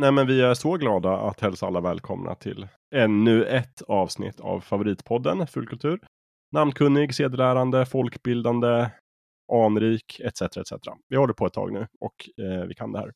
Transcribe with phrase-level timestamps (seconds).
[0.00, 4.60] Nej men vi är så glada att hälsa alla välkomna till ännu ett avsnitt av
[4.60, 6.00] favoritpodden Fullkultur.
[6.52, 8.90] Namnkunnig, sedelärande, folkbildande,
[9.52, 10.42] anrik etc.
[10.42, 10.72] etc.
[11.08, 13.12] Vi håller på ett tag nu och eh, vi kan det här.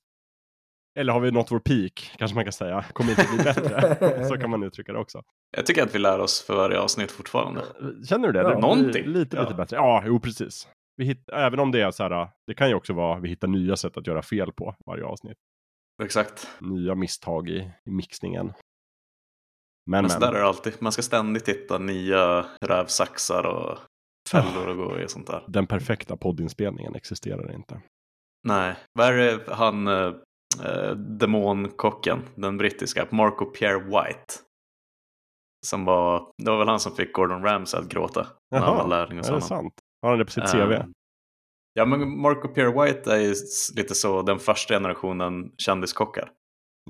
[0.98, 2.84] Eller har vi nått vår peak, kanske man kan säga.
[2.92, 4.24] Kommer inte bli bättre.
[4.28, 5.22] så kan man uttrycka det också.
[5.56, 7.62] Jag tycker att vi lär oss för varje avsnitt fortfarande.
[8.08, 8.38] Känner du det?
[8.38, 9.06] Ja, det någonting.
[9.06, 9.42] Lite, Ja.
[9.42, 9.76] lite bättre.
[9.76, 10.68] Ja, jo precis.
[10.96, 13.48] Vi hitt, även om det är så här, det kan ju också vara, vi hittar
[13.48, 15.38] nya sätt att göra fel på varje avsnitt.
[16.02, 16.48] Exakt.
[16.60, 18.46] Nya misstag i, i mixningen.
[18.46, 18.54] Men,
[19.86, 20.10] Men men.
[20.10, 20.72] så där är det alltid.
[20.78, 23.78] Man ska ständigt hitta nya rävsaxar och
[24.30, 25.44] fällor att gå i och sånt där.
[25.48, 27.82] Den perfekta poddinspelningen existerar inte.
[28.48, 34.34] Nej, vad är det han äh, demonkocken, den brittiska, Marco Pierre White.
[35.66, 38.88] Som var, det var väl han som fick Gordon Ramsay att gråta när han var
[38.88, 39.40] lärling honom.
[39.40, 39.74] sant?
[40.02, 40.72] Har han det på sitt CV?
[40.72, 40.92] Ehm,
[41.74, 43.34] Ja, men Marco Pierre White är ju
[43.76, 46.30] lite så den första generationen kändiskockar.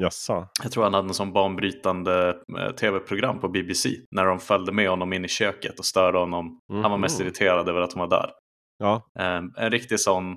[0.00, 0.48] Jassa.
[0.62, 4.88] Jag tror han hade en sån banbrytande eh, tv-program på BBC när de följde med
[4.91, 6.60] honom in i köket och störde honom.
[6.72, 7.26] Han var mest Mhm.
[7.26, 8.30] irriterad över att han var där.
[8.78, 10.36] Ja, Ehm, en riktig sån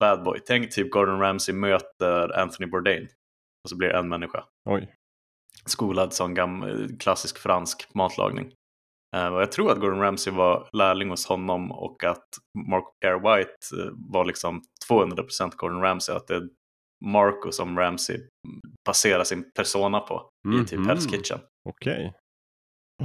[0.00, 0.38] bad boy.
[0.46, 3.08] Tänk typ Gordon Ramsay möter Anthony Bourdain.
[3.64, 4.44] Och så blir det en människa.
[4.70, 4.94] oj.
[5.66, 8.52] Skolad som gam- klassisk fransk matlagning.
[9.16, 12.24] Ehm, och jag tror att Gordon Ramsay var lärling hos honom och att
[12.68, 16.16] Marco Pierre White eh, var liksom 200% Gordon Ramsay.
[16.16, 16.48] Att det är
[17.04, 18.18] Marco som Ramsay
[18.86, 20.30] baserar sin persona på
[20.62, 20.90] i typ Mhm.
[20.90, 21.38] Hell's Kitchen.
[21.68, 22.14] Okej.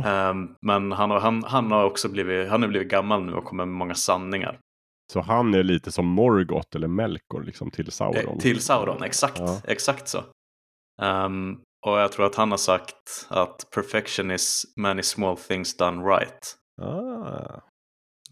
[0.05, 3.45] Ehm, men han har, han, han har också blivit, han har blivit gammal nu och
[3.45, 4.59] kommer med många sanningar.
[5.13, 8.39] Så han är lite som Morgoth eller Melkor liksom till Eh, Sauron?
[8.39, 9.61] till Sauron, exakt, Ja.
[9.67, 10.23] exakt så.
[11.01, 16.03] Ehm, och jag tror att han har sagt att perfection is many small things done
[16.15, 16.55] right.
[16.81, 17.59] Ah,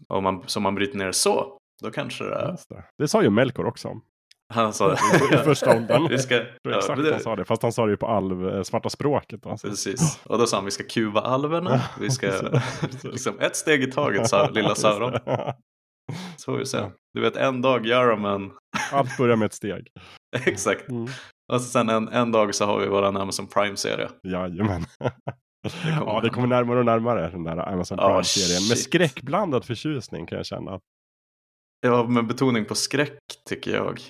[0.08, 2.56] Och man, så man bryter ner det så, då kanske det är...
[2.68, 2.84] det.
[2.98, 3.88] det sa ju Melkor också.
[4.54, 4.92] Han sa
[5.32, 6.08] I första åldern.
[6.08, 7.44] vi ska, ja, exakt det- han sa det.
[7.44, 9.46] Fast han sa det ju på alv, eh, svarta språket.
[9.46, 9.66] Alltså.
[9.70, 10.20] Precis.
[10.24, 11.80] Och då sa han vi ska kuva alverna.
[12.00, 12.32] Vi ska
[13.02, 15.12] liksom ett steg i taget, sa lilla Sauron.
[16.36, 16.78] Så får vi se.
[17.14, 18.50] Du vet, en dag gör de en...
[18.92, 19.86] Allt börjar med ett steg.
[20.46, 20.88] Exakt.
[20.88, 21.06] Mm.
[21.52, 24.08] Och så sen en, en dag så har vi vår Amazon Prime-serie.
[24.22, 24.84] Jajamän.
[24.98, 28.68] kommer ja, det kommer närmare och närmare den där Amazon Prime-serien.
[28.68, 28.84] Med shit.
[28.84, 30.80] skräckblandad förtjusning kan jag känna.
[31.80, 33.18] Ja, med betoning på skräck
[33.48, 34.00] tycker jag.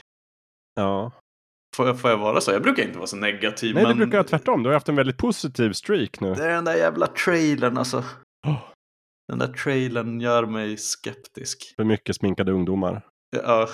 [0.74, 1.12] Ja.
[1.76, 2.50] Får jag, får jag vara så?
[2.52, 3.74] Jag brukar inte vara så negativ.
[3.74, 4.62] Nej, det men brukar jag tvärtom.
[4.62, 6.34] Du har haft en väldigt positiv streak nu.
[6.34, 7.98] Det är den där jävla trailern alltså.
[8.46, 8.58] Oh,
[9.28, 11.72] Den där trailern gör mig skeptisk.
[11.76, 13.06] för mycket sminkade ungdomar.
[13.36, 13.68] Ja,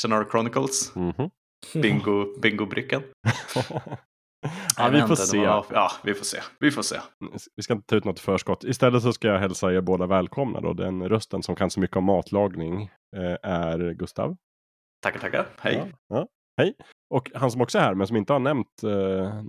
[0.00, 1.30] Shannara Chronicles, Mhm.
[1.74, 3.02] Bingo, bingo-brickan.
[4.76, 5.38] ja, vi får se.
[5.46, 6.38] var- Ja, vi får se.
[6.60, 6.96] Vi får se.
[7.56, 8.64] Vi ska inte ta ut något förskott.
[8.64, 10.60] Istället så ska jag hälsa er båda välkomna.
[10.60, 10.72] Då.
[10.72, 12.82] Den rösten som kan så mycket om matlagning
[13.16, 14.36] eh, är Gustav.
[15.02, 15.46] Tackar, tackar.
[15.60, 15.74] Hej.
[16.08, 16.26] Ja, ja.
[16.56, 16.74] Hej.
[17.14, 19.42] Och han som också är här, men som inte har nämnt eh,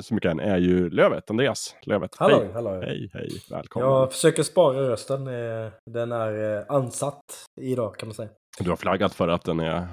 [0.00, 1.76] så mycket än, är ju Lövet, Andreas.
[1.86, 2.16] Lövet.
[2.18, 2.52] Hallå, hej.
[2.52, 2.70] hallå.
[2.70, 3.88] Hej, hej, välkommen.
[3.90, 5.26] Jag försöker spara rösten.
[5.26, 7.24] eh, Den är eh, ansatt
[7.60, 8.28] idag kan man säga.
[8.60, 9.86] Du har flaggat för att den är,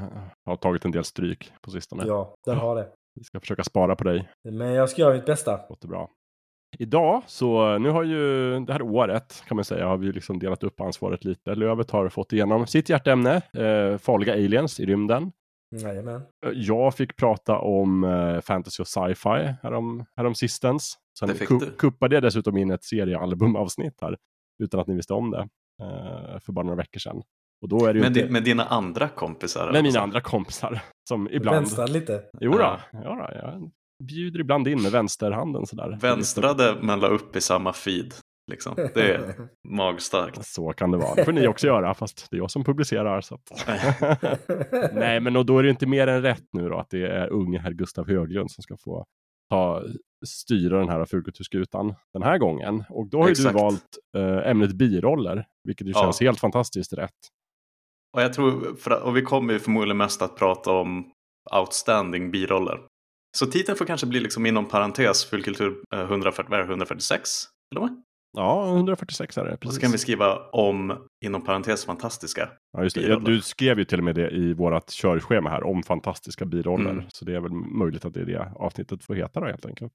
[0.45, 2.03] har tagit en del stryk på sistone.
[2.07, 2.87] Ja, den har det.
[3.15, 4.29] Vi ska försöka spara på dig.
[4.43, 5.59] Men jag ska göra mitt bästa.
[5.69, 6.09] Låter bra.
[6.79, 10.63] Idag, så nu har ju det här året kan man säga, har vi liksom delat
[10.63, 11.55] upp ansvaret lite.
[11.55, 15.31] Lövet har fått igenom sitt hjärteämne, eh, farliga aliens i rymden.
[15.75, 16.15] Jajamän.
[16.45, 20.97] Eh, Jag fick prata om eh, fantasy och sci-fi härom, härom sistens.
[21.19, 21.71] Sen Det fick ku- du.
[21.71, 24.17] kuppade jag dessutom in ett seriealbumavsnitt här,
[24.63, 25.47] utan att ni visste om det,
[25.81, 27.21] eh, för bara några veckor sedan.
[27.61, 28.29] Och då är det Med, inte...
[28.31, 29.71] med dina andra kompisar?
[29.71, 30.81] med mina andra kompisar.
[31.09, 31.55] Som ibland...
[31.57, 32.21] Vänstrar lite.
[32.39, 32.79] Jo då, Ja.
[32.91, 33.29] ja.
[33.33, 33.71] jag
[34.07, 35.97] bjuder ibland in med vänsterhanden sådär.
[36.01, 38.13] Vänstrade men la upp i samma feed.
[38.51, 38.75] Liksom.
[38.75, 39.33] Det är
[39.69, 40.45] magstarkt.
[40.45, 41.15] Så kan det vara.
[41.15, 43.21] Det får ni också göra, fast det är jag som publicerar.
[43.21, 43.67] Så att...
[44.93, 47.29] Nej, men och då är det inte mer än rätt nu då att det är
[47.29, 49.05] unge herr Gustav Höglund som ska få
[49.49, 49.83] ta,
[50.25, 52.83] styra den här fulkulturskutan den här gången.
[52.89, 53.83] Och då har ju du valt
[54.17, 56.01] eh, ämnet biroller, vilket ju Ja.
[56.01, 57.11] känns helt fantastiskt rätt.
[58.15, 61.11] Och, jag tror, för- och vi kommer ju förmodligen mest att prata om
[61.55, 62.79] outstanding biroller.
[63.37, 67.29] Så titeln får kanske bli liksom inom parentes fullkultur eh, 140, vad är det, 146?
[67.71, 68.01] Eller vad?
[68.37, 69.53] Ja, 146 är det.
[69.53, 69.75] Och Precis.
[69.75, 72.49] så kan vi skriva om inom parentes fantastiska.
[72.77, 73.01] ja, just det.
[73.01, 76.89] Ja, du skrev ju till och med det i vårt körschema här om fantastiska biroller.
[76.91, 77.03] Mm.
[77.07, 79.93] Så det är väl möjligt att det är det avsnittet får heta då helt enkelt.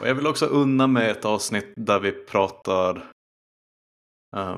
[0.00, 3.10] Och jag vill också unna mig ett avsnitt där vi pratar
[4.36, 4.56] ah,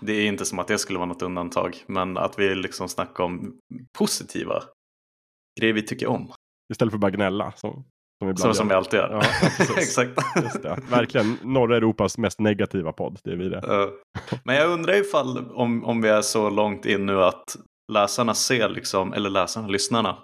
[0.00, 3.24] det är inte som att det skulle vara något undantag, men att vi liksom snackar
[3.24, 3.58] om
[3.98, 4.62] positiva
[5.60, 6.32] grejer vi tycker om.
[6.72, 7.52] Istället för bara gnälla.
[7.56, 7.84] Som,
[8.22, 9.10] som, Så, som vi alltid gör.
[9.10, 9.20] Ja,
[9.56, 9.98] precis.
[9.98, 10.92] Exakt.
[10.92, 13.18] Verkligen norra Europas mest negativa podd.
[13.24, 13.90] Det är vi det.
[14.44, 17.56] Men jag undrar ifall om, om vi är så långt in nu att
[17.92, 20.18] läsarna ser, liksom, eller läsarna, lyssnarna,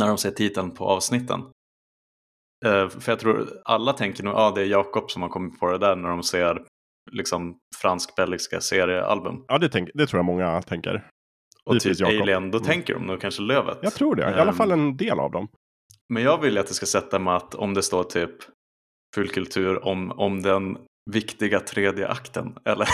[0.00, 1.42] när de ser titeln på avsnitten,
[2.64, 5.60] Eh, för jag tror alla tänker nog, ja ah, det är Jakob som har kommit
[5.60, 6.64] på det där när de ser
[7.12, 9.44] liksom fransk-belgiska seriealbum.
[9.48, 11.06] Ja, det, tänk, det tror jag många tänker.
[11.64, 12.06] Och Givetvis typ.
[12.22, 12.66] Alien, då Mm.
[12.66, 13.78] tänker de nog kanske Lövet.
[13.82, 15.48] Jag tror det, i alla fall en del av dem.
[16.08, 18.30] Men jag vill att det ska sätta med att om det står typ
[19.14, 20.78] fullkultur om, om den
[21.10, 22.86] viktiga tredje akten eller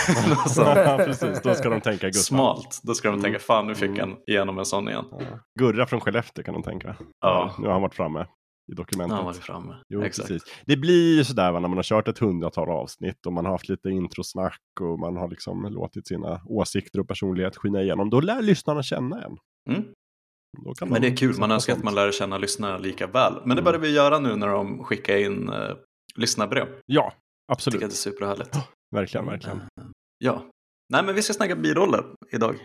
[0.57, 1.41] ja, precis.
[1.41, 2.35] Då ska de tänka Gustav.
[2.35, 3.23] Smalt, då ska de Mm.
[3.23, 3.99] tänka fan nu fick Mm.
[3.99, 5.05] han igenom en sån igen.
[5.11, 5.19] Ja.
[5.59, 6.95] Gurra från Skellefteå kan de tänka.
[7.21, 7.55] Ja.
[7.59, 8.25] Nu har han varit framme
[8.71, 9.11] i dokumentet.
[9.11, 9.75] har man varit framme.
[9.89, 10.27] Jo, Exakt.
[10.27, 10.53] precis.
[10.65, 13.51] Det blir ju sådär va, när man har kört ett hundratal avsnitt och man har
[13.51, 18.09] haft lite introsnack och man har liksom låtit sina åsikter och personlighet skina igenom.
[18.09, 19.37] Då lär lyssnarna känna en.
[19.69, 19.83] Mm.
[20.81, 23.33] Men det de är kul, man önskar att man lär känna lyssnarna lika väl.
[23.33, 23.63] Men det Mm.
[23.63, 25.75] börjar vi göra nu när de skickar in uh,
[26.15, 26.67] lyssnarbrev.
[26.85, 27.81] Ja, Tycker absolut.
[27.81, 28.55] jag det är superhärligt.
[28.95, 29.57] Verkligen, verkligen.
[29.57, 29.85] Eh,
[30.19, 30.45] Ja.
[30.93, 32.55] Nej men vi ska snacka biroller idag.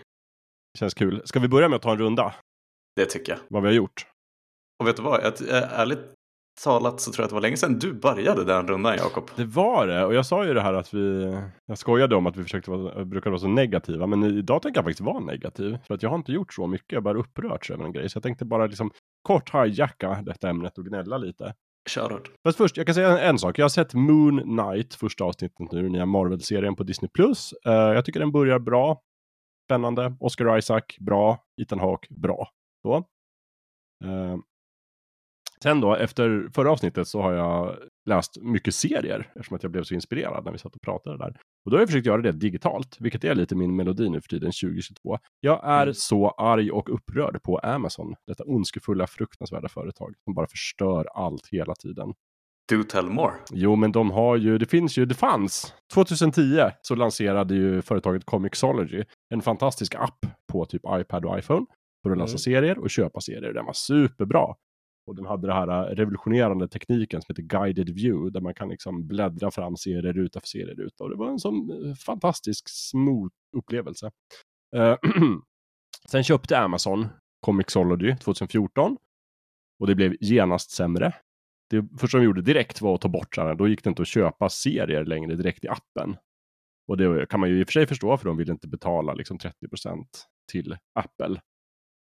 [0.78, 1.22] Känns kul.
[1.24, 2.34] Ska vi börja med att ta en runda?
[2.96, 3.38] Det tycker jag.
[3.48, 4.06] Vad vi har gjort?
[4.82, 5.20] Och vet du vad?
[5.22, 6.14] Jag, eh, ärligt
[6.64, 9.30] talat så tror jag att det var länge sedan du började den rundan Jakob.
[9.36, 10.04] Det var det.
[10.04, 11.36] Och jag sa ju det här att vi...
[11.66, 14.06] Jag skojade om att vi försökte vara, brukade vara så negativa.
[14.06, 15.78] Men idag tänker jag faktiskt vara negativ.
[15.86, 16.92] För att jag har inte gjort så mycket.
[16.92, 18.10] Jag har bara upprörts över en grej.
[18.10, 18.90] Så jag tänkte bara liksom
[19.22, 21.54] kort hijacka detta ämnet och gnälla lite.
[21.90, 22.30] Kör hårt.
[22.46, 23.58] Fast först, jag kan säga en, en sak.
[23.58, 27.08] Jag har sett Moon Knight, första avsnittet nu, den nya Marvel-serien på Disney+.
[27.14, 27.52] Plus.
[27.66, 29.00] Eh, jag tycker den börjar bra.
[29.66, 30.16] Spännande.
[30.20, 31.38] Oscar Isaac, bra.
[31.62, 32.48] Ethan Hawke, bra.
[32.82, 32.96] Så.
[34.04, 34.36] Eh,
[35.62, 37.76] sen då, efter förra avsnittet så har jag
[38.08, 41.36] läst mycket serier, eftersom att jag blev så inspirerad när vi satt och pratade där.
[41.64, 44.28] Och då har jag försökt göra det digitalt, vilket är lite min melodi nu för
[44.28, 45.18] tiden 2022.
[45.40, 45.94] Jag är Mm.
[45.94, 51.74] så arg och upprörd på Amazon, detta ondskefulla, fruktansvärda företag som bara förstör allt hela
[51.74, 52.12] tiden.
[52.70, 53.32] Do tell more.
[53.50, 55.74] Jo, men de har ju, det finns ju, det fanns.
[55.94, 59.04] 2010 så lanserade ju företaget Comixology
[59.34, 60.18] en fantastisk app
[60.52, 61.66] på typ iPad och iPhone
[62.02, 62.38] för att läsa Mm.
[62.38, 63.52] serier och köpa serier.
[63.52, 64.54] Den var superbra.
[65.06, 68.68] Och den hade den här äh, revolutionerande tekniken som heter guided view där man kan
[68.68, 71.04] liksom bläddra fram serieruta för serieruta.
[71.04, 74.10] Och det var en sån äh, fantastisk smooth upplevelse.
[74.76, 74.96] Äh,
[76.08, 77.08] sen köpte Amazon
[77.40, 78.96] Comixology 2014
[79.80, 81.12] och det blev genast sämre
[81.72, 83.56] det första de gjorde direkt var att ta bort den.
[83.56, 86.16] då gick det inte att köpa serier längre direkt i appen.
[86.88, 89.14] Och det kan man ju i och för sig förstå för de vill inte betala
[89.14, 90.04] liksom 30%
[90.52, 91.40] till Apple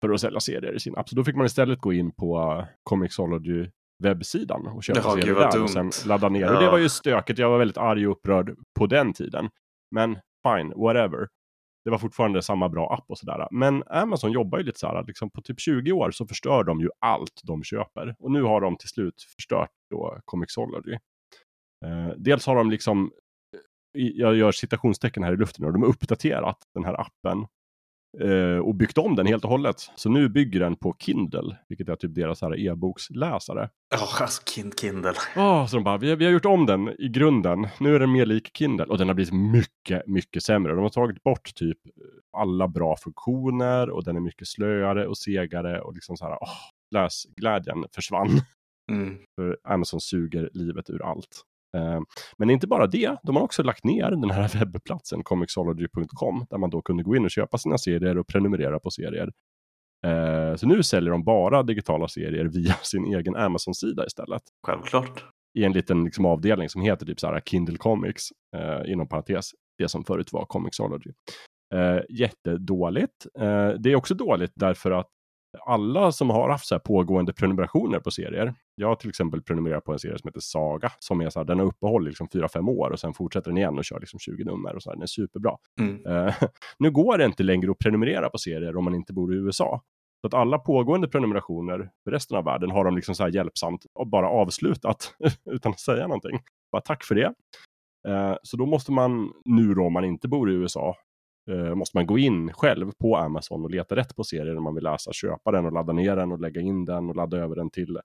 [0.00, 1.08] för att sälja serier i sin app.
[1.08, 3.66] Så då fick man istället gå in på Comixology
[4.04, 6.48] webbsidan och köpa serier där och sen ladda ner.
[6.48, 6.60] Och Ja.
[6.60, 9.50] det var ju stökigt, jag var väldigt arg och upprörd på den tiden.
[9.94, 10.18] Men
[10.48, 11.28] fine, whatever.
[11.84, 13.48] Det var fortfarande samma bra app och sådär.
[13.50, 16.80] Men Amazon jobbar ju lite så här, liksom på typ 20 år så förstör de
[16.80, 18.14] ju allt de köper.
[18.18, 20.92] Och nu har de till slut förstört då Comixology.
[21.84, 23.12] Eh, dels har de liksom,
[23.98, 27.46] i- jag gör citationstecken här i luften, och de har uppdaterat den här appen eh,
[28.64, 29.76] och byggt om den helt och hållet.
[29.96, 33.70] Så nu bygger den på Kindle, vilket är typ deras e-boksläsare.
[33.90, 35.12] Ja, alltså kind Kindle.
[35.36, 37.68] Oh, så de bara, vi har, vi har gjort om den i grunden.
[37.80, 38.86] Nu är den mer lik Kindle.
[38.86, 40.74] Och den har blivit mycket, mycket sämre.
[40.74, 41.78] De har tagit bort typ
[42.36, 46.58] alla bra funktioner och den är mycket slöare och segare och liksom så här, åh,
[46.94, 48.40] läsglädjen försvann.
[48.92, 49.18] Mm.
[49.36, 51.42] För Amazon suger livet ur allt.
[51.76, 52.00] Eh,
[52.38, 56.70] Men inte bara det, de har också lagt ner den här webbplatsen comixology.com där man
[56.70, 59.32] då kunde gå in och köpa sina serier och prenumerera på serier.
[60.06, 65.24] Eh, Så nu säljer de bara digitala serier via sin egen Amazon-sida istället Självklart.
[65.58, 68.22] i en liten liksom, avdelning som heter typ så här Kindle Comics,
[68.56, 71.10] eh, inom parentes, det som förut var Comixology.
[71.74, 73.26] Eh, jättedåligt.
[73.78, 75.06] Det är också dåligt därför att
[75.66, 79.92] alla som har haft så pågående prenumerationer på serier, jag har till exempel prenumererat på
[79.92, 82.70] en serie som heter Saga, som är så här, den har uppehåll i liksom 4-5
[82.70, 85.02] år och sen fortsätter den igen och kör liksom 20 nummer och så här, den
[85.02, 85.56] är superbra.
[85.80, 86.06] Mm.
[86.06, 86.34] Eh,
[86.78, 89.82] nu går det inte längre att prenumerera på serier om man inte bor i USA.
[90.20, 93.86] Så att alla pågående prenumerationer för resten av världen har de liksom så här hjälpsamt
[93.94, 95.14] och bara avslutat
[95.50, 96.40] utan att säga någonting.
[96.72, 97.34] Bara tack för det.
[98.08, 100.96] Eh, så då måste man, nu då om man inte bor i USA,
[101.50, 104.84] eh, måste man gå in själv på Amazon och leta rätt på serier man vill
[104.84, 107.70] läsa, köpa den och ladda ner den och lägga in den och ladda över den
[107.70, 107.98] till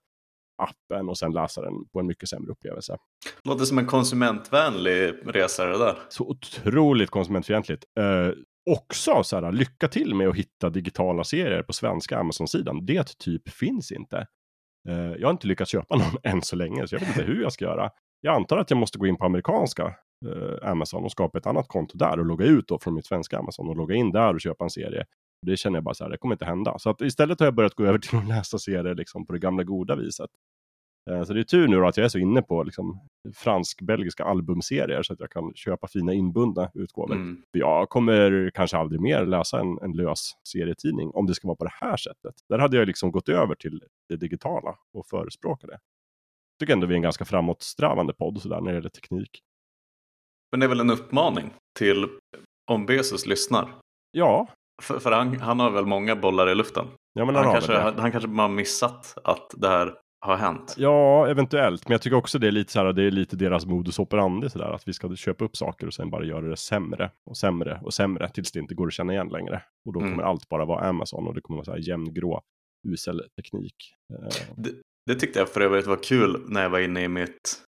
[0.56, 2.96] appen och sen läsa den på en mycket sämre upplevelse.
[3.44, 5.98] Låter som en konsumentvänlig resa det där.
[6.08, 7.84] Så otroligt konsumentfientligt.
[8.00, 8.30] Eh,
[8.70, 12.86] också så här, lycka till med att hitta digitala serier på svenska Amazon-sidan.
[12.86, 14.26] Det typ finns inte.
[14.88, 17.42] Eh, jag har inte lyckats köpa någon än så länge, så jag vet inte hur
[17.42, 17.90] jag ska göra.
[18.20, 19.94] Jag antar att jag måste gå in på amerikanska
[20.26, 23.38] eh, Amazon och skapa ett annat konto där och logga ut då från mitt svenska
[23.38, 25.04] Amazon och logga in där och köpa en serie.
[25.44, 26.78] Det känner jag bara så här, det kommer inte hända.
[26.78, 29.38] Så att istället har jag börjat gå över till att läsa serier liksom på det
[29.38, 30.30] gamla goda viset.
[31.10, 33.00] Eh, Så det är tur nu då att jag är så inne på liksom
[33.34, 37.14] fransk-belgiska albumserier så att jag kan köpa fina inbundna utgåvor.
[37.14, 37.42] Mm.
[37.52, 41.64] Jag kommer kanske aldrig mer läsa en, en lös serietidning om det ska vara på
[41.64, 42.34] det här sättet.
[42.48, 45.78] Där hade jag liksom gått över till det digitala och förespråka det.
[46.60, 49.40] tycker ändå vi är en ganska framåtsträvande podd sådär när det gäller teknik.
[50.52, 52.08] Men det är väl en uppmaning till
[52.70, 53.68] om Bezos lyssnar.
[54.10, 54.48] Ja,
[54.82, 56.86] För, för han, han har väl många bollar i luften.
[57.12, 59.94] ja men Han, har kanske, han, han kanske bara har missat att det här
[60.26, 60.74] har hänt.
[60.78, 61.88] Ja, eventuellt.
[61.88, 64.50] Men jag tycker också det är lite så här, det är lite deras modus operandi
[64.50, 64.70] sådär.
[64.72, 67.94] Att vi ska köpa upp saker och sen bara göra det sämre och sämre och
[67.94, 69.62] sämre tills det inte går att känna igen längre.
[69.86, 70.12] Och då Mm.
[70.12, 72.40] kommer allt bara vara Amazon och det kommer vara så här jämngrå,
[72.88, 73.74] usel teknik.
[74.14, 74.70] Eh, Det,
[75.06, 77.60] det tyckte jag för övrigt var kul när jag var inne i mitt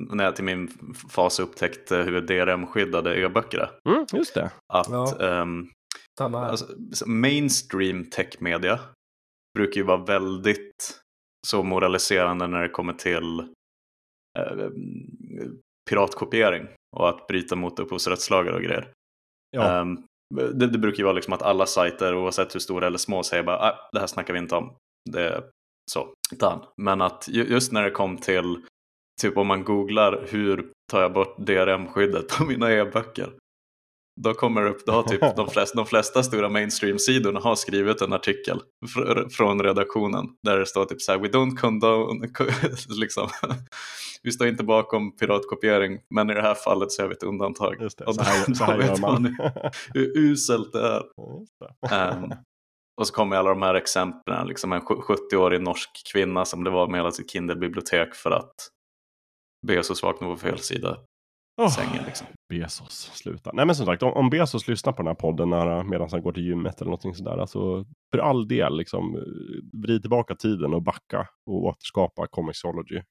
[0.00, 0.68] när jag till min
[1.10, 3.90] fas upptäckte hur DRM-skyddade e-böcker är.
[3.92, 4.50] Mm, just det.
[4.72, 5.20] Att Ja.
[5.20, 5.68] ehm,
[6.20, 6.48] Samma här.
[6.50, 8.80] alltså, så mainstream techmedia
[9.58, 11.00] brukar ju vara väldigt
[11.46, 13.38] så moraliserande när det kommer till
[14.38, 14.70] eh,
[15.90, 18.92] piratkopiering och att bryta mot upphovsrättslagar och grejer.
[19.50, 20.02] Ja, Ehm,
[20.34, 23.42] det, det brukar ju vara liksom att alla sajter, oavsett hur stora eller små, säger
[23.42, 24.76] bara ah, det här snackar vi inte om.
[25.10, 25.44] Det
[25.92, 26.60] så, done.
[26.76, 28.64] Men att ju- just när det kom till,
[29.22, 33.30] typ om man googlar hur tar jag bort DRM-skyddet på mina e-böcker.
[34.22, 38.00] Då kommer det upp, då har typ de flesta, de flesta stora mainstream-sidorna har skrivit
[38.02, 38.60] en artikel
[38.96, 42.28] fr- från redaktionen där det står typ så här, we don't condone,
[42.88, 43.28] liksom.
[44.22, 47.76] vi står inte bakom piratkopiering, men i det här fallet så är vi ett undantag.
[47.82, 48.04] just det.
[48.04, 49.36] Och Så här, då- så då här vet gör man.
[49.94, 51.02] Hur uselt det är.
[51.92, 52.30] Ehm,
[53.00, 56.90] och så kommer alla de här exemplen, liksom en 70-årig norsk kvinna som blev av
[56.90, 58.54] med hela sitt Kindle-bibliotek för att
[59.66, 60.98] Bezos vaknade på fel sida
[61.56, 62.04] Åh, sängen.
[62.06, 62.26] Liksom.
[62.48, 63.50] Bezos, sluta.
[63.54, 66.22] Nej men som sagt, om, om Bezos lyssnar på den här podden när, medan han
[66.22, 67.38] går till gymmet eller någonting sådär.
[67.38, 69.22] Alltså, för all del, liksom, eh,
[69.82, 73.02] vrid tillbaka tiden och backa och återskapa Comixology.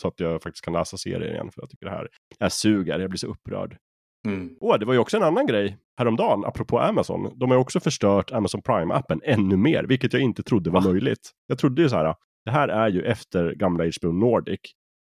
[0.00, 2.08] Så att jag faktiskt kan läsa serier igen, för jag tycker det här,
[2.38, 3.76] det här suger, jag blir så upprörd.
[4.26, 4.56] Mm.
[4.60, 7.38] Åh, det var ju också en annan grej häromdagen, apropå Amazon.
[7.38, 10.92] De har ju också förstört Amazon Prime-appen ännu mer, vilket jag inte trodde var Va?
[10.92, 11.30] möjligt.
[11.46, 14.60] Jag trodde ju så här, det här är ju efter gamla HBO Nordic,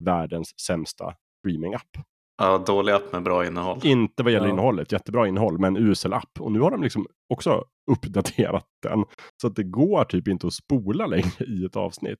[0.04, 2.06] världens sämsta streaming-app.
[2.38, 3.80] Ja, dålig app med bra innehåll.
[3.84, 4.54] Inte vad gäller Ja.
[4.54, 6.40] innehållet, jättebra innehåll, men usel app.
[6.40, 9.06] Och nu har de liksom också uppdaterat den.
[9.42, 12.20] Så att det går typ inte att spola längre i ett avsnitt.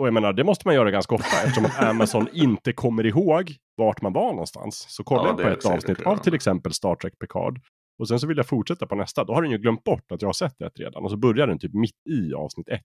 [0.00, 3.56] Och jag menar, det måste man göra ganska ofta eftersom att Amazon inte kommer ihåg
[3.76, 4.86] vart man var någonstans.
[4.88, 7.60] Så kollar Ja, jag på ett avsnitt av till exempel Star Trek Picard.
[7.98, 9.24] Och sen så vill jag fortsätta på nästa.
[9.24, 11.04] Då har den ju glömt bort att jag har sett ett redan.
[11.04, 12.80] Och så börjar den typ mitt i avsnitt ett.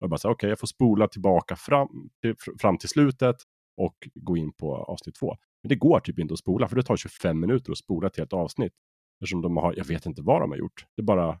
[0.00, 1.88] Och jag bara så okej, jag får spola tillbaka fram
[2.22, 3.36] till, fram till slutet
[3.76, 5.36] och gå in på avsnitt två.
[5.62, 8.16] Men det går typ inte att spola, för det tar 25 minuter att spola ett
[8.16, 8.72] helt avsnitt.
[9.20, 10.86] Eftersom de har, jag vet inte vad de har gjort.
[10.96, 11.40] Det bara,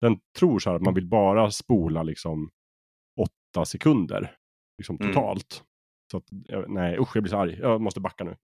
[0.00, 2.50] den tror så här att man vill bara spola liksom
[3.20, 4.36] åtta sekunder.
[4.78, 5.12] Liksom Mm.
[5.14, 5.64] totalt.
[6.10, 6.24] Så att,
[6.68, 7.58] nej usch jag blir så arg.
[7.60, 8.36] Jag måste backa nu.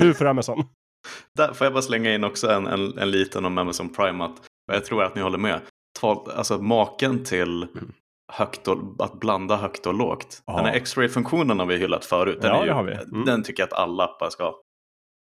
[0.00, 0.64] Bu, bu för Amazon.
[1.36, 4.24] Där får jag bara slänga in också en, en, en liten om Amazon Prime.
[4.24, 5.60] Att, jag tror att ni håller med.
[6.00, 7.92] Tal, alltså maken till Mm.
[8.34, 10.42] Högt och, att blanda högt och lågt.
[10.46, 10.56] Ja.
[10.56, 12.38] Den här X-ray-funktionen har vi hyllat förut.
[12.42, 12.92] Den, Ja, ju.
[12.92, 13.24] Mm.
[13.24, 14.60] den tycker jag att alla appar ska ha.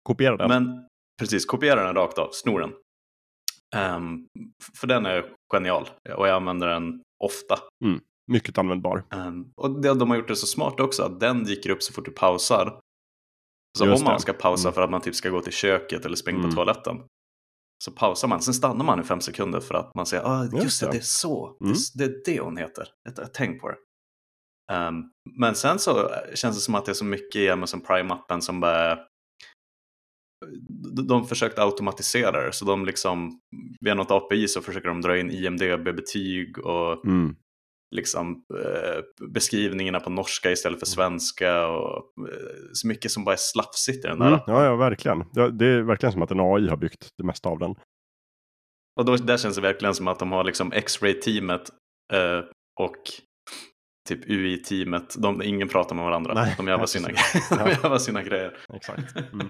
[0.02, 0.48] Kopiera den.
[0.48, 0.88] Men
[1.20, 2.72] precis, kopiera den rakt av, snor den.
[3.74, 7.58] F- för den är genial och jag använder den ofta.
[8.32, 9.04] Mycket användbar.
[9.10, 11.92] Ehm, och det, de har gjort det så smart också att den dyker upp så
[11.92, 12.80] fort du pausar.
[13.78, 14.20] Så Just om man det.
[14.20, 14.74] ska pausa Mm.
[14.74, 16.50] för att man typ ska gå till köket eller springa Mm.
[16.50, 16.96] på toaletten.
[17.84, 20.62] Så pausar man, sen stannar man i fem sekunder för att man säger ah, just,
[20.64, 20.96] Just det, det.
[20.96, 21.56] är så.
[21.64, 21.74] Mm.
[21.94, 22.88] Det, är- det hon heter.
[23.16, 23.76] Jag, tänk på det.
[24.72, 24.94] Ehm,
[25.38, 28.60] men sen så känns det som att det är så mycket i Amazon Prime-appen som
[28.60, 28.98] bara
[30.96, 33.40] de, de försökte automatisera det, så de liksom
[33.80, 37.36] via något API så försöker de dra in IMDB-betyg och Mm.
[37.94, 41.96] Liksom eh, beskrivningarna på norska istället för svenska och
[42.28, 44.40] eh, så mycket som bara är slafsigt i den där Mm.
[44.46, 45.24] Ja, ja, verkligen.
[45.32, 47.74] Ja, det är verkligen som att en AI har byggt det mesta av den.
[49.00, 51.70] Och då, där känns det verkligen som att de har liksom X-ray-teamet
[52.12, 52.38] eh,
[52.80, 52.96] och
[54.08, 56.34] typ UI-teamet, de, ingen pratar med varandra.
[56.34, 57.08] Nej, de gör bara sina,
[57.82, 57.98] Ja.
[57.98, 58.56] sina grejer.
[58.74, 59.16] Exakt.
[59.32, 59.48] Mm.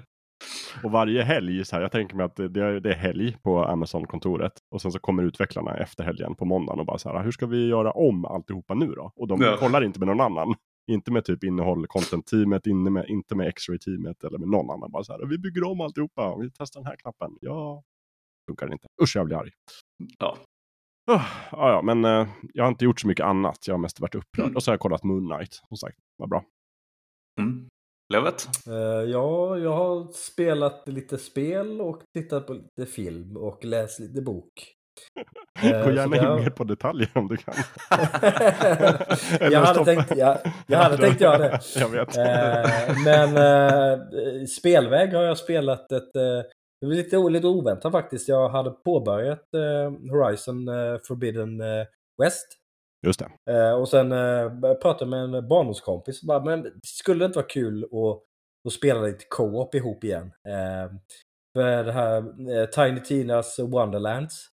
[0.84, 4.52] Och varje helg, så här, jag tänker mig att det, det är- helg på Amazon-kontoret.
[4.70, 7.46] Och sen så kommer utvecklarna efter helgen på måndagen och bara så här, hur ska
[7.46, 9.12] vi göra om alltihopa nu då?
[9.16, 9.56] Och de Ja.
[9.56, 10.54] kollar inte med någon annan.
[10.90, 14.90] Inte med typ innehåll, content-teamet, inte med, inte med X-ray-teamet eller med någon annan.
[14.92, 17.38] Bara så här, vi bygger om alltihopa, vi testar den här knappen.
[17.40, 17.82] Ja,
[18.50, 18.86] funkar inte.
[19.02, 19.50] Usch, jag blir arg.
[20.18, 20.36] Ja.
[21.10, 23.66] Oh, ja, ja, men eh, jag har inte gjort så mycket annat.
[23.66, 24.44] Jag har mest varit upprörd.
[24.46, 24.56] Mm.
[24.56, 25.98] Och så har jag kollat Moon Knight, som sagt.
[26.16, 26.44] Vad bra.
[27.40, 27.68] Mm.
[28.12, 28.48] Lövet?
[28.66, 34.22] Eh, ja, jag har spelat lite spel och tittat på lite film och läst lite
[34.22, 34.52] bok.
[35.62, 37.54] Eh, Gå så gärna in mer på detaljer om du kan.
[39.52, 41.60] jag, hade tänkt, jag, jag hade tänkt göra det.
[41.76, 42.16] Jag vet.
[42.16, 43.98] Eh, men eh,
[44.58, 46.16] spelväg har jag spelat ett...
[46.16, 46.42] Eh,
[46.80, 48.28] det var lite, lite oväntat faktiskt.
[48.28, 51.86] Jag hade påbörjat eh, Horizon eh, Forbidden eh,
[52.22, 52.46] West.
[53.06, 53.52] Just det.
[53.52, 56.22] Eh, och sen eh, pratade med en barndomskompis.
[56.22, 58.22] Bara, men skulle det inte vara kul att,
[58.66, 60.32] att spela lite co-op ihop igen?
[60.48, 60.92] Eh,
[61.56, 62.18] för det här
[62.50, 64.48] eh, Tiny Tinas Wonderlands.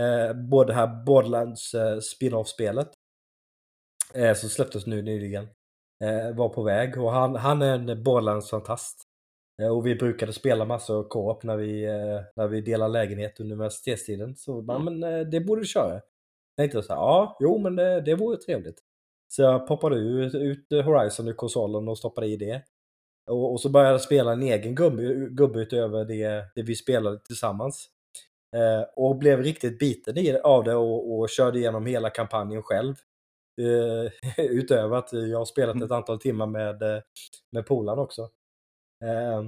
[0.00, 2.88] Eh, både det här Borderlands eh, spin-off-spelet.
[4.14, 5.48] Eh, som släpptes nu nyligen.
[6.04, 9.02] Eh, var på väg och han, han är en Borderlands-fantast.
[9.62, 13.54] Eh, och vi brukade spela massor co-op när vi, eh, när vi delade lägenhet under
[13.54, 14.36] universitetstiden.
[14.36, 16.00] Så bara, men det borde du köra.
[16.58, 18.78] Jag tänkte så här, ja, jo men det, det vore trevligt.
[19.28, 22.62] Så jag poppade ut, ut Horizon ur konsolen och stoppade i det.
[23.30, 27.18] Och, och så började jag spela en egen gubbe, gubbe utöver det, det vi spelade
[27.18, 27.88] tillsammans.
[28.56, 32.94] Eh, och blev riktigt biten i, av det och, och körde igenom hela kampanjen själv.
[33.60, 34.12] Eh,
[34.44, 37.02] utöver att jag har spelat ett antal timmar med, eh,
[37.52, 38.22] med polaren också.
[39.04, 39.44] Eh,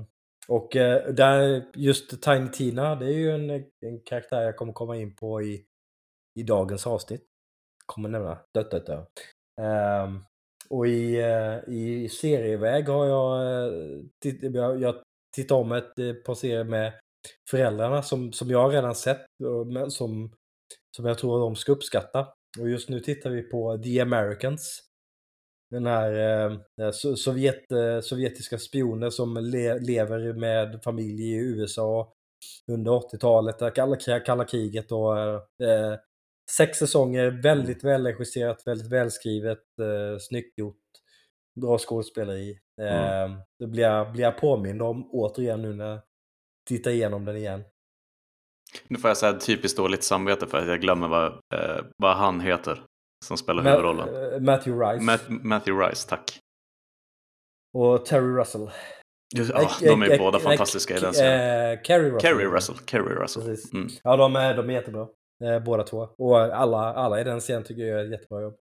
[0.48, 0.68] och
[1.14, 3.50] där, just Tiny Tina, det är ju en,
[3.80, 5.66] en karaktär jag kommer komma in på i,
[6.40, 7.22] i dagens avsnitt.
[7.86, 8.38] Kommer nämna.
[8.54, 9.08] Dött, dött, dött.
[9.60, 10.20] Um, ehm,
[10.70, 14.94] och i, uh, i serieväg har jag, uh, titt, jag, jag
[15.36, 16.92] tittat om ett uh, par serier med
[17.50, 20.32] föräldrarna som, som jag redan sett, och som,
[20.96, 22.28] som jag tror de ska uppskatta.
[22.60, 24.90] Och just nu tittar vi på The Americans.
[25.70, 26.12] Den här
[26.80, 32.12] eh, Sovjet, eh, sovjetiska spioner som le, lever med familj i USA
[32.72, 35.98] under 80-talet, kalla, kalla kriget och eh,
[36.56, 40.76] sex säsonger, väldigt välregisserat, väldigt välskrivet, eh, snyggt gjort,
[41.60, 42.58] bra skådespeleri.
[42.80, 43.38] Eh, mm.
[43.58, 46.00] Det blir jag, blir jag påmind om återigen nu när jag
[46.68, 47.64] tittar igenom den igen.
[48.88, 52.40] Nu får jag säga typiskt dåligt samvete för att jag glömmer vad, eh, vad han
[52.40, 52.82] heter
[53.24, 54.08] som spelar Ma huvudrollen.
[54.08, 55.04] Eh, Matthew Rice.
[55.04, 56.38] Ma Matthew Rice, tack.
[57.78, 58.70] Och Terry Russell.
[59.36, 61.78] Just, oh, de är båda fantastiska i den serien.
[61.84, 62.20] Carrie Russell.
[62.20, 62.78] Carrie Russell.
[62.78, 63.56] Carrie Russell.
[63.72, 63.88] Mm.
[64.02, 65.08] Ja, de är, de är jättebra.
[65.44, 66.08] Eh, båda två.
[66.18, 68.56] Och alla, alla i den serien tycker jag gör ett jättebra jobb.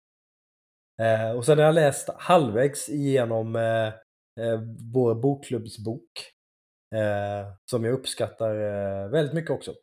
[1.02, 3.88] Eh, och sen har jag läst halvvägs igenom eh,
[4.46, 4.62] eh,
[4.94, 6.12] vår bokklubbsbok.
[6.96, 9.74] Eh, som jag uppskattar eh, väldigt mycket också.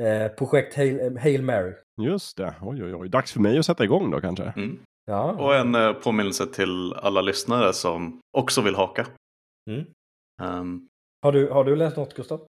[0.00, 1.74] Eh, projekt Hail, Hail, Mary.
[2.02, 2.54] Just det.
[2.62, 3.08] Oj, oj, oj.
[3.08, 4.44] Dags för mig att sätta igång då kanske.
[4.56, 4.78] Mm.
[5.04, 5.32] Ja.
[5.32, 9.06] Och en eh, påminnelse till alla lyssnare som också vill haka.
[9.70, 9.86] Mm.
[10.42, 10.88] Um,
[11.22, 12.46] har, du, har du läst något Gustav?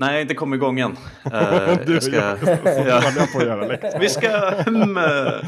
[0.00, 0.90] Nej, inte kom igång än.
[0.90, 2.16] Uh, du, jag ska...
[2.64, 3.02] ja.
[3.34, 3.98] jag göra läxor.
[4.00, 4.54] Vi ska...
[4.66, 5.42] Um, uh,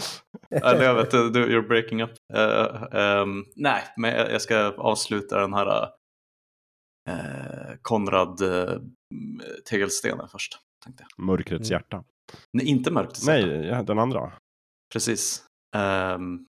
[0.51, 2.11] jag vet, du, you're breaking up.
[2.35, 5.83] Uh, um, nej, men jag ska avsluta den här
[7.11, 8.79] uh, Konrad uh,
[9.71, 10.59] tegelstenen först.
[10.85, 11.25] Tänkte jag.
[11.25, 11.79] Mörkrets mm.
[11.79, 12.05] hjärta.
[12.53, 13.47] Nej, inte Mörkrets hjärta.
[13.47, 14.33] Nej, den andra.
[14.93, 15.45] Precis.
[15.77, 16.47] Um,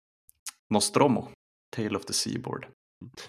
[0.69, 1.27] Nostromo,
[1.75, 2.67] Tale of the Seaboard.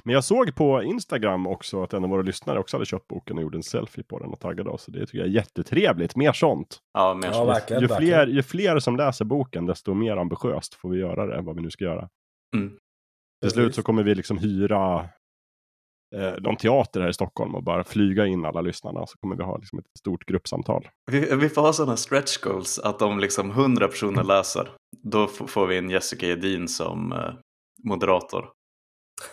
[0.05, 3.37] Men jag såg på Instagram också att en av våra lyssnare också hade köpt boken
[3.37, 4.87] och gjorde en selfie på den och taggade oss.
[4.87, 6.17] Det tycker jag är jättetrevligt.
[6.17, 6.79] Mer sånt.
[6.93, 10.89] Ja, mer ja, verkligen, ju, fler, ju fler som läser boken, desto mer ambitiöst får
[10.89, 12.09] vi göra det än vad vi nu ska göra.
[12.57, 12.77] Mm.
[13.43, 15.09] Till slut så kommer vi liksom hyra
[16.17, 19.07] eh, någon teater här i Stockholm och bara flyga in alla lyssnarna.
[19.07, 20.89] Så kommer vi ha liksom ett stort gruppsamtal.
[21.11, 24.69] Vi, vi får ha sådana stretch goals att om liksom 100 personer läser,
[25.03, 27.35] då får vi in Jessica Edin som eh,
[27.85, 28.51] moderator.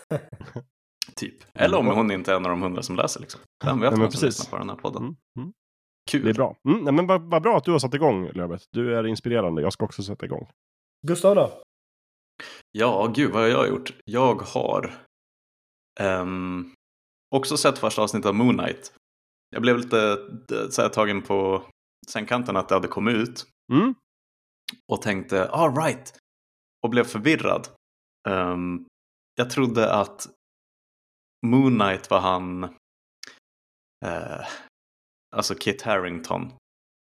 [1.16, 1.36] typ.
[1.54, 3.20] Eller om hon inte är en av de hundra som läser.
[3.20, 3.42] Liksom.
[3.66, 5.04] Vem vet vem som lyssnar på den här podden.
[5.04, 5.16] Mm.
[5.38, 5.54] Mm.
[6.12, 6.24] Kul.
[6.24, 6.56] Det är bra.
[6.68, 8.62] Mm, men vad, vad bra att du har satt igång Löfvet.
[8.72, 9.62] Du är inspirerande.
[9.62, 10.48] Jag ska också sätta igång.
[11.08, 11.62] Gustav då?
[12.72, 13.94] Ja, gud vad har jag gjort?
[14.06, 14.94] Jag har
[16.02, 16.74] um,
[17.36, 18.94] också sett första avsnittet av Moon Knight.
[19.50, 20.18] Jag blev lite
[20.70, 21.64] så här, tagen på
[22.08, 23.46] sängkanten att det hade kommit ut.
[23.74, 23.96] Mm.
[24.92, 26.14] Och tänkte, all right.
[26.84, 27.68] Och blev förvirrad.
[28.30, 28.86] Um,
[29.40, 30.28] jag trodde att
[31.46, 32.64] Moon Knight var han,
[34.06, 34.46] eh,
[35.36, 36.54] alltså Kit Harington.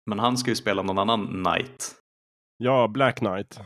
[0.10, 1.96] Men han ska ju spela någon annan Knight.
[2.58, 3.60] Ja, Black Knight.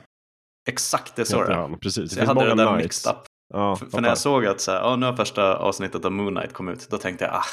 [0.70, 2.14] Exakt, det så det Precis.
[2.14, 3.26] Så jag hade det där mixed up.
[3.54, 6.12] Ja, för, för när jag såg att så här, ja, nu har första avsnittet av
[6.12, 7.46] Moon Knight kommit ut, då tänkte jag, ah,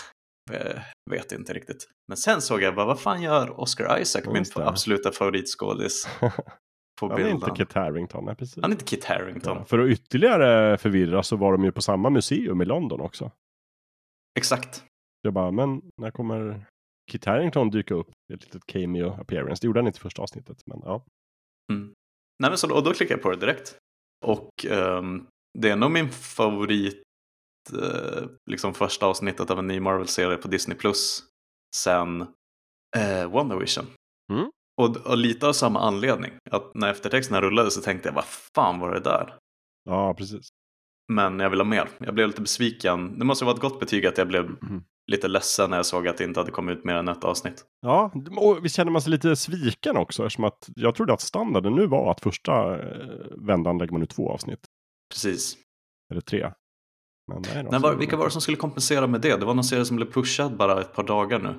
[0.51, 1.88] jag vet inte riktigt.
[2.09, 6.09] Men sen såg jag, bara, vad fan gör Oscar Isaac, min absoluta favoritskådis?
[7.01, 8.25] på han är inte Kit Harington.
[8.25, 8.63] Nej, precis.
[8.63, 9.57] Han är inte Kit Harington.
[9.57, 13.31] Ja, för att ytterligare förvirra så var de ju på samma museum i London också.
[14.39, 14.85] Exakt.
[15.23, 16.67] Jag bara, men när kommer
[17.11, 19.61] Kit Harington dyka upp i ett litet cameo appearance?
[19.63, 21.05] Det gjorde han inte i första avsnittet, men ja.
[21.73, 21.95] Mm.
[22.43, 23.79] Nej, men så, och då klickade jag på det direkt.
[24.25, 25.27] Och um,
[25.59, 27.03] det är nog min favorit,
[27.73, 31.25] uh, liksom första avsnittet av en ny Marvel-serie på Disney Plus
[31.77, 32.23] sen
[32.97, 33.87] uh, WandaVision.
[34.33, 34.51] Mm.
[34.77, 36.33] Och, och, lite av samma anledning.
[36.51, 39.35] Att när eftertexterna rullade så tänkte jag, vad fan var det där?
[39.85, 40.49] Ja, precis.
[41.12, 41.89] Men jag vill ha mer.
[41.99, 43.19] Jag blev lite besviken.
[43.19, 44.83] Det måste vara ett gott betyg att jag blev mm.
[45.12, 47.65] lite ledsen när jag såg att det inte hade kommit ut mer än ett avsnitt.
[47.81, 51.75] Ja, och vi känner man sig lite sviken också eftersom att jag trodde att standarden
[51.75, 54.61] nu var att första eh, vändan lägger man ut två avsnitt.
[55.15, 55.57] Precis.
[56.11, 56.53] Eller tre.
[57.33, 59.37] Men nej då, var, vilka var det som skulle kompensera med det?
[59.37, 61.55] Det var någon serie som blev pushad bara ett par dagar nu.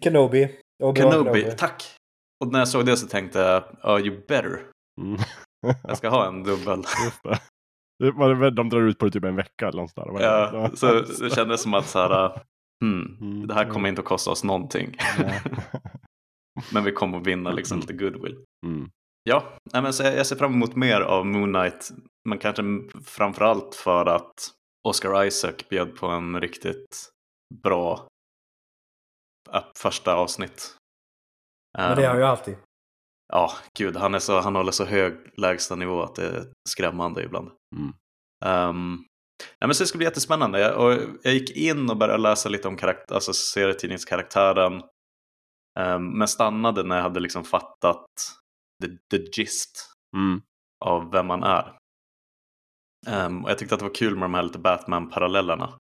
[0.00, 0.48] Kenobi.
[0.82, 1.96] Obi-Wan Kenobi, tack!
[2.44, 4.60] Och när jag såg det så tänkte jag, oh, you better.
[5.00, 5.20] Mm.
[5.82, 6.78] Jag ska ha en dubbel.
[7.04, 8.50] Just det.
[8.50, 10.22] De drar ut på det typ en vecka eller något sådär.
[10.22, 12.42] Ja, så det kändes som att så här,
[12.84, 14.96] hmm, Mm, det här kommer inte att kosta oss någonting.
[16.72, 18.44] Men vi kommer att vinna liksom lite goodwill.
[18.66, 18.90] Mm.
[19.30, 21.90] Ja, nej, men så jag jag ser fram emot mer av Moon Knight.
[22.28, 22.62] Men kanske
[23.04, 24.34] framförallt för att
[24.88, 27.10] Oscar Isaac bjöd på en riktigt
[27.62, 28.08] bra
[29.54, 30.76] äh, första avsnitt.
[31.78, 32.56] Men det är han ju alltid.
[33.32, 37.24] Ja, gud, han, är så, han håller så hög lägsta nivå att det är skrämmande
[37.24, 37.50] ibland.
[37.76, 37.94] Mm.
[38.70, 38.96] Um,
[39.60, 40.60] nej, men så det ska bli jättespännande.
[40.60, 44.82] Jag, och jag gick in och började läsa lite om karaktär, alltså serietidningskaraktären.
[45.80, 48.06] Um, men stannade när jag hade liksom fattat
[48.82, 50.42] the, the gist Mm.
[50.84, 51.78] av vem man är.
[53.06, 55.78] Um, och jag tyckte att det var kul med de här lite Batman-parallellerna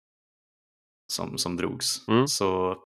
[1.13, 2.07] som, som drogs.
[2.07, 2.27] Mm.
[2.27, 2.83] Så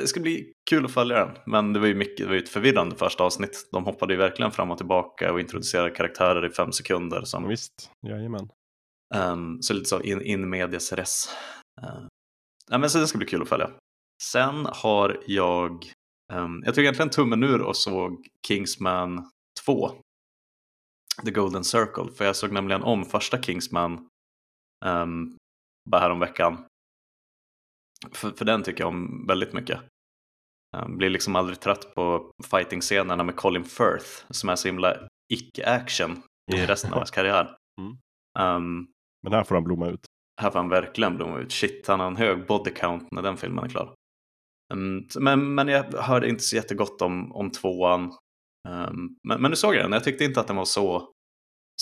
[0.00, 1.36] det ska bli kul att följa den.
[1.46, 3.68] Men det var ju mycket, det var ju ett förvirrande första avsnitt.
[3.72, 7.22] De hoppade ju verkligen fram och tillbaka och introducerade karaktärer i fem sekunder.
[7.24, 8.48] Som, visst, jajamän.
[9.14, 11.28] um, så lite så in, in medias res.
[11.82, 12.06] Uh,
[12.70, 13.70] ja, men så det ska bli kul att följa.
[14.22, 15.84] Sen har jag,
[16.32, 19.30] um, jag tog egentligen tummen ur och såg Kingsman
[19.66, 19.90] 2.
[21.24, 22.12] The Golden Circle.
[22.14, 24.08] För jag såg nämligen om första Kingsman
[24.84, 25.36] um,
[25.90, 26.67] bara häromveckan.
[28.12, 29.80] För, för den tycker jag om väldigt mycket.
[30.76, 34.96] Um, blir liksom aldrig trött på fighting-scenerna med Colin Firth som är så himla
[35.32, 37.56] icke-action i resten av hans karriär.
[37.80, 37.96] Mm.
[38.56, 38.86] Um,
[39.22, 40.06] Men här får han blomma ut.
[40.40, 41.52] här får han verkligen blomma ut.
[41.52, 43.94] Shit, han har en hög body count när den filmen är klar.
[44.74, 48.02] Um, men, men jag hörde inte så jättegott om, om tvåan.
[48.68, 49.92] Um, men, men nu såg jag den.
[49.92, 51.12] Jag tyckte inte att den var så,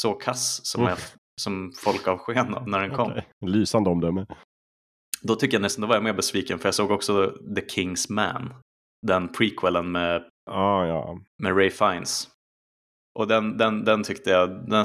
[0.00, 0.90] så kass som, Mm.
[0.90, 0.98] jag,
[1.40, 3.10] som folk gav sken av när den kom.
[3.10, 3.26] Okej.
[3.46, 4.26] Lysande omdöme.
[5.26, 8.12] Då tycker jag nästan, då var jag mer besviken för jag såg också The King's
[8.12, 8.54] Man.
[9.06, 11.20] Den prequelen med, Ja, ja.
[11.42, 12.28] med Ray Fiennes.
[13.18, 14.84] Och den, den, den tyckte jag, den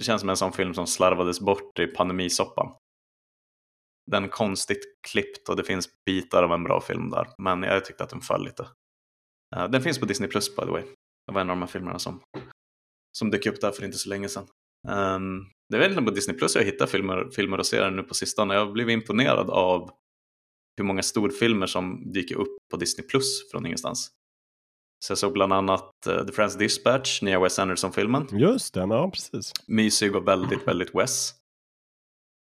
[0.00, 2.72] känns som en sån film som slarvades bort i pandemisoppan.
[4.10, 7.28] Den är konstigt klippt och det finns bitar av en bra film där.
[7.38, 8.68] Men jag tyckte att den föll lite.
[9.56, 10.82] Eh, den finns på Disney Plus by the way.
[11.26, 12.20] Det var en av de här filmerna som,
[13.18, 14.46] som dök upp där för inte så länge sedan.
[14.88, 18.14] Um, det är egentligen på Disney Plus jag hittar filmer, filmer och serier nu på
[18.14, 18.54] sistone.
[18.54, 19.90] Jag har blivit imponerad av
[20.76, 24.10] hur många storfilmer som dyker upp på Disney Plus från ingenstans.
[25.04, 28.26] Så jag såg bland annat eh, The Friends Dispatch, nya Wes Anderson-filmen.
[28.32, 29.52] Just det, ja precis.
[29.66, 31.34] Mysig och väldigt, väldigt Wes.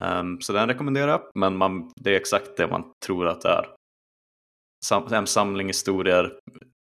[0.05, 3.49] Ehm, så den rekommenderar jag, men man, det är exakt det man tror att det
[3.49, 3.75] är.
[4.87, 6.39] Sam, en samling historier,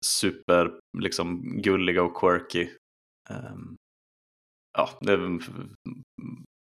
[0.05, 2.69] super liksom gulliga och quirky.
[3.29, 3.75] Ehm,
[4.77, 5.39] ja, det,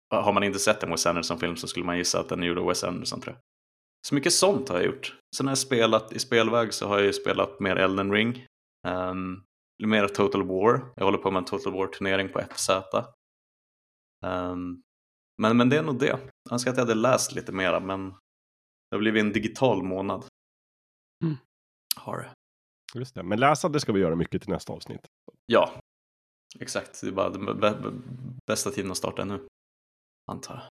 [0.09, 2.57] har man inte sett en Wes Anderson-film så skulle man gissa att den är gjord
[2.57, 3.41] av Wes Anderson tror jag.
[4.07, 5.17] Så mycket sånt har jag gjort.
[5.37, 8.45] Sen har jag spelat i spelväg så har jag ju spelat mer Elden Ring.
[8.87, 9.43] Um,
[9.83, 10.93] mer Total War.
[10.95, 12.69] Jag håller på med en Total War-turnering på FZ.
[14.25, 14.81] Um,
[15.41, 16.05] men, men det är nog det.
[16.05, 16.19] Jag
[16.51, 20.25] önskar att jag hade läst lite mera men det har blivit en digital månad.
[21.23, 21.37] Mm.
[21.95, 22.29] Har det.
[22.99, 23.23] Just det.
[23.23, 25.07] Men läsa det ska vi göra mycket till nästa avsnitt.
[25.45, 25.71] Ja,
[26.59, 27.01] exakt.
[27.01, 28.01] Det är bara den bä- bä-
[28.47, 29.39] bästa tiden att starta nu.
[30.31, 30.63] Antar jag.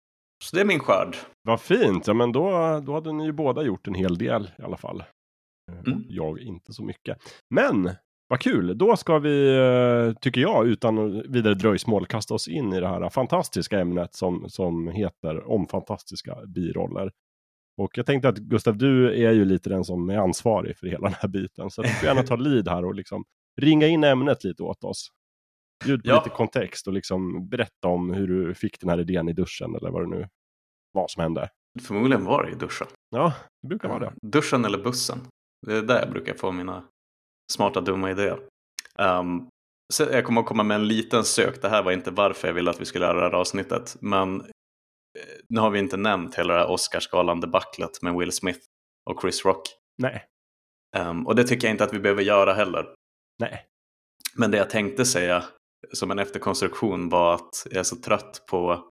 [0.44, 1.16] Så det är min skörd.
[1.42, 2.50] Vad fint, ja men då,
[2.86, 5.00] då hade ni ju båda gjort en hel del i alla fall.
[5.00, 5.06] Eh,
[5.86, 6.04] Mm.
[6.08, 7.18] Jag inte så mycket.
[7.54, 7.90] Men
[8.28, 12.80] vad kul, då ska vi, eh, tycker jag, utan vidare dröjsmål kasta oss in i
[12.80, 17.12] det här fantastiska ämnet som, som heter om fantastiska biroller.
[17.80, 21.08] Och jag tänkte att Gustav, du är ju lite den som är ansvarig för hela
[21.08, 21.70] den här biten.
[21.70, 23.24] Så du får gärna ta lead här och liksom
[23.60, 25.08] ringa in ämnet lite åt oss.
[25.84, 26.14] Bjud på Ja.
[26.16, 29.90] lite kontext och liksom berätta om hur du fick den här idén i duschen eller
[29.90, 30.28] vad det nu
[30.92, 31.48] var som hände.
[31.82, 32.86] Förmodligen var det i duschen.
[33.10, 34.12] Ja, det brukar vara det.
[34.22, 35.18] Duschen eller bussen.
[35.66, 36.84] Det är där jag brukar få mina
[37.52, 38.38] smarta dumma idéer.
[38.98, 39.48] Um,
[39.92, 41.62] så jag kommer att komma med en liten sök.
[41.62, 43.96] Det här var inte varför jag ville att vi skulle göra det här avsnittet.
[44.00, 44.46] Men eh,
[45.48, 48.60] nu har vi inte nämnt hela det här Oscarsgalan debaclet med Will Smith
[49.10, 49.62] och Chris Rock.
[50.02, 50.26] Nej,
[50.96, 52.94] Um, och det tycker jag inte att vi behöver göra heller.
[53.40, 53.66] nej.
[54.34, 55.44] Men det jag tänkte säga
[55.92, 58.84] som en efterkonstruktion var att jag är så trött på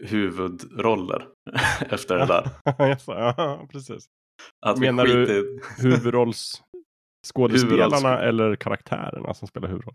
[0.00, 1.28] huvudroller
[1.90, 2.50] efter det där.
[3.06, 4.06] ja, precis.
[4.66, 9.94] Att Menar vi du- skiter, Huvudrollsskådespelarna Huvudrolls- eller karaktärerna som spelar huvudroll?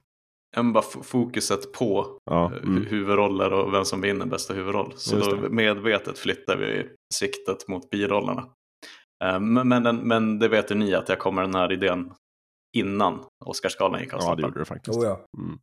[0.56, 2.86] men bara fokuset på Ja, eh, mm.
[2.86, 4.94] huvudroller och vem som vinner bästa huvudroll.
[4.96, 5.50] Så Just då det.
[5.50, 8.48] medvetet flyttar vi siktet mot birollerna.
[9.24, 12.14] Eh, men, men, men det vet ju ni att jag kommer den här idén
[12.78, 14.98] innan Oscarsgalan gick av Ja, det gjorde du faktiskt.
[14.98, 15.26] Oh, ja.
[15.38, 15.60] Mm.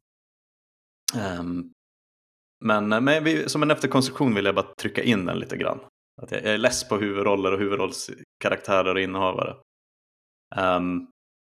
[1.14, 1.72] Ehm,
[2.64, 5.80] men eh, men vi, som en efterkonstruktion vill jag bara trycka in den lite grann.
[6.22, 9.56] Att jag, jag är less på huvudroller och huvudrollskaraktärer och innehavare.
[10.56, 11.06] Ehm,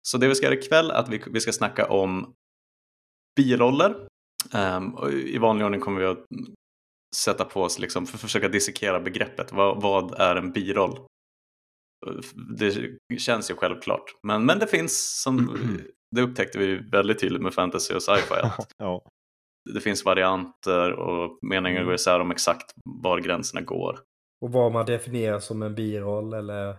[0.08, 2.34] så det vi ska göra ikväll är att vi, vi ska snacka om
[3.36, 4.08] biroller.
[4.96, 6.26] Och I vanlig ordning kommer vi att
[7.16, 9.52] sätta på oss, liksom, för att försöka dissekera begreppet.
[9.52, 11.00] Vad, vad är en biroll?
[12.58, 14.16] Det känns ju självklart.
[14.28, 15.58] Men, men det finns, som
[16.16, 19.02] det upptäckte vi väldigt tydligt med fantasy och sci-fi, att ja.
[19.74, 21.86] Det finns varianter och meningar Mm.
[21.86, 24.00] går isär om exakt var gränserna går.
[24.46, 26.76] Och vad man definierar som en biroll eller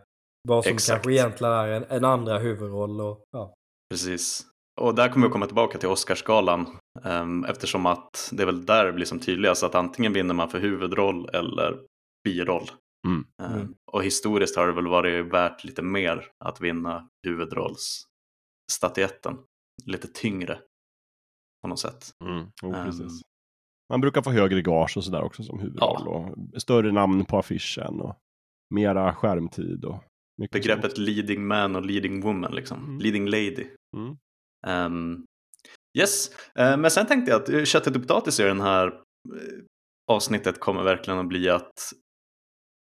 [0.49, 1.03] vad som Exakt.
[1.05, 3.01] kanske egentligen är en, en andra huvudroll.
[3.01, 3.55] Och, ja.
[3.91, 4.47] Precis.
[4.81, 6.67] Och där kommer vi komma tillbaka till Oscarsgalan
[7.05, 10.49] ehm, eftersom att det är väl där det blir som tydligast att antingen vinner man
[10.51, 11.81] för huvudroll eller
[12.25, 12.71] biroll.
[13.07, 13.25] Mm.
[13.43, 13.75] Mm.
[13.93, 19.39] Och historiskt har det väl varit värt lite mer att vinna huvudrollsstatyetten.
[19.87, 20.59] Lite tyngre
[21.63, 22.11] på något sätt.
[22.25, 22.47] Mm.
[22.63, 23.23] Jo, precis.
[23.93, 26.09] Man brukar få högre gage och sådär också som huvudroll.
[26.09, 28.19] Och större namn på affischen och
[28.75, 29.85] mera skärmtid.
[29.85, 30.05] Och
[30.51, 32.85] Begreppet leading man och leading woman, liksom.
[32.85, 32.99] Mm.
[32.99, 33.67] leading lady.
[33.97, 34.17] Mm.
[34.67, 35.25] Ehm,
[35.99, 38.93] yes, Eh, men sen tänkte jag att eh, köttet och potatis i den här eh,
[40.13, 41.93] avsnittet kommer verkligen att bli att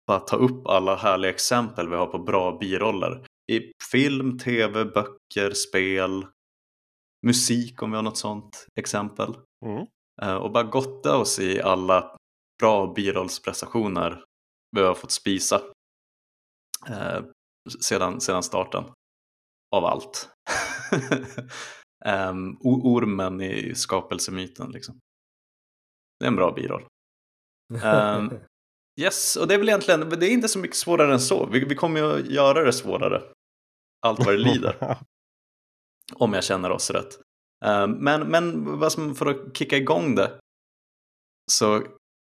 [0.07, 3.25] bara ta upp alla härliga exempel vi har på bra biroller.
[3.51, 6.25] I film, tv, böcker, spel,
[7.25, 9.35] musik om vi har något sånt exempel.
[9.65, 9.85] Mm.
[10.21, 12.17] Eh, och bara gotta oss i alla
[12.59, 14.23] bra birollsprestationer
[14.75, 15.61] vi har fått spisa
[16.89, 17.21] eh,
[17.79, 18.83] sedan, sedan starten
[19.75, 20.29] av allt.
[22.05, 24.99] um, ormen i skapelsemyten liksom.
[26.19, 26.85] Det är en bra biroll.
[27.83, 28.29] Ehm,
[28.99, 31.45] Yes, och det är väl egentligen, det är inte så mycket svårare än så.
[31.45, 33.21] Vi, vi kommer ju att göra det svårare.
[34.01, 34.75] Allt vad det lider.
[36.13, 37.19] om jag känner oss rätt.
[37.65, 40.39] Eh, Men, men vad som, för att kicka igång det
[41.51, 41.79] så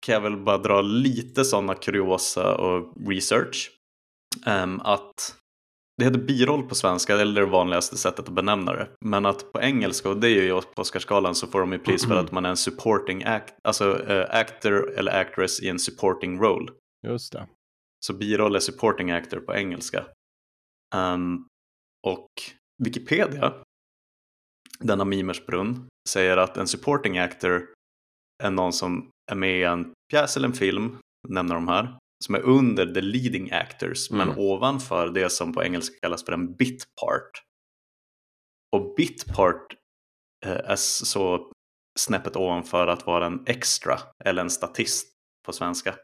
[0.06, 3.70] kan jag väl bara dra lite sådana kuriosa och research.
[4.46, 5.36] Ehm, Att
[5.98, 8.88] det heter biroll på svenska, eller det vanligaste sättet att benämna det.
[9.00, 12.06] Men att på engelska, och det är ju på Oscarsgalan, så får de ju pris
[12.06, 16.40] för att man är en supporting act, alltså eh, actor eller actress i en supporting
[16.40, 16.72] role.
[17.06, 17.48] Just det.
[18.06, 20.06] Så biroll är supporting actor på engelska.
[20.94, 21.36] Ehm,
[22.06, 22.28] och
[22.84, 23.54] Wikipedia,
[24.78, 27.68] denna mimersbrunn, säger att en supporting actor
[28.44, 32.34] är någon som är med i en pjäs eller en film, nämner de här, som
[32.34, 34.38] är under the leading actors, men Mm.
[34.38, 37.30] ovanför det som på engelska kallas för en bit part.
[38.76, 39.74] Och bit part
[40.46, 41.50] eh, är så
[41.98, 45.12] snäppet ovanför att vara en extra eller en statist
[45.46, 45.94] på svenska.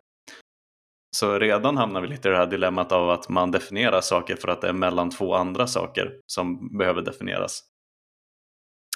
[1.16, 4.48] Så redan hamnar vi lite i det här dilemmat av att man definierar saker för
[4.48, 7.62] att det är mellan två andra saker som behöver definieras.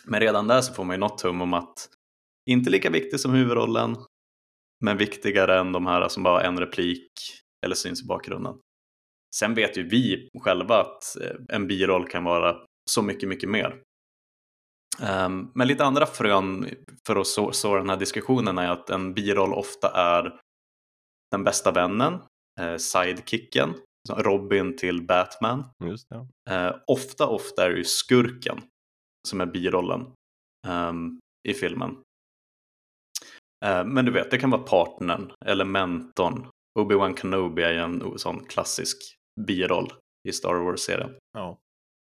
[0.06, 1.88] Men redan där så får man ju något tum om att
[2.50, 3.96] inte lika viktig som huvudrollen,
[4.84, 7.12] men viktigare än de här som bara har en replik
[7.66, 8.54] eller syns i bakgrunden.
[9.36, 12.56] Sen vet ju vi själva att eh, en biroll kan vara
[12.90, 13.82] så mycket, mycket mer.
[15.02, 16.68] Ehm, Men lite andra frön
[17.06, 20.40] för att så, så den här diskussionen är att en biroll ofta är
[21.30, 22.12] den bästa vännen,
[22.60, 23.74] eh, sidekicken,
[24.16, 25.64] Robin till Batman.
[26.50, 28.62] Eh, ofta, ofta är det ju skurken
[29.26, 30.12] som är birollen
[30.66, 31.96] ehm, i filmen.
[33.64, 36.48] Eh, men du vet, det kan vara partnern eller mentorn.
[36.78, 38.96] Obi-Wan Kenobi är ju en sån klassisk
[39.40, 39.92] biroll
[40.28, 41.14] i Star Wars-serien.
[41.32, 41.58] Ja.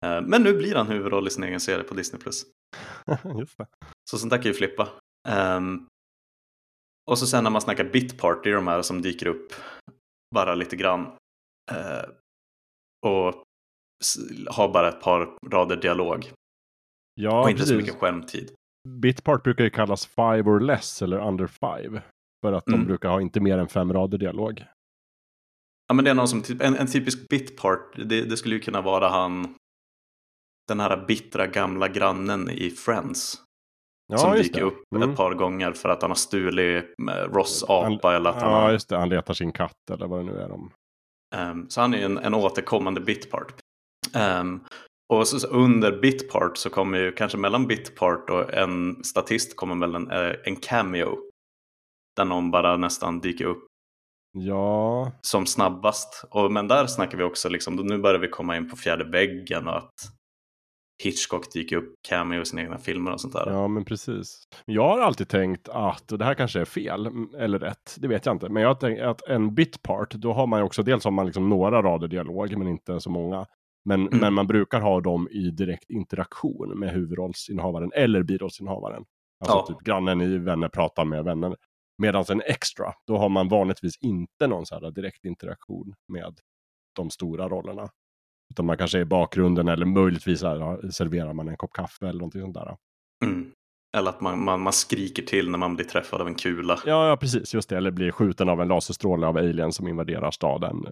[0.05, 2.21] Eh, men nu blir han huvudroll i sin egen serie på Disney+.
[3.39, 3.67] Just det.
[4.11, 4.89] Så sånt där kan ju flippa.
[5.29, 5.87] Ehm,
[7.11, 9.53] och så sen när man snackar bitpart, det är de här som dyker upp
[10.35, 11.01] bara lite grann.
[11.71, 12.09] Eh,
[13.05, 13.43] och
[14.47, 16.31] har bara ett par rader dialog.
[17.21, 17.77] Ja, och inte så precis.
[17.87, 18.51] mycket skärmtid.
[18.89, 22.01] Bitpart brukar ju kallas five or less eller under five.
[22.45, 22.79] För att Mm.
[22.79, 24.65] de brukar ha inte mer än fem rader dialog.
[25.87, 28.61] Ja men det är någon som, typ, en, en typisk bitpart, det, det skulle ju
[28.61, 29.55] kunna vara han
[30.67, 33.41] den här bittra gamla grannen i Friends.
[34.11, 34.65] Ja, som dyker det.
[34.65, 35.09] upp Mm.
[35.09, 38.59] ett par gånger för att han har stulit eh, Ross apa eller att han Ja,
[38.61, 38.97] har just det.
[38.97, 40.49] Han letar sin katt eller vad det nu är.
[40.49, 40.71] De.
[41.35, 43.53] Ehm, så han är ju en, en återkommande bitpart.
[44.15, 44.59] Ehm,
[45.09, 49.75] och så, så under bitpart så kommer ju kanske mellan bitpart och en statist kommer
[49.75, 51.17] väl en, eh, en cameo.
[52.15, 53.69] Där någon bara nästan dyker upp
[54.31, 56.25] Ja, som snabbast.
[56.31, 59.67] Och, men där snackar vi också liksom, nu börjar vi komma in på fjärde väggen
[59.67, 59.93] och att
[61.03, 63.51] Hitchcock dyker upp cameo i sina egna filmer och sånt där.
[63.51, 64.43] Ja, men precis.
[64.65, 68.25] Jag har alltid tänkt att, och det här kanske är fel eller rätt, det vet
[68.25, 71.03] jag inte, men jag har tänkt att en bitpart, då har man ju också, dels
[71.03, 73.45] har man liksom några rader dialog, men inte så många.
[73.85, 74.19] Men, Mm.
[74.19, 79.05] men man brukar ha dem i direkt interaktion med huvudrollsinnehavaren eller birollsinnehavaren.
[79.39, 79.65] Alltså Ja.
[79.67, 81.55] typ grannen i Vänner pratar med vänner.
[81.97, 86.39] Medan en extra, då har man vanligtvis inte någon så här direkt interaktion med
[86.95, 87.89] de stora rollerna.
[88.51, 92.19] Utan man kanske är i bakgrunden eller möjligtvis här, serverar man en kopp kaffe eller
[92.19, 92.77] någonting sånt där.
[93.25, 93.51] Mm.
[93.97, 96.79] Eller att man, man, man skriker till när man blir träffad av en kula.
[96.85, 97.53] Ja, ja, precis.
[97.53, 97.77] Just det.
[97.77, 100.85] Eller blir skjuten av en laserstråle av alien som invaderar staden.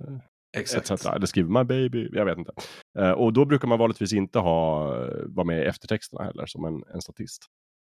[0.58, 1.06] Etc.
[1.06, 2.10] Eller skriver my baby.
[2.14, 2.52] Jag vet inte.
[3.00, 6.66] Eh, och då brukar man vanligtvis inte ha, eh, vara med i eftertexterna heller som
[6.66, 7.46] en, en statist.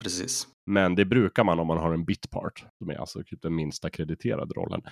[0.05, 0.49] Precis.
[0.71, 2.65] Men det brukar man om man har en bitpart.
[2.79, 4.83] Som är alltså typ den minsta krediterade rollen.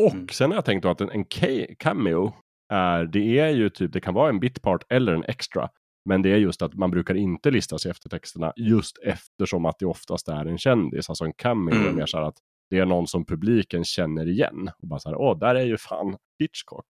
[0.00, 0.28] Och Mm.
[0.28, 2.32] sen har jag tänkt då att en, en ca- cameo
[2.72, 5.68] är, det är ju typ, det kan vara en bitpart eller en extra.
[6.08, 9.86] Men det är just att man brukar inte listas i eftertexterna just eftersom att det
[9.86, 11.08] oftast är en kändis.
[11.08, 11.96] Alltså en cameo är Mm.
[11.96, 12.36] mer så här att
[12.70, 14.70] det är någon som publiken känner igen.
[14.78, 16.86] Och bara så här, åh, där är ju fan Hitchcock.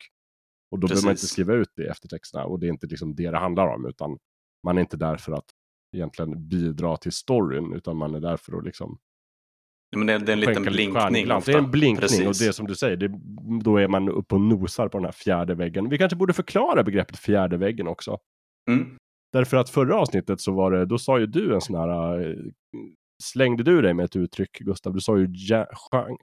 [0.70, 1.30] Och då behöver man inte Precis.
[1.30, 2.44] skriva ut det i eftertexterna.
[2.44, 4.18] Och det är inte liksom det det handlar om, utan
[4.64, 5.44] man är inte där för att
[5.96, 8.98] egentligen bidra till storyn, utan man är där för att liksom
[9.96, 11.28] Men det, det är en liten blinkning.
[11.28, 12.26] Det är en blinkning Precis.
[12.26, 13.20] och det är som du säger, det,
[13.64, 15.88] då är man uppe och nosar på den här fjärde väggen.
[15.88, 18.18] Vi kanske borde förklara begreppet fjärde väggen också.
[18.70, 18.96] Mm.
[19.32, 22.36] Därför att förra avsnittet så var det, då sa ju du en sån här, eh,
[23.22, 24.92] slängde du dig med ett uttryck Gustav?
[24.94, 26.16] Du sa ju ja, gen,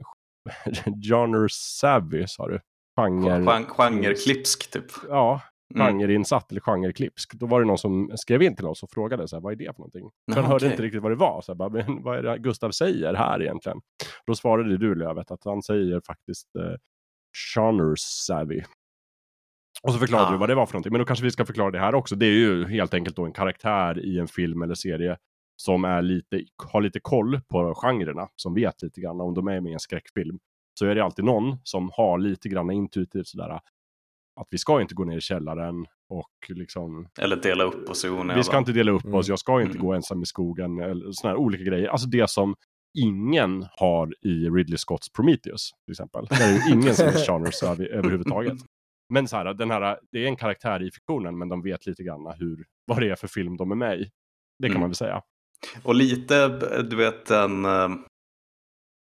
[1.03, 2.59] genre savvy sa du.
[2.99, 4.85] Genre, Gen- Genreklipsk typ.
[5.09, 5.41] ja,
[5.75, 5.87] Mm.
[5.99, 7.33] genreinsatt eller genreklipsk.
[7.33, 9.57] Då var det någon som skrev in till oss och frågade så här, vad är
[9.57, 10.09] det för någonting?
[10.31, 11.41] Han Jaha, hörde inte riktigt vad det var.
[11.41, 13.81] Så här, bara, men, vad är det Gustav säger här egentligen?
[14.25, 16.75] Då svarade du Lövet att han säger faktiskt eh,
[17.55, 18.61] genre savvy.
[19.83, 20.31] Och så förklarade Ah.
[20.31, 20.91] du vad det var för någonting.
[20.91, 22.15] Men då kanske vi ska förklara det här också.
[22.15, 25.17] Det är ju helt enkelt då en karaktär i en film eller serie
[25.61, 26.43] som är lite,
[26.73, 29.79] har lite koll på genrerna, som vet lite grann om de är med i en
[29.79, 30.39] skräckfilm.
[30.79, 33.49] Så är det alltid någon som har lite grann intuitivt sådär
[34.35, 38.07] att vi ska inte gå ner i källaren och liksom Eller dela upp oss i
[38.09, 38.43] vi onödan.
[38.43, 39.15] ska inte dela upp Mm.
[39.15, 39.85] oss, jag ska inte Mm.
[39.85, 41.87] gå ensam i skogen, eller sådana här olika grejer.
[41.87, 42.55] Alltså det som
[42.97, 46.25] ingen har i Ridley Scotts Prometheus, till exempel.
[46.29, 48.57] Där är ju ingen som är genre savvy överhuvudtaget.
[49.09, 52.03] Men så här, den här, det är en karaktär i fiktionen, men de vet lite
[52.03, 54.11] grann hur, vad det är för film de är med i.
[54.59, 54.79] Det kan Mm.
[54.79, 55.21] man väl säga.
[55.83, 56.47] Och lite,
[56.81, 57.65] du vet, en...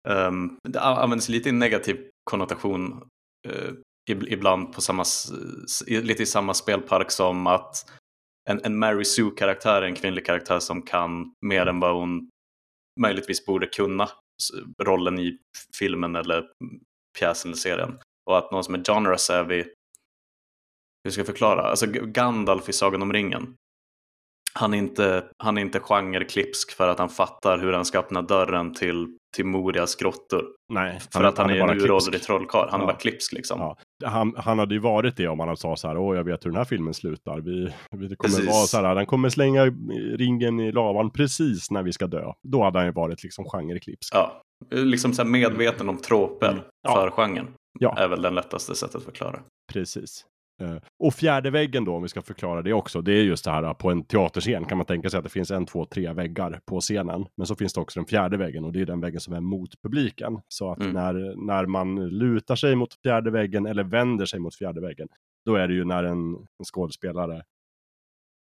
[0.09, 3.09] Um, det används lite i negativ konnotation
[3.49, 3.73] uh,
[4.11, 5.05] ibland på samma,
[5.89, 7.91] lite i samma spelpark som att
[8.51, 12.31] en, en Mary Sue-karaktär är en kvinnlig karaktär som kan mer än vad hon
[13.01, 14.09] möjligtvis borde kunna
[14.83, 15.39] rollen i
[15.79, 16.51] filmen eller
[17.19, 17.99] pjäsen eller serien.
[18.31, 19.65] Och att någon som är genre savvy,
[21.05, 21.63] hur ska jag förklara?
[21.63, 23.57] Alltså Gandalf i Sagan om ringen.
[24.59, 28.23] Han är inte, han är inte genreklipsk för att han fattar hur han ska öppna
[28.23, 30.45] dörren till, till Morias grottor.
[30.73, 32.69] Nej, För att han, är, bara en uråldrig trollkarl.
[32.71, 32.87] Han är Ja.
[32.87, 33.61] bara klipsk liksom.
[33.61, 33.77] Ja.
[34.05, 36.51] Han, han hade ju varit det om han sagt så här, åh jag vet hur
[36.51, 37.41] den här filmen slutar.
[37.41, 38.47] Vi, vi det kommer Precis.
[38.51, 39.65] vara så här, den kommer slänga
[40.17, 42.33] ringen i lavan precis när vi ska dö.
[42.49, 44.15] Då hade han ju varit liksom genreklipsk.
[44.15, 46.63] Ja, liksom så här medveten om troper Mm.
[46.89, 46.95] Ja.
[46.95, 47.47] för genren.
[47.81, 47.97] Ja.
[47.99, 49.41] Är väl den lättaste sättet att förklara.
[49.73, 50.25] Precis.
[50.63, 53.51] Eh, Och fjärde väggen då, om vi ska förklara det också, det är just det
[53.51, 56.61] här på en teaterscen kan man tänka sig att det finns en, två, tre väggar
[56.67, 57.27] på scenen.
[57.37, 59.41] Men så finns det också den fjärde väggen och det är den väggen som är
[59.41, 60.41] mot publiken.
[60.49, 60.93] Så att Mm.
[60.93, 65.09] när, när man lutar sig mot fjärde väggen eller vänder sig mot fjärde väggen,
[65.47, 67.43] då är det ju när en, en skådespelare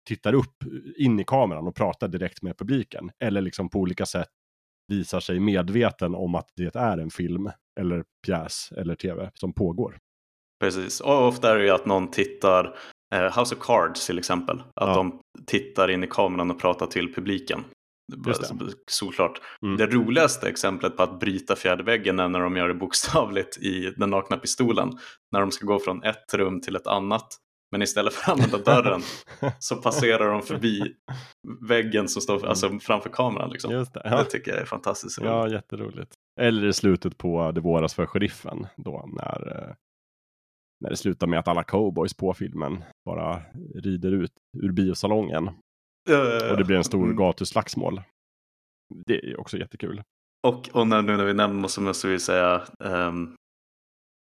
[0.07, 0.55] tittar upp
[0.97, 3.11] in i kameran och pratar direkt med publiken.
[3.19, 4.29] Eller liksom på olika sätt
[4.87, 7.49] visar sig medveten om att det är en film
[7.79, 9.97] eller pjäs eller tv som pågår.
[10.63, 12.75] Precis, och ofta är det ju att någon tittar,
[13.15, 14.95] eh, House of Cards till exempel, att Ja.
[14.95, 17.63] de tittar in i kameran och pratar till publiken.
[18.27, 18.65] Just det.
[18.91, 19.41] Solklart.
[19.61, 19.77] Mm.
[19.77, 23.93] Det roligaste exemplet på att bryta fjärde väggen är när de gör det bokstavligt i
[23.97, 24.89] Den nakna pistolen.
[25.31, 27.27] När de ska gå från ett rum till ett annat.
[27.71, 29.01] Men istället för att använda dörren
[29.59, 30.83] så passerar de förbi
[31.69, 33.49] väggen som står alltså, framför kameran.
[33.49, 33.71] Liksom.
[33.73, 33.79] Det.
[33.93, 34.23] Det Ja.
[34.23, 35.29] tycker jag är fantastiskt roligt.
[35.31, 36.11] ja, jätteroligt.
[36.41, 38.67] Eller i slutet på Det våras för sheriffen.
[38.77, 39.75] Då när, eh,
[40.83, 43.41] när det slutar med att alla cowboys på filmen bara
[43.75, 45.47] rider ut ur biosalongen.
[46.09, 47.15] Eh, Och det blir en stor mm.
[47.15, 48.01] gatuslagsmål.
[49.05, 50.01] Det är ju också jättekul.
[50.47, 53.35] Och, och när, nu när vi nämner så måste vi säga ehm,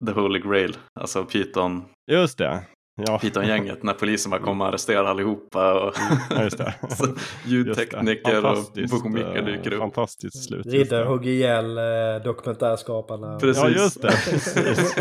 [0.06, 2.66] The Holy Grail, alltså Python, Just det.
[3.06, 5.80] Ja, Python-gänget, när polisen bara kommer och arresterar allihopa.
[5.80, 5.94] Och
[6.30, 6.74] Ja, just det.
[6.90, 7.50] så Just det.
[7.50, 9.80] ljudtekniker och komiker eh, dyker upp.
[9.80, 10.66] Fantastiskt slut.
[10.66, 11.06] Riddar det.
[11.06, 13.38] hugger ihjäl eh, dokumentärskaparna.
[13.38, 13.62] Precis.
[13.62, 14.08] Ja, just det.
[14.24, 14.96] Precis.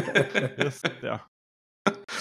[0.58, 1.20] Just det.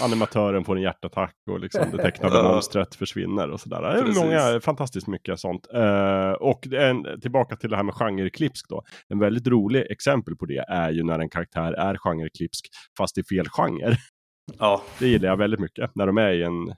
[0.04, 3.82] Animatören får en hjärtattack och liksom det tecknade monstret försvinner och sådär.
[3.82, 5.66] Det är många, fantastiskt mycket sånt.
[5.74, 8.82] Uh, och en, tillbaka till det här med genreklipsk då.
[9.08, 12.66] En väldigt rolig exempel på det är ju när en karaktär är genreklipsk
[12.98, 13.96] fast i fel genre.
[14.58, 14.82] Ja.
[14.98, 15.90] Det gillar jag väldigt mycket.
[15.94, 16.74] När de är i en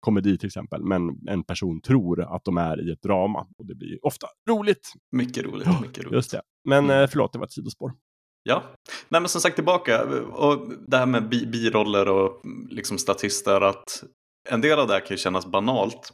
[0.00, 0.84] komedi till exempel.
[0.84, 3.46] Men en person tror att de är i ett drama.
[3.58, 4.92] Och det blir ofta roligt.
[5.16, 5.80] Mycket roligt.
[5.80, 6.14] Mycket roligt.
[6.14, 6.42] Just det.
[6.68, 7.08] Men mm.
[7.08, 7.92] förlåt, det var ett sidospår.
[8.44, 8.62] Ja,
[9.08, 12.40] nej men som sagt tillbaka och det här med bi biroller och
[12.70, 14.04] liksom statister att
[14.48, 16.12] en del av det här kan ju kännas banalt.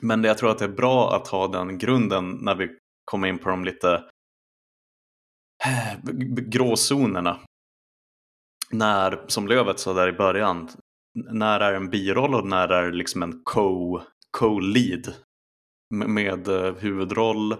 [0.00, 2.68] Men jag tror att det är bra att ha den grunden när vi
[3.04, 4.04] kommer in på de lite
[5.64, 7.40] eh, gråzonerna.
[8.70, 10.68] När, som Lövet sa där i början,
[11.14, 13.42] när är en biroll och när är liksom en
[14.32, 15.14] co-lead
[15.94, 16.48] med, med
[16.78, 17.56] huvudroll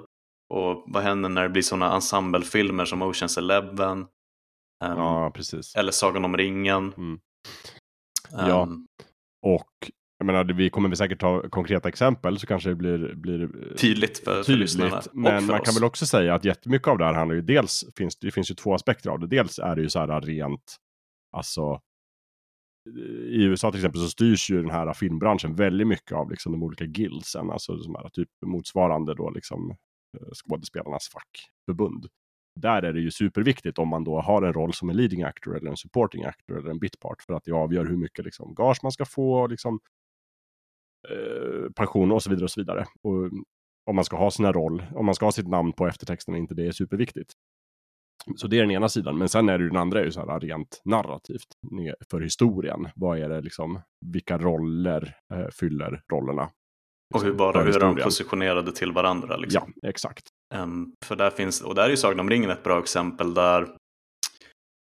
[0.49, 3.99] och vad händer när det blir sådana ensemblefilmer som Oceans Eleven?
[4.85, 5.75] Um, ja, precis.
[5.75, 6.93] Eller Sagan om ringen.
[6.97, 7.21] Mm.
[8.31, 8.87] Ja, um,
[9.47, 13.49] och jag menar, vi kommer väl säkert ta konkreta exempel så kanske det blir, blir
[13.77, 14.73] tydligt för, tydligt.
[14.73, 15.65] För men man oss.
[15.65, 18.51] kan väl också säga att jättemycket av det här handlar ju dels, finns, det finns
[18.51, 19.27] ju två aspekter av det.
[19.27, 20.77] Dels är det ju så här rent,
[21.37, 21.81] alltså
[23.29, 26.63] i USA till exempel så styrs ju den här filmbranschen väldigt mycket av liksom de
[26.63, 29.77] olika guildsen, alltså de här typ motsvarande då liksom eh,
[30.15, 32.07] Eh, skådespelarnas fackförbund.
[32.61, 35.57] Där är det ju superviktigt om man då har en roll som en leading actor
[35.57, 38.79] eller en supporting actor eller en bitpart för att det avgör hur mycket liksom gage
[38.83, 39.81] man ska få, liksom,
[41.09, 42.87] eh, pension och så vidare och så vidare.
[43.03, 43.45] Och mm,
[43.87, 46.55] om man ska ha sina roll, om man ska ha sitt namn på eftertexten, inte
[46.55, 47.33] det är superviktigt.
[48.37, 50.31] Så det är den ena sidan, men sen är det den andra är ju så
[50.31, 51.49] här rent narrativt
[52.11, 52.89] för historien.
[52.95, 56.51] Vad är det liksom, vilka roller eh, fyller rollerna?
[57.15, 59.37] Och hur, bara, hur är de positionerade till varandra?
[59.37, 59.73] Liksom.
[59.83, 60.29] Ja, exakt.
[60.55, 63.77] Um, för där finns, och där är ju Sagan om ringen ett bra exempel där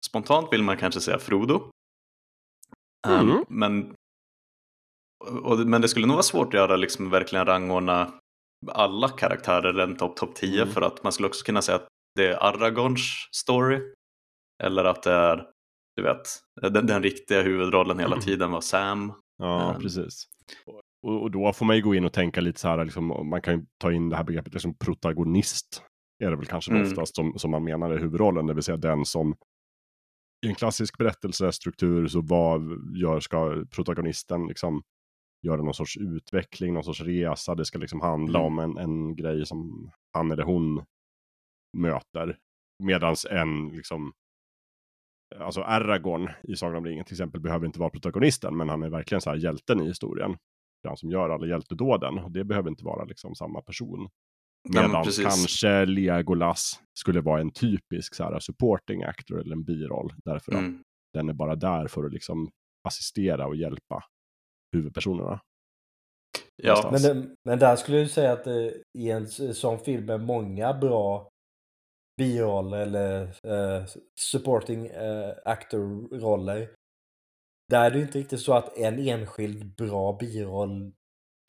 [0.07, 1.71] spontant vill man kanske säga Frodo.
[3.09, 3.45] Um, mm.
[3.49, 3.95] men,
[5.43, 8.13] och, men det skulle nog vara svårt att göra liksom verkligen rangordna
[8.69, 10.75] alla karaktärer en topp top 10 mm.
[10.75, 13.81] för att man skulle också kunna säga att det är Aragorns story.
[14.63, 15.49] Eller att det är,
[15.97, 19.13] du vet, den, den riktiga huvudrollen hela tiden var Sam.
[19.39, 20.25] Ja, um, precis.
[21.03, 23.43] Och, och, då får man ju gå in och tänka lite så här, liksom, man
[23.43, 25.83] kan ju ta in det här begreppet liksom protagonist.
[26.25, 26.83] Är det väl kanske mm.
[26.83, 29.35] oftast som, som man menar är huvudrollen, det vill säga den som
[30.47, 32.63] i en klassisk berättelsestruktur så vad
[32.97, 34.83] gör, ska protagonisten liksom
[35.43, 37.55] göra någon sorts utveckling, någon sorts resa.
[37.55, 38.47] Det ska liksom handla mm.
[38.47, 40.85] om en, en grej som han eller hon
[41.77, 42.39] möter.
[42.85, 44.13] Medans en, liksom,
[45.39, 48.91] alltså Aragorn i Sagan om ringen till exempel behöver inte vara protagonisten, men han är
[48.91, 50.37] verkligen så här hjälten i historien.
[50.89, 52.19] Han som gör alla hjältedåden.
[52.19, 54.09] Och det behöver inte vara liksom samma person.
[54.69, 60.13] Medan ja, kanske Legolas skulle vara en typisk så här, supporting actor eller en biroll.
[60.25, 60.75] Därför mm.
[60.75, 62.51] att den är bara där för att liksom
[62.89, 64.05] assistera och hjälpa
[64.73, 65.41] huvudpersonerna.
[66.63, 66.91] Ja.
[67.03, 68.69] Men, men där skulle jag säga att eh,
[68.99, 71.29] i en sån film med många bra
[72.17, 73.85] biroller eller eh,
[74.21, 76.69] supporting eh, actor-roller.
[77.73, 80.93] Där är det inte riktigt så att en enskild bra biroll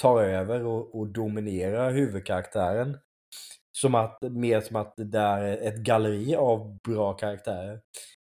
[0.02, 2.98] tar över och, och dominerar huvudkaraktären.
[3.78, 7.82] Som att, mer som att det är ett galleri av bra karaktärer.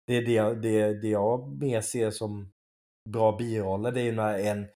[0.07, 2.51] Det är det, det, det jag mer ser som
[3.09, 4.67] bra biroller, det är när en,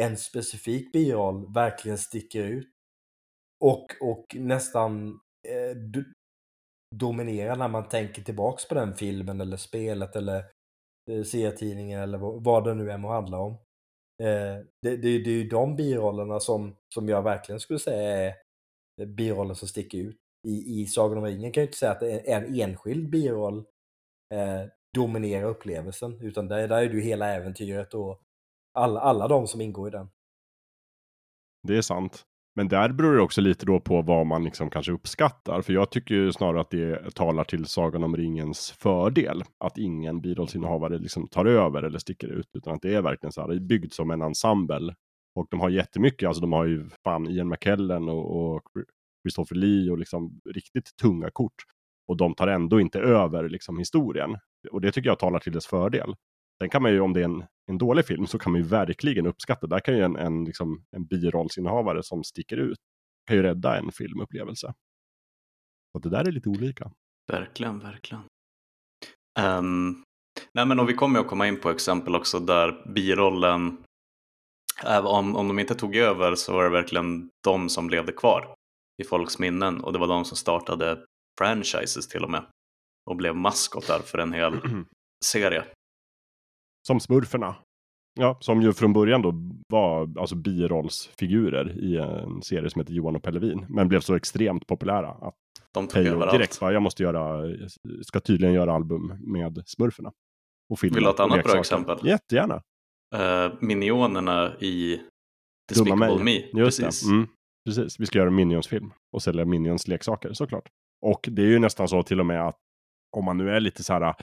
[0.00, 2.70] en specifik biroll verkligen sticker ut.
[3.64, 5.08] Och, och nästan
[5.48, 5.76] eh,
[6.94, 10.44] dominerar när man tänker tillbaks på den filmen eller spelet eller
[11.10, 13.52] Eh, serietidningar serietidningen eller vad det nu än må handla om.
[14.22, 18.34] Eh, det, det, det är ju de birollerna som, som jag verkligen skulle säga är
[19.00, 20.16] eh, biroller som sticker ut.
[20.46, 23.58] I, i Sagan om ringen kan jag inte säga att en enskild biroll
[24.34, 28.20] eh, dominerar upplevelsen, utan där, där är det ju hela äventyret och
[28.74, 30.08] alla, alla de som ingår i den.
[31.62, 32.24] Det är sant.
[32.56, 35.62] Men där beror det också lite då på vad man liksom kanske uppskattar.
[35.62, 39.42] För jag tycker ju snarare att det talar till Sagan om ringens fördel.
[39.58, 42.48] Att ingen birollsinnehavare liksom tar över eller sticker ut.
[42.52, 44.94] Utan att det är verkligen så här, byggt som en ensemble.
[45.34, 48.62] Och de har jättemycket, alltså de har ju fan Ian McKellen och, och
[49.24, 51.54] Christopher Lee och liksom riktigt tunga kort.
[52.08, 54.36] Och de tar ändå inte över liksom historien.
[54.70, 56.14] Och det tycker jag talar till dess fördel.
[56.60, 58.66] Sen kan man ju, om det är en, en dålig film, så kan man ju
[58.66, 59.66] verkligen uppskatta.
[59.66, 62.78] Där kan ju en, en, liksom, en birollsinnehavare som sticker ut,
[63.26, 64.74] kan ju rädda en filmupplevelse.
[65.92, 66.90] Så det där är lite olika.
[67.32, 68.22] Verkligen, verkligen.
[69.40, 70.04] Um,
[70.52, 73.84] nej men och vi kommer ju att komma in på exempel också där birollen,
[74.84, 78.54] om, om de inte tog över så var det verkligen de som levde kvar
[79.02, 81.04] i folks minnen och det var de som startade
[81.38, 82.46] franchises till och med
[83.10, 84.60] och blev maskotar för en hel
[85.24, 85.64] serie.
[86.86, 87.56] Som smurferna.
[88.20, 89.32] Ja, som ju från början då
[89.68, 93.66] var alltså birollsfigurer i en serie som heter Johan och Pellevin.
[93.68, 95.34] Men blev så extremt populära att
[95.74, 97.42] De tog Peyo över direkt bara, jag måste göra,
[98.02, 100.12] ska tydligen göra album med Smurferna.
[100.68, 101.60] Och filmer Vill du ha ett annat bra leksaker.
[101.60, 102.08] exempel?
[102.08, 102.62] Jättegärna.
[103.14, 105.00] Uh, minionerna i
[105.74, 106.50] Dumma Despicable mig.
[106.52, 106.60] Me.
[106.60, 107.08] Just Precis.
[107.08, 107.26] Mm.
[107.64, 110.68] Precis, vi ska göra en Minions-film och sälja Minions-leksaker såklart.
[111.02, 112.56] Och det är ju nästan så till och med att
[113.16, 114.14] om man nu är lite så här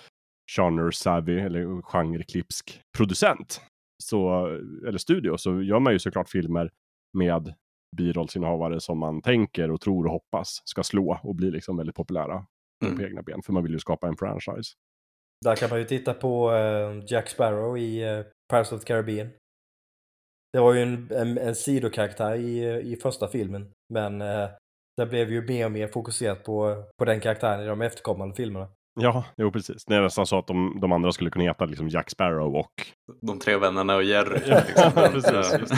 [0.58, 3.62] genre-savvy eller genre-klipsk producent
[4.04, 4.46] så,
[4.88, 6.72] eller studio så gör man ju såklart filmer
[7.18, 7.54] med
[7.98, 12.46] birollsinnehavare som man tänker och tror och hoppas ska slå och bli liksom väldigt populära
[12.86, 12.98] Mm.
[12.98, 13.42] på egna ben.
[13.42, 14.74] För man vill ju skapa en franchise.
[15.46, 19.30] Där kan man ju titta på eh, Jack Sparrow i uh, Pirates of the Caribbean.
[20.54, 24.20] Det var ju en, en, en sidokaraktär i, eh, i första filmen, men
[24.98, 28.68] det blev ju mer och mer fokuserat på, på den karaktären i de efterkommande filmerna.
[29.00, 29.86] Ja, jo precis.
[29.86, 32.72] Det är nästan så att de, de andra skulle kunna heta liksom Jack Sparrow och
[33.22, 34.52] De tre vännerna och Jerry.
[34.52, 35.12] Exempel.
[35.12, 35.72] precis.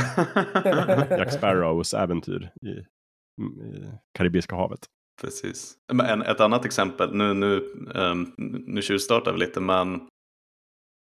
[1.09, 4.80] Jack Sparrows äventyr i, i Karibiska havet.
[5.22, 5.76] Precis.
[5.93, 7.59] Men en, ett annat exempel, nu, nu,
[7.95, 8.34] um,
[8.68, 10.07] nu tjuvstartar vi lite men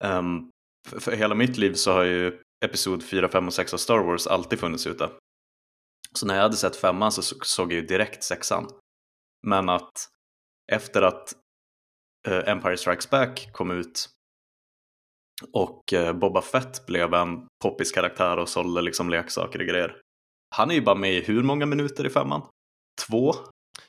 [0.04, 0.50] um,
[0.90, 3.98] för, för hela mitt liv så har ju Episod 4, 5 och 6 av Star
[4.00, 5.10] Wars alltid funnits ute.
[6.16, 8.68] Så när jag hade sett femman så så- såg jag ju direkt sexan.
[9.48, 9.92] Men att
[10.72, 11.34] efter att
[12.28, 14.10] Empire Strikes Back kom ut
[15.54, 19.98] och eh, Boba Fett blev en poppis karaktär och sålde liksom leksaker och grejer.
[20.56, 22.42] Han är ju bara med i hur många minuter i femman?
[23.08, 23.34] Två?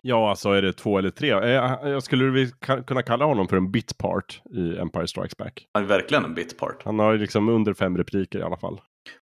[0.00, 1.30] Ja, alltså är det två eller tre?
[1.30, 2.52] Eh, Jag skulle vi
[2.86, 5.66] kunna kalla honom för en bitpart i Empire Strikes Back.
[5.74, 6.82] Han är verkligen en bitpart.
[6.84, 8.80] Han har ju liksom under fem repliker i alla fall.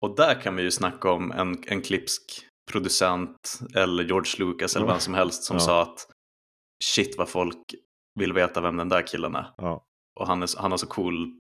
[0.06, 2.22] Och där kan vi ju snacka om en, en klipsk
[2.72, 4.92] producent eller George Lucas eller Ja.
[4.92, 5.60] vem som helst som Ja.
[5.60, 6.08] sa att
[6.84, 7.64] shit vad folk
[8.20, 9.46] vill veta vem den där killen är.
[9.58, 9.86] Ja,
[10.20, 11.40] Och han, är, han har så cool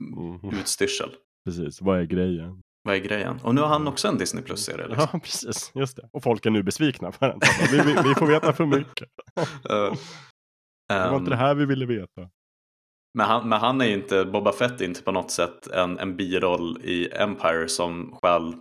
[0.43, 0.59] mm.
[0.59, 1.09] utstyrsel.
[1.45, 1.81] precis.
[1.81, 2.61] Vad är grejen?
[2.83, 3.39] Vad är grejen?
[3.43, 4.87] Och nu har han också en Disney Plus-serie.
[4.87, 5.07] Liksom.
[5.13, 5.71] Ja, precis.
[5.75, 6.09] Just det.
[6.13, 7.39] Och folk är nu besvikna för den.
[7.71, 9.09] Vi, vi, vi får veta för mycket.
[9.69, 12.29] Eh, Det var ehm, inte det här vi ville veta.
[13.17, 16.15] men, han, men han är inte, Boba Fett är inte på något sätt en, en
[16.17, 18.55] biroll i Empire som stjäl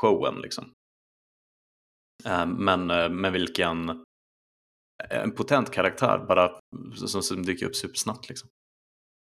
[0.00, 0.72] showen liksom.
[2.24, 4.04] Eh, men, eh, men vilken
[5.10, 6.60] en potent karaktär bara
[7.06, 8.48] som, som dyker upp supersnabbt liksom.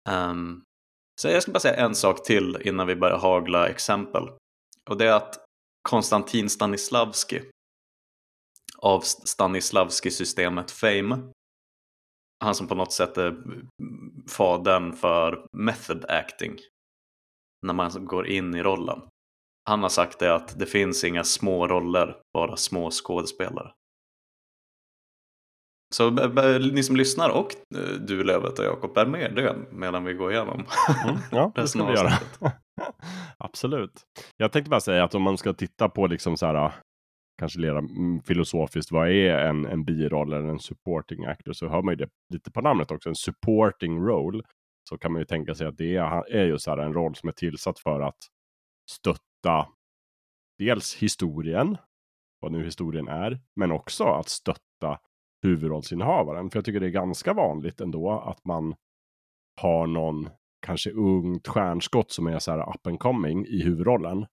[0.09, 0.63] Um,
[1.21, 4.29] så jag ska bara säga en sak till innan vi börjar hagla exempel.
[4.89, 5.39] Och det är att
[5.89, 7.41] Konstantin Stanislavski
[8.77, 11.33] av Stanislavski-systemet Fame
[12.43, 13.35] han som på något sätt är
[14.29, 16.57] fadern för method acting
[17.65, 19.01] när man går in i rollen.
[19.69, 23.71] Han har sagt det att det finns inga små roller, bara små skådespelare.
[25.93, 30.03] Så b- ni som lyssnar och eh, du Lövet och Jakob, bär med det medan
[30.03, 30.65] vi går igenom.
[31.05, 32.11] Mm, ja, det ska vi göra.
[33.37, 34.01] Absolut.
[34.37, 36.71] Jag tänkte bara säga att om man ska titta på liksom så här,
[37.39, 41.53] kanske lera mm, filosofiskt, vad är en, en biroll eller en supporting actor?
[41.53, 44.43] Så hör man ju det lite på namnet också, en supporting role.
[44.89, 47.15] Så kan man ju tänka sig att det är, är ju så här en roll
[47.15, 48.17] som är tillsatt för att
[48.91, 49.67] stötta
[50.59, 51.77] dels historien,
[52.39, 54.99] vad nu historien är, men också att stötta
[55.43, 56.49] huvudrollsinnehavaren.
[56.49, 58.75] För jag tycker det är ganska vanligt ändå att man
[59.61, 60.29] har någon
[60.65, 64.25] kanske ungt stjärnskott som är så här up and coming i huvudrollen.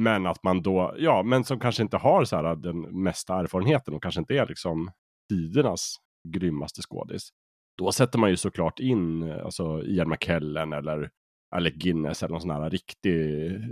[0.00, 3.94] Men att man då, ja, men som kanske inte har så här den mesta erfarenheten
[3.94, 4.90] och kanske inte är liksom
[5.32, 5.96] tidernas
[6.28, 7.28] grymmaste skådis.
[7.78, 11.10] Då sätter man ju såklart in eh, alltså Ian McKellen eller
[11.56, 13.20] Alec Guinness eller någon sån här riktig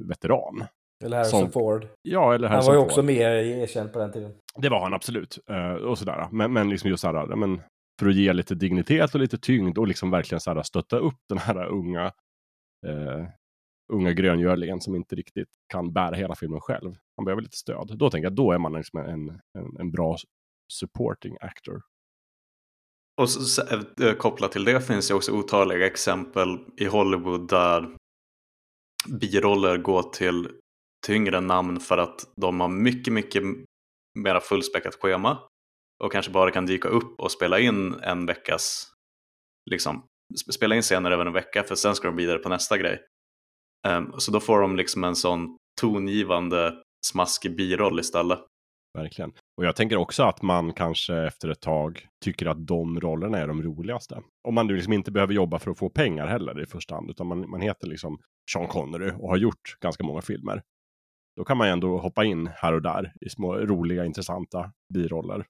[0.09, 0.65] veteran.
[1.05, 1.87] Eller Harrison Som- Ford.
[2.03, 2.91] Ja, eller Han Harrison var ju Ford.
[2.91, 4.33] också mer erkänd på den tiden.
[4.57, 5.39] Det var han absolut.
[5.51, 6.29] Eh, och sådär.
[6.33, 7.61] Men, men liksom just såhär, ja, men
[8.01, 11.39] för att ge lite dignitet och lite tyngd och liksom verkligen såhär, stötta upp den
[11.39, 12.05] här unga,
[12.87, 13.27] eh,
[13.93, 16.95] unga gröngölingen som inte riktigt kan bära hela filmen själv.
[17.17, 17.99] Han behöver lite stöd.
[17.99, 19.29] Då tänker jag, då är man liksom en,
[19.59, 20.17] en, en bra
[20.73, 21.83] supporting actor.
[23.21, 23.63] Och så, så,
[24.07, 27.97] eh, kopplat till det finns ju också otaliga exempel i Hollywood där
[29.09, 30.49] biroller går till
[31.07, 33.43] tyngre namn för att de har mycket, mycket
[34.19, 35.39] mera fullspäckat schema
[36.05, 38.93] och kanske bara kan dyka upp och spela in en veckas,
[39.71, 40.05] liksom,
[40.51, 43.01] spela in scener över en vecka för sen ska de vidare på nästa grej.
[43.89, 48.39] Um, så då får de liksom en sån tongivande smaskig biroll istället.
[48.99, 49.33] Verkligen.
[49.57, 53.47] Och jag tänker också att man kanske efter ett tag tycker att de rollerna är
[53.47, 54.23] de roligaste.
[54.49, 57.11] Om man nu liksom inte behöver jobba för att få pengar heller i första hand,
[57.11, 58.19] utan man, man heter liksom
[58.53, 60.63] Sean Connery och har gjort ganska många filmer.
[61.39, 65.47] Då kan man ju ändå hoppa in här och där i små roliga, intressanta biroller.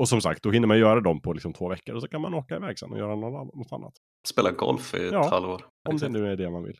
[0.00, 2.20] Och som sagt, då hinner man göra dem på liksom två veckor och så kan
[2.20, 3.92] man åka iväg sen och göra något, annat.
[4.28, 5.64] Spela golf i ett Ja, halvår.
[5.88, 6.78] Om det nu är det man vill.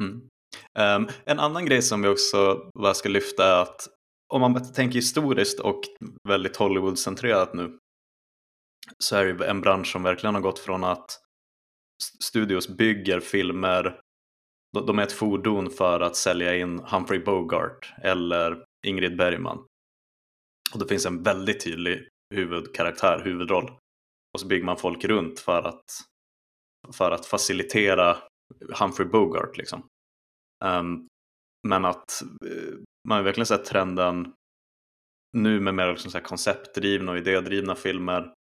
[0.00, 0.28] Mm.
[0.78, 3.88] Um, en annan grej som vi också bara ska lyfta är att
[4.34, 5.80] om man tänker historiskt och
[6.28, 7.78] väldigt Hollywood-centrerat nu
[8.98, 11.06] så är det en bransch som verkligen har gått från att
[12.22, 14.00] studios bygger filmer,
[14.80, 19.66] de är ett fordon för att sälja in Humphrey Bogart eller Ingrid Bergman.
[20.72, 23.70] Och det finns en väldigt tydlig huvudkaraktär, huvudroll.
[24.34, 25.84] Och så bygger man folk runt för att,
[26.92, 28.16] för att facilitera
[28.78, 29.56] Humphrey Bogart.
[29.56, 29.86] Liksom.
[30.64, 31.08] Um,
[31.68, 32.74] men att eh,
[33.08, 34.32] man har verkligen sett trenden
[35.36, 38.34] nu med mer liksom så konceptdrivna och idédrivna filmer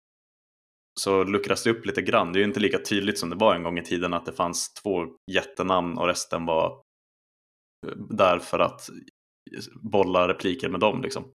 [1.00, 2.34] så luckras det upp lite grann.
[2.34, 4.34] Det är ju inte lika tydligt som det var en gång i tiden att det
[4.34, 6.82] fanns två jättenamn och resten var
[7.88, 8.90] eh, där för att
[9.76, 11.02] bolla repliker med dem.
[11.02, 11.32] Liksom.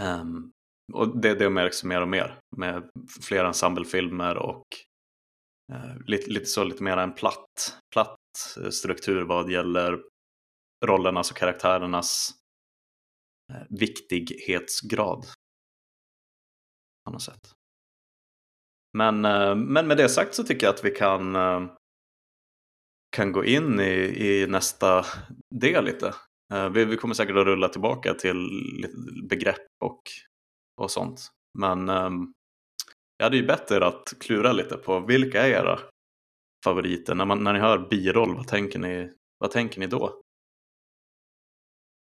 [0.00, 0.52] Um,
[0.92, 2.90] och det, det märks mer och mer med
[3.22, 4.64] fler ensemblefilmer och
[5.72, 8.18] uh, lite, lite, så lite mer en platt, platt
[8.70, 10.02] struktur vad gäller
[10.86, 12.30] rollernas och karaktärernas
[13.52, 15.26] uh, viktighetsgrad.
[17.04, 17.54] På något sätt.
[18.94, 21.62] Men, eh, men med det sagt så tycker jag att vi kan, eh,
[23.16, 23.92] kan gå in i,
[24.26, 25.04] i nästa
[25.50, 26.14] del lite.
[26.54, 28.48] Eh, vi, vi kommer säkert att rulla tillbaka till
[29.28, 30.02] begrepp och
[30.80, 31.28] och sånt.
[31.58, 32.32] Men ehm,
[33.16, 35.78] jag hade ju bett er att klura lite på vilka är era
[36.64, 37.14] favoriter?
[37.14, 40.20] När, man, när ni hör biroll, vad tänker ni, vad tänker ni då?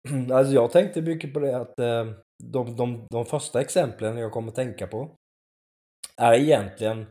[0.09, 1.75] Mm, alltså jag tänkte mycket på det att
[2.43, 5.15] de, de, de första exemplen jag kommer tänka på
[6.21, 7.05] är egentligen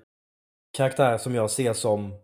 [0.76, 2.14] karaktärer som jag ser som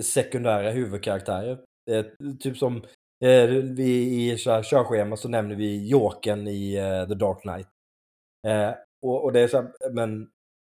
[0.00, 1.58] sekundära huvudkaraktärer.
[1.90, 2.04] Eh,
[2.40, 2.76] typ som
[3.24, 7.68] eh, vi i körschema så nämner vi Jokern i eh, The Dark Knight.
[8.46, 10.30] Eh, och, och, det är så här, men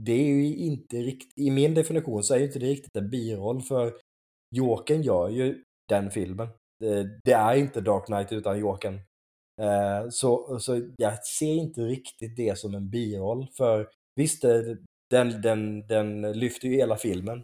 [0.05, 3.11] det är ju inte riktigt, i min definition så är ju inte det riktigt en
[3.11, 3.93] biroll för
[4.57, 6.49] Jokern gör ju den filmen.
[6.81, 9.01] Det, det är inte Dark Knight utan Jokern.
[9.61, 14.61] Eh, så, så jag ser inte riktigt det som en biroll för visst, eh,
[15.13, 17.39] den, den, den lyfter ju hela filmen.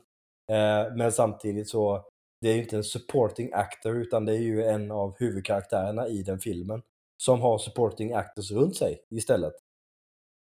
[0.51, 2.09] Eh, men samtidigt så
[2.41, 6.23] det är ju inte en supporting actor utan det är ju en av huvudkaraktärerna i
[6.23, 6.83] den filmen
[7.23, 9.53] som har supporting actors runt sig istället.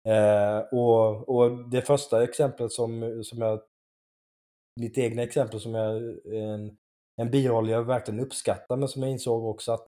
[0.08, 3.62] Eh, och, och det första exemplet som, som jag,
[4.80, 5.96] mitt egna exempel som jag,
[6.34, 6.78] en,
[7.22, 9.88] en biroll jag verkligen uppskattar men som jag insåg också att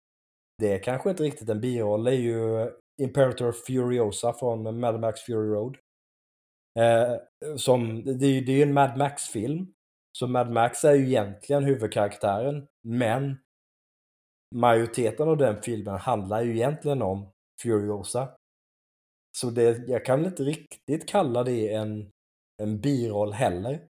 [0.57, 2.71] det är kanske inte riktigt en biroll, det är ju
[3.01, 5.77] Imperator Furiosa från Mad Max Fury Road.
[6.79, 7.15] Eh,
[7.57, 9.73] som, det, är, det är ju en Mad Max-film.
[10.17, 13.37] Så Mad Max är ju egentligen huvudkaraktären, men
[14.55, 18.29] majoriteten av den filmen handlar ju egentligen om Furiosa.
[19.37, 22.11] Så det, jag kan inte riktigt kalla det en,
[22.63, 23.87] en biroll heller.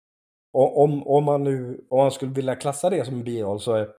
[0.53, 3.73] Och om, om, man nu, om man skulle vilja klassa det som en biroll så
[3.73, 3.95] är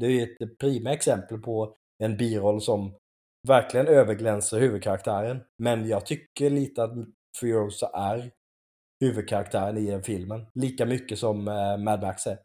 [0.00, 2.94] det ett prima exempel på en biroll som
[3.48, 5.44] verkligen överglänser huvudkaraktären.
[5.62, 6.92] Men jag tycker lite att
[7.40, 8.30] Furiosa är
[9.00, 10.46] huvudkaraktären i den filmen.
[10.54, 12.38] Lika mycket som eh, Mad Max är.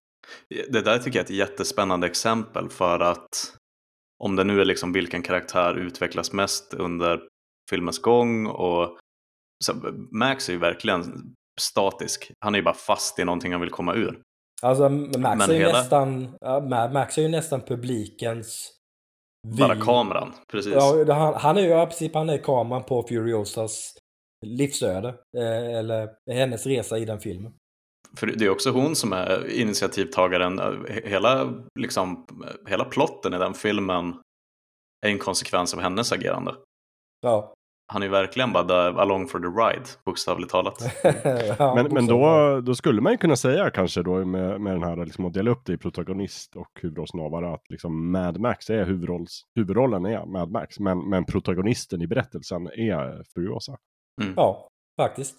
[0.69, 3.57] Det där tycker jag är ett jättespännande exempel för att
[4.23, 7.21] om det nu är liksom vilken karaktär utvecklas mest under
[7.69, 8.97] filmens gång och
[9.65, 9.73] så
[10.11, 12.31] Max är ju verkligen statisk.
[12.39, 14.21] Han är ju bara fast i någonting han vill komma ur.
[14.61, 15.79] Alltså Max, är, ju hela...
[15.79, 16.38] nästan,
[16.93, 18.73] Max är ju nästan publikens
[19.57, 20.73] Bara kameran, precis.
[20.73, 23.93] Ja, han, han är ju i princip han är kameran på Furiosas
[24.45, 25.07] livsöde.
[25.38, 27.53] Eh, eller hennes resa i den filmen.
[28.17, 30.85] För det är också hon som är initiativtagaren.
[31.03, 32.25] Hela, liksom,
[32.67, 34.13] hela plotten i den filmen
[35.05, 36.55] är en konsekvens av hennes agerande.
[37.21, 37.53] Ja.
[37.93, 40.95] Han är verkligen bara där along for the ride, bokstavligt talat.
[41.59, 44.83] ja, men men då, då skulle man ju kunna säga kanske då med, med den
[44.83, 48.85] här liksom att dela upp det i protagonist och huvudrollsnavare att liksom Mad Max är
[48.85, 53.77] huvudrolls, huvudrollen är Mad Max, men, men protagonisten i berättelsen är Furiosa.
[54.22, 54.34] Mm.
[54.36, 54.68] Ja,
[55.01, 55.38] faktiskt.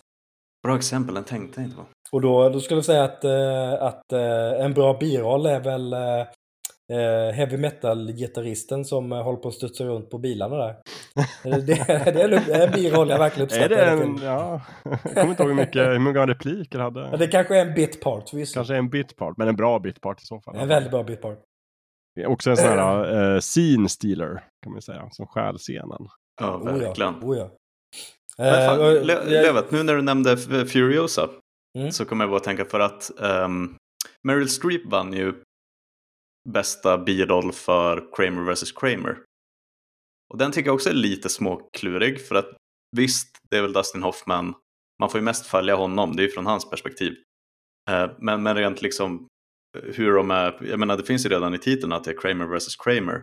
[0.63, 1.87] Bra exempel, den tänkte jag inte på.
[2.13, 5.93] Och då, då skulle jag säga att, äh, att äh, en bra biroll är väl
[5.93, 10.77] eh, heavy metal-gitarristen som eh, håller på att studsa runt på bilarna där.
[11.43, 12.21] det, det,
[12.53, 13.77] är en biroll jag verkligen uppskattar.
[13.77, 17.01] Är det en, ja, jag kommer inte ihåg hur, mycket, hur många repliker hade.
[17.01, 18.35] Ja, det kanske är en bitpart.
[18.35, 18.55] Visst.
[18.55, 20.57] Kanske en bitpart, men en bra bitpart i så fall.
[20.57, 21.39] En väldigt bra bitpart.
[22.27, 26.09] Också en sån här uh, scene stealer kan man säga, som stjäl scenen.
[26.41, 27.15] Ja, verkligen.
[27.15, 27.27] Oh ja.
[27.27, 27.51] Oh ja.
[28.43, 30.37] Uh, Le Levet, nu när du nämnde
[30.67, 31.31] Furiosa
[31.79, 31.93] mm.
[31.93, 33.77] så kommer jag bara att tänka för att um,
[34.23, 35.35] Meryl Streep vann ju
[36.49, 39.19] bästa biroll för Kramer vs Kramer.
[40.31, 42.57] Och den tycker jag också är lite småklurig för att
[42.97, 44.55] visst, det är väl Dustin Hoffman,
[45.01, 47.13] man får ju mest följa honom, det är ju från hans perspektiv.
[47.91, 49.29] Eh, men, men rent liksom
[49.83, 52.47] hur de är, jag menar det finns ju redan i titeln att det är Kramer
[52.47, 52.77] vs.
[52.77, 53.23] Kramer.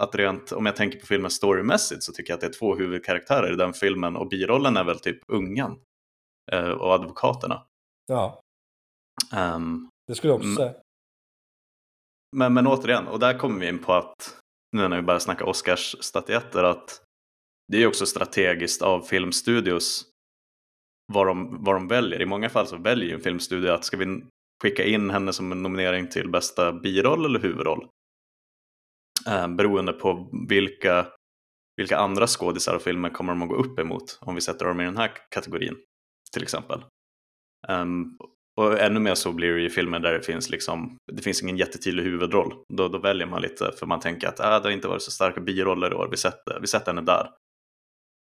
[0.00, 2.76] Att rent, om jag tänker på filmen storymässigt så tycker jag att det är två
[2.76, 5.78] huvudkaraktärer i den filmen och birollen är väl typ ungen
[6.52, 7.62] eh, och advokaterna.
[8.06, 8.42] Ja,
[9.32, 10.74] Um, det skulle jag också säga.
[12.36, 14.38] men, men återigen, och där kommer vi in på att
[14.76, 17.02] nu när vi börjar snacka Oscars-statyetter att
[17.68, 20.06] det är också strategiskt av filmstudios
[21.12, 22.22] vad de, vad de väljer.
[22.22, 24.24] I många fall så väljer ju en filmstudio att ska vi
[24.62, 27.88] skicka in henne som en nominering till bästa biroll eller huvudroll?
[29.26, 31.06] Eh, beroende på vilka,
[31.76, 34.80] vilka andra skådisar och filmer kommer de att gå upp emot om vi sätter dem
[34.80, 35.76] i den här kategorin
[36.32, 36.84] till exempel.
[37.68, 38.18] Um,
[38.56, 41.56] och ännu mer så blir det ju filmer där det finns, liksom, det finns ingen
[41.56, 42.54] jättetydlig huvudroll.
[42.74, 45.10] Då, då väljer man lite för man tänker att ah, det har inte varit så
[45.10, 47.30] starka biroller i år, vi sätter, vi sätter henne där.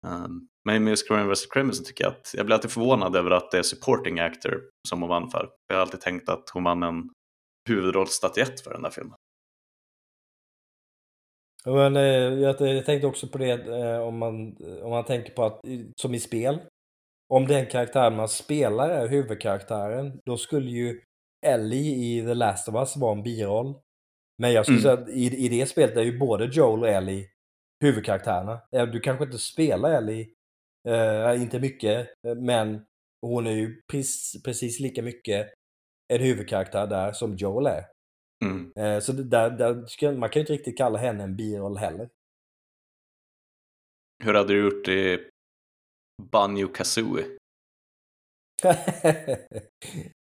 [0.07, 1.45] Um, men med just Kramer vs.
[1.45, 4.61] Kramer så tycker jag att jag blir alltid förvånad över att det är supporting actor
[4.89, 5.49] som hon vann för.
[5.67, 7.09] Jag har alltid tänkt att hon vann en
[7.69, 9.15] huvudrollsstatyett för den där filmen.
[11.65, 12.03] Men, eh,
[12.39, 15.61] jag, tänkte också på det eh, om, man, om man tänker på att,
[16.01, 16.59] som i spel,
[17.33, 21.01] om den karaktär man spelar är huvudkaraktären, då skulle ju
[21.45, 23.75] Ellie i The Last of Us vara en biroll.
[24.37, 24.83] Men jag skulle Mm.
[24.97, 27.27] säga att i, i det spelet är ju både Joel och Ellie
[27.83, 28.61] huvudkaraktärerna.
[28.75, 30.27] Eh, Du kanske inte spelar Ellie,
[30.87, 32.85] eh, inte mycket, eh, men
[33.21, 35.49] hon är ju precis, precis lika mycket
[36.13, 37.83] en huvudkaraktär där som Joel är.
[38.45, 38.71] Mm.
[38.75, 42.09] Eh, Så där, där man kan ju inte riktigt kalla henne en biroll heller.
[44.23, 45.29] Hur hade du gjort i
[46.31, 47.25] Banjo Kazooie?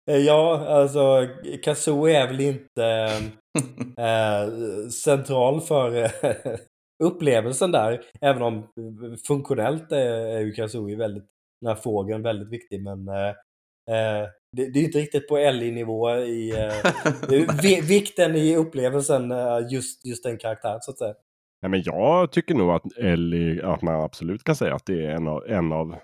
[0.05, 1.27] ja, alltså
[1.63, 2.85] Kazooie är väl inte
[3.97, 6.11] eh, central för eh,
[7.03, 8.05] upplevelsen där.
[8.21, 8.67] Även om
[9.27, 11.25] funktionellt är, ju Kazooie väldigt,
[11.61, 12.83] den här fågeln väldigt viktig.
[12.83, 13.35] Men eh,
[13.95, 16.91] eh, det, det är inte riktigt på Ellie-nivå i eh,
[17.61, 21.13] vi, vikten i upplevelsen, eh, just, just den karaktären så att säga.
[21.61, 25.09] Nej, men jag tycker nog att Ellie, att man absolut kan säga att det är
[25.09, 25.95] en av, en av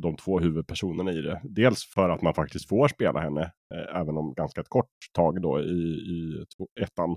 [0.00, 1.40] de två huvudpersonerna i det.
[1.44, 3.42] Dels för att man faktiskt får spela henne,
[3.74, 6.44] eh, även om ganska ett kort tag då i, i
[6.80, 7.16] ettan.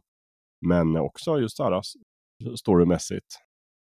[0.65, 1.81] Men också just så här
[2.55, 3.35] storymässigt.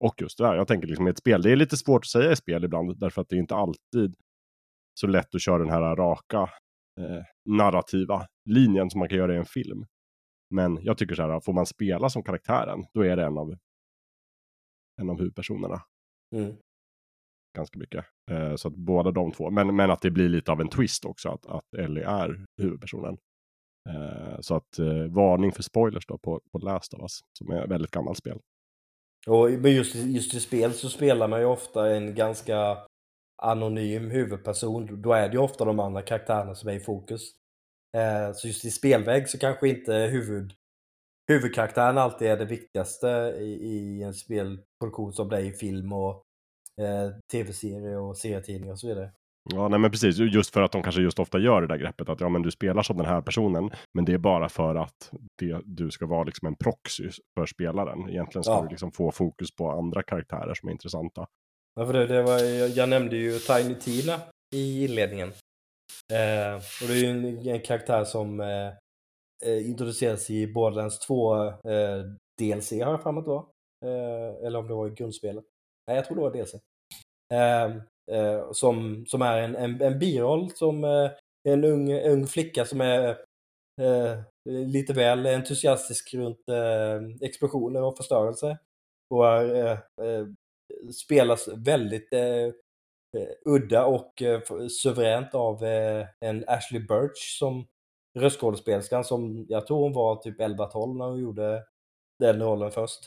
[0.05, 2.07] Och just det här, jag tänker liksom i ett spel, det är lite svårt att
[2.07, 4.15] säga i spel ibland, därför att det är inte alltid
[4.99, 6.49] så lätt att köra den här raka
[6.97, 9.85] eh, narrativa linjen som man kan göra i en film.
[10.49, 13.55] Men jag tycker så här, får man spela som karaktären, då är det en av,
[15.01, 15.81] en av huvudpersonerna
[16.35, 16.55] Mm.
[17.57, 18.05] ganska mycket.
[18.31, 21.05] Eh, så att båda de två, men, men att det blir lite av en twist
[21.05, 23.17] också, att, att Ellie är huvudpersonen.
[23.89, 27.63] Eh, så att eh, varning för spoilers då på, på Last of Us, som är
[27.63, 28.39] ett väldigt gammalt spel.
[29.27, 32.77] Och men just, just i spel så spelar man ju ofta en ganska
[33.37, 35.01] anonym huvudperson.
[35.01, 37.21] Då är det ju ofta de andra karaktärerna som är i fokus.
[37.97, 40.53] Eh, så just i spelväg så kanske inte huvud,
[41.31, 43.07] huvudkaraktären alltid är det viktigaste
[43.39, 46.23] i, i en spelproduktion som det är i film och
[46.81, 49.11] eh, tv-serie och serietidningar och så vidare.
[49.53, 52.09] Ja, nej men precis, just för att de kanske just ofta gör det där greppet
[52.09, 55.11] att ja, men du spelar som den här personen, men det är bara för att
[55.39, 58.09] det, du ska vara liksom en proxy för spelaren.
[58.09, 58.61] Egentligen ska Ja.
[58.61, 61.27] du liksom få fokus på andra karaktärer som är intressanta.
[61.77, 64.21] Ja, för det, det var, jag, jag nämnde ju Tiny Tina
[64.55, 65.27] i inledningen.
[66.13, 68.67] Eh, och det är ju en, en karaktär som eh,
[69.45, 71.99] eh introduceras i Borderlands 2 eh,
[72.41, 73.19] DLC har jag för då.
[73.19, 73.45] att det var.
[73.85, 75.45] Eh, eller om det var i grundspelet.
[75.87, 76.53] Nej, jag tror det var DLC.
[77.33, 77.65] Eh,
[78.17, 81.11] eh, som, som är en, en, en biroll som eh,
[81.49, 83.09] en ung, ung flicka som är
[83.81, 84.19] eh,
[84.49, 88.57] lite väl entusiastisk runt eh, explosioner och förstörelse.
[89.09, 90.27] Och är, eh, eh
[90.93, 92.45] spelas väldigt eh,
[93.17, 97.67] eh, udda och eh, suveränt av eh, en Ashley Birch som
[98.19, 101.63] röstskådespelerskan som jag tror hon var typ 11-12 när hon gjorde
[102.19, 102.99] den rollen först.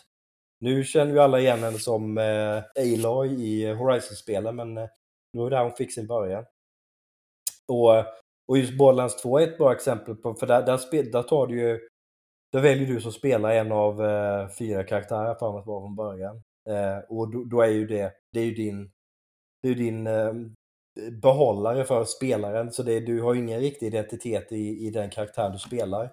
[0.61, 4.89] Nu känner ju alla igen henne som eh, Aloy i Horizon-spelen men eh,
[5.33, 6.45] det var det där hon fick sin början.
[7.69, 7.99] Och,
[8.49, 11.61] och just Borderlands 2 är ett bra exempel på, för där, där, där tar du
[11.61, 11.89] ju
[12.53, 16.43] där väljer du som spelar en av eh, fyra karaktärer för att vara från början.
[16.69, 18.91] Eh, och då, då är ju det, det är ju din,
[19.63, 20.33] det är ju din eh,
[21.23, 22.73] behållare för spelaren.
[22.73, 26.13] Så det, du har ju ingen riktig identitet i, i den karaktär du spelar.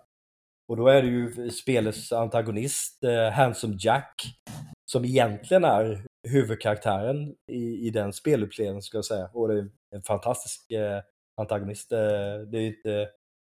[0.68, 4.24] Och då är det ju spelets antagonist, eh, Handsome Jack,
[4.91, 9.30] som egentligen är huvudkaraktären i, i den spelupplevelsen ska jag säga.
[9.34, 11.02] Och det är en fantastisk eh,
[11.38, 11.91] antagonist.
[11.91, 11.98] Eh,
[12.52, 13.10] det är ju inte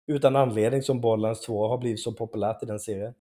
[0.08, 3.14] utan anledning som Borderlands 2 har blivit så populärt i den serien.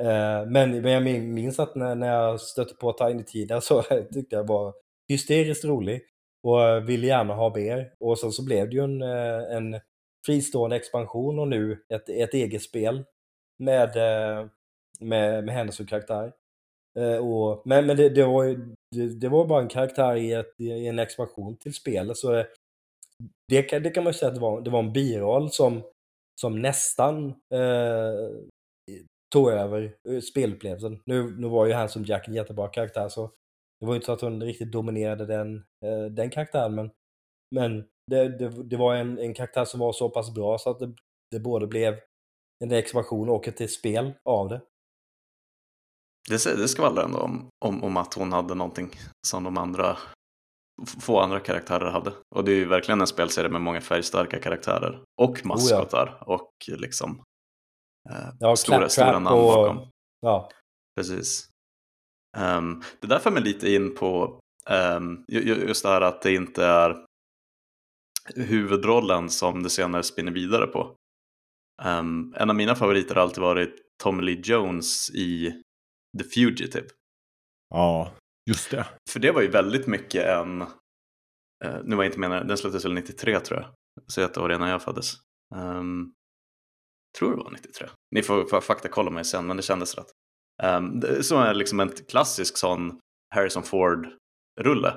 [0.00, 3.82] Eh, men, men jag minns att när, när jag stötte på Tiny Tina så
[4.12, 4.74] tyckte jag var
[5.08, 6.02] hysteriskt rolig
[6.42, 7.94] och ville gärna ha mer.
[8.00, 9.80] Och sen så blev det ju en, eh, en
[10.26, 13.04] fristående expansion och nu ett, ett eget spel
[13.58, 14.46] med, eh,
[15.00, 16.32] med, med henne som karaktär.
[17.20, 18.44] Och, men men det, det, var,
[18.90, 22.16] det, det, var bara en karaktär i, ett, i en expansion till spelet.
[22.16, 22.44] Så
[23.48, 25.82] det, kan, det kan man ju säga att det var, det var en biroll som,
[26.40, 28.30] som nästan eh,
[29.34, 31.00] tog över eh, spelupplevelsen.
[31.06, 33.30] Nu, nu var ju han som Jack en jättebra karaktär så
[33.80, 36.90] det var inte så att hon riktigt dominerade den, eh, den karaktären men,
[37.54, 40.78] men det, det, det var en, en karaktär som var så pass bra så att
[40.78, 40.94] det,
[41.30, 41.94] det både blev
[42.64, 44.60] en expansion och ett spel av det.
[46.28, 48.90] Det, det skvallrar ändå om, om, om att hon hade någonting
[49.26, 49.98] som de andra
[51.00, 52.12] få andra karaktärer hade.
[52.34, 56.34] Och det är ju verkligen en spelserie med många färgstarka karaktärer och maskotar oh ja.
[56.34, 57.22] och liksom
[58.40, 59.32] ja, stora, stora namn och...
[59.32, 59.88] bakom.
[60.20, 60.50] Ja.
[60.96, 61.48] Precis.
[62.36, 64.40] Um, det där för mig lite in på
[64.70, 67.04] um, just det här att det inte är
[68.34, 70.96] huvudrollen som det senare spinner vidare på.
[71.82, 75.62] Um, en av mina favoriter har alltid varit Tommy Lee Jones i
[76.18, 76.86] The Fugitive.
[77.70, 78.12] Ja,
[78.50, 78.86] just det.
[79.10, 82.84] För det var ju väldigt mycket en, uh, nu var jag inte menar, den släpptes
[82.84, 83.70] väl 93 tror jag,
[84.06, 85.14] så ett år innan jag föddes.
[85.54, 86.12] Um,
[87.18, 87.88] tror det var 93.
[88.10, 90.06] Ni får, får fakta kolla mig sen, men det kändes rätt.
[90.62, 93.00] Um, som är liksom en klassisk sån
[93.34, 94.94] Harrison Ford-rulle.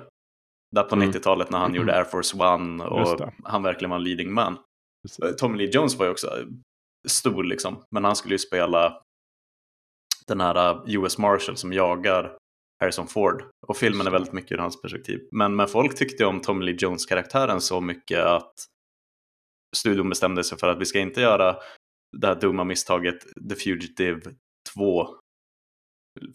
[0.76, 1.12] Där på mm.
[1.12, 1.78] 90-talet när han mm.
[1.78, 4.58] gjorde Air Force One och han verkligen var en leading man.
[5.38, 6.46] Tommy Lee Jones var ju också
[7.08, 9.02] stor liksom, men han skulle ju spela
[10.28, 12.38] den här uh, US Marshal som jagar
[12.80, 13.44] Harrison Ford.
[13.68, 15.28] Och filmen är väldigt mycket ur hans perspektiv.
[15.32, 18.54] Men, men folk tyckte om Tommy Lee Jones-karaktären så mycket att
[19.76, 21.56] studion bestämde sig för att vi ska inte göra
[22.18, 24.22] det här dumma misstaget The Fugitive
[24.76, 25.08] 2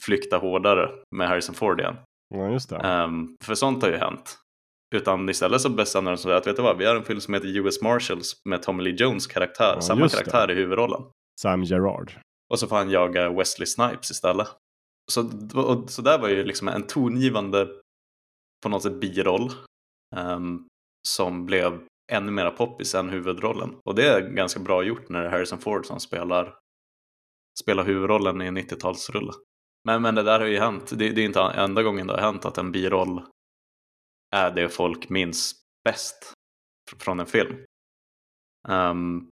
[0.00, 1.96] flykta hårdare med Harrison Ford igen.
[2.34, 3.04] Ja, just det.
[3.04, 4.38] Um, för sånt har ju hänt.
[4.94, 7.34] Utan istället så bestämde de sig att vet du vad, vi har en film som
[7.34, 10.52] heter US Marshals med Tommy Lee Jones karaktär, ja, samma karaktär det.
[10.52, 11.02] i huvudrollen.
[11.40, 12.12] Sam Gerard.
[12.50, 14.48] Och så får han jaga Wesley Snipes istället.
[15.10, 17.68] Så, och, så där var ju liksom en tongivande
[18.62, 19.50] på något sätt biroll
[20.16, 20.66] um,
[21.08, 21.80] som blev
[22.12, 23.76] ännu mera poppis än huvudrollen.
[23.84, 26.54] Och det är ganska bra gjort när det är Harrison Ford som spelar,
[27.62, 29.32] spelar huvudrollen i en 90-talsrulle.
[29.84, 30.92] Men, men det där har ju hänt.
[30.98, 33.22] Det, det är inte enda gången det har hänt att en biroll
[34.34, 36.32] är det folk minns bäst
[36.98, 37.56] från en film.
[38.68, 39.28] Um,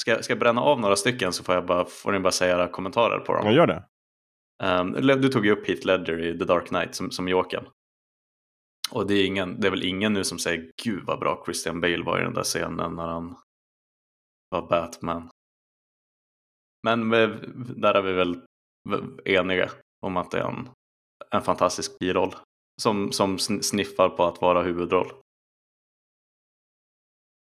[0.00, 2.54] ska, ska jag bränna av några stycken så får, jag bara, får ni bara säga
[2.54, 3.46] era kommentarer på dem.
[3.46, 3.84] Jag gör det.
[4.62, 7.64] Um, du tog ju upp Heath Ledger i The Dark Knight som, som Jokern.
[8.92, 11.80] Och det är, ingen, det är väl ingen nu som säger gud vad bra Christian
[11.80, 13.36] Bale var i den där scenen när han
[14.48, 15.30] var Batman.
[16.82, 17.10] Men
[17.80, 18.42] där är vi väl
[19.24, 19.70] eniga
[20.00, 20.68] om att det är en,
[21.30, 22.34] en fantastisk biroll
[22.82, 25.12] som, som sniffar på att vara huvudroll.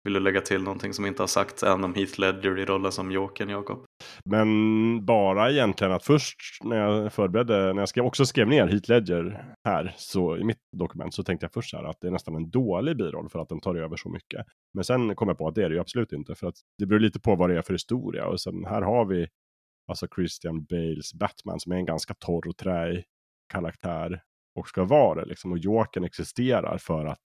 [0.04, 2.92] Vill du lägga till någonting som inte har sagts än om Heath Ledger i rollen
[2.92, 3.86] som Jokern, Jakob?
[4.26, 8.90] Men bara egentligen att först när jag förberedde, när jag skrev, också skrev ner Heath
[8.90, 12.12] Ledger här, så i mitt dokument, så tänkte jag först så här att det är
[12.12, 14.46] nästan en dålig biroll för att den tar över så mycket.
[14.74, 16.86] Men sen kom jag på att det är det ju absolut inte, för att det
[16.86, 18.28] beror lite på vad det är för historia.
[18.28, 19.28] Och sen här har vi
[19.88, 23.04] alltså Christian Bales Batman som är en ganska torr och träig
[23.54, 24.22] karaktär
[24.60, 25.52] och ska vara det liksom.
[25.52, 27.20] Och Jokern existerar för att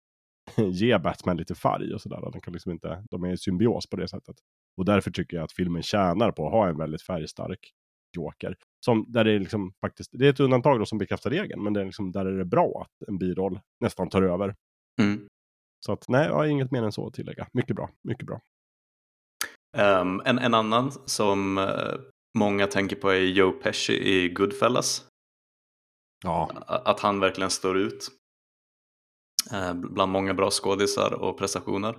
[0.73, 2.41] ge Batman lite färg och sådär.
[2.43, 4.37] Kan liksom inte, de är i symbios på det sättet.
[4.77, 7.73] Och därför tycker jag att filmen tjänar på att ha en väldigt färgstark
[8.17, 8.57] Joker.
[8.85, 11.73] Som, där det är liksom faktiskt, det är ett undantag då som bekräftar regeln, men
[11.73, 14.55] det är liksom, där är det bra att en biroll nästan tar över.
[15.01, 15.29] Mm.
[15.87, 17.49] Så att nej, jag har inget mer än så att tillägga.
[17.53, 18.41] Mycket bra, mycket bra.
[19.77, 21.95] Um, en, en annan som uh,
[22.39, 25.07] många tänker på är Joe Pesci i Goodfellas.
[26.25, 26.51] Ja.
[26.67, 28.09] Att han verkligen står ut
[29.75, 31.99] bland många bra skådisar och prestationer.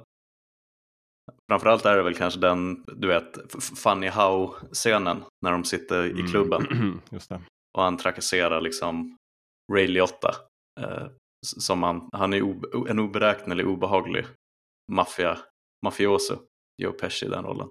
[1.51, 6.27] Framförallt är det väl kanske den, du vet, Funny How-scenen när de sitter i mm.
[6.27, 6.67] klubben.
[7.11, 7.41] Just det.
[7.77, 9.17] Och han trakasserar liksom
[9.73, 10.35] Ray Liotta.
[10.79, 11.07] Eh,
[11.45, 14.25] som han, han är o, en oberäknelig, obehaglig
[14.91, 15.37] maffia,
[15.85, 16.35] mafioso,
[16.81, 17.69] Joe Pesci i den rollen.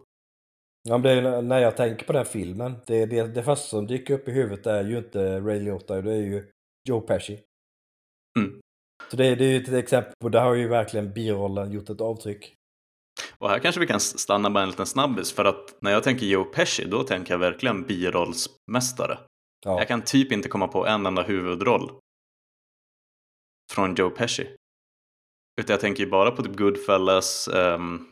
[0.88, 4.28] Ja, det när jag tänker på den filmen, det, det, det första som dyker upp
[4.28, 6.50] i huvudet är ju inte Ray Liotta, det är ju
[6.88, 7.42] Joe Pesci.
[8.38, 8.60] Mm.
[9.10, 12.00] Så det, det är ju ett exempel på, där har ju verkligen birollen gjort ett
[12.00, 12.54] avtryck.
[13.38, 16.26] Och här kanske vi kan stanna med en liten snabbis för att när jag tänker
[16.26, 19.18] Joe Pesci då tänker jag verkligen birollsmästare.
[19.64, 19.78] Ja.
[19.78, 22.00] Jag kan typ inte komma på en enda huvudroll
[23.72, 24.56] från Joe Pesci.
[25.60, 28.10] Utan jag tänker ju bara på typ Goodfellas, um...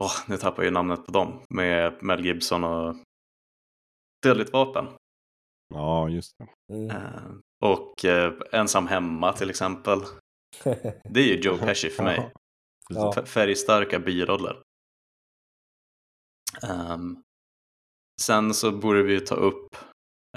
[0.00, 2.96] oh, nu tappar jag ju namnet på dem, med Mel Gibson och
[4.22, 4.88] Dödligt vapen.
[5.74, 6.74] Ja, just det.
[6.74, 6.96] Mm.
[6.96, 9.98] Uh, och uh, Ensam hemma till exempel.
[11.04, 12.32] Det är ju Joe Pesci för mig.
[12.88, 13.24] Ja.
[13.26, 14.62] Färgstarka biroller.
[16.62, 17.22] Ehm,
[18.22, 19.76] sen så borde vi ta upp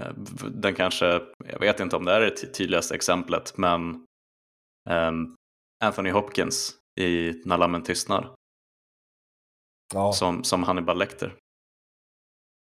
[0.02, 0.14] eh,
[0.50, 1.06] den kanske,
[1.46, 4.06] jag vet inte om det är det ty- tydligaste exemplet, men
[4.90, 5.36] ehm,
[5.84, 8.36] Anthony Hopkins i När lammen tystnar
[9.94, 10.14] Ja.
[10.14, 11.36] som, som Hannibal Lecter.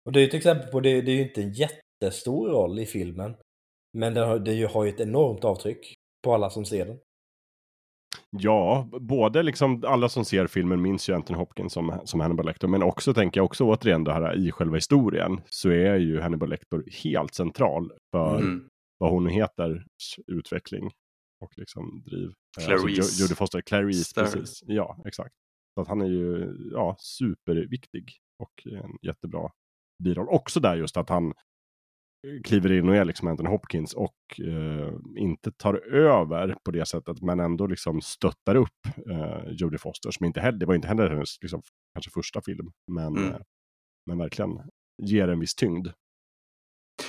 [0.07, 2.79] Och det är ju ett exempel på, det, det är ju inte en jättestor roll
[2.79, 3.37] i filmen.
[3.95, 6.99] Men den har, det ju- har ju ett enormt avtryck på alla som ser den.
[8.31, 12.69] Ja, både liksom alla som ser filmen minns ju Anthony Hopkins som, som Hannibal Lecter,
[12.69, 16.49] men också tänker jag också återigen det här i själva historien så är ju Hannibal
[16.49, 18.69] Lecter helt central för Mm.
[18.99, 19.85] vad hon heter
[20.27, 20.91] utveckling
[21.41, 22.29] och liksom driv.
[22.59, 24.25] Eh, Clarice Alltså, Jo- Jodie Foster, Clarice, Stern.
[24.25, 24.61] precis.
[24.67, 25.35] Ja, exakt.
[25.75, 29.51] Så att han är ju ja, superviktig och en jättebra
[30.05, 30.29] biroll.
[30.29, 31.33] Också där just att han
[32.45, 37.23] kliver in och är liksom Anthony Hopkins och eh, inte tar över på det sättet
[37.23, 41.11] men ändå liksom stöttar upp eh, Jodie Foster som inte heller, det var inte heller
[41.11, 41.63] hennes liksom,
[41.95, 43.33] kanske första film men, Mm.
[43.33, 43.41] eh,
[44.07, 44.61] men verkligen
[45.03, 45.89] ger en viss tyngd.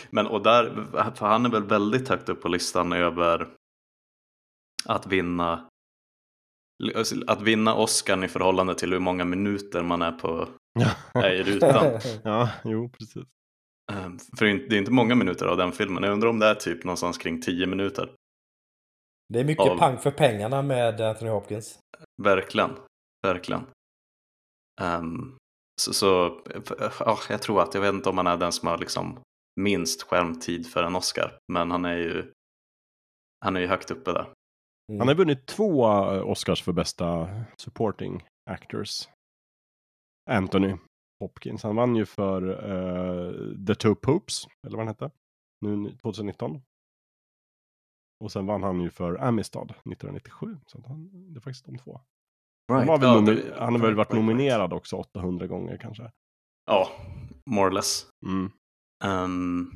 [0.10, 0.74] Men och där,
[1.16, 3.48] för han är väl väldigt högt upp på listan över
[4.86, 5.70] att vinna
[7.28, 10.48] att vinna Oscar i förhållande till hur många minuter man är på
[11.14, 12.00] är i rutan.
[12.24, 13.24] ja, jo precis.
[13.94, 16.04] Ehm, För det är inte- många minuter av den filmen.
[16.04, 18.16] Jag undrar om det är typ någonstans kring 10 minuter.
[19.34, 21.80] Det är mycket Av- pang för pengarna med Anthony Hopkins.
[22.24, 22.72] Verkligen,
[23.28, 23.66] verkligen.
[24.82, 25.38] Ehm,
[25.82, 26.42] så, så
[27.00, 29.20] ja, jag tror att, jag vet inte om han är den som har liksom
[29.62, 31.38] minst skärmtid för en Oscar.
[31.54, 32.32] Men han är ju,
[33.46, 34.32] han är ju högt uppe där.
[34.92, 35.00] Mm.
[35.00, 37.30] Han har vunnit två eh, Oscars för bästa
[37.62, 39.08] supporting actors.
[40.30, 40.76] Anthony
[41.20, 41.64] Hopkins.
[41.64, 45.12] Han vann ju för eh, The Two Popes, eller vad den hette,
[45.62, 46.62] nu 2019.
[48.24, 50.58] Och sen vann han ju för Amistad 1997.
[50.68, 52.02] Så han, det är faktiskt de två.
[52.72, 54.26] Han, har väl nomi- det- han har väl right, varit right, right.
[54.26, 56.12] nominerad också 800 gånger kanske.
[56.66, 56.90] Ja,
[57.50, 58.08] more or less.
[58.26, 58.52] Mm.
[59.04, 59.72] Ehm,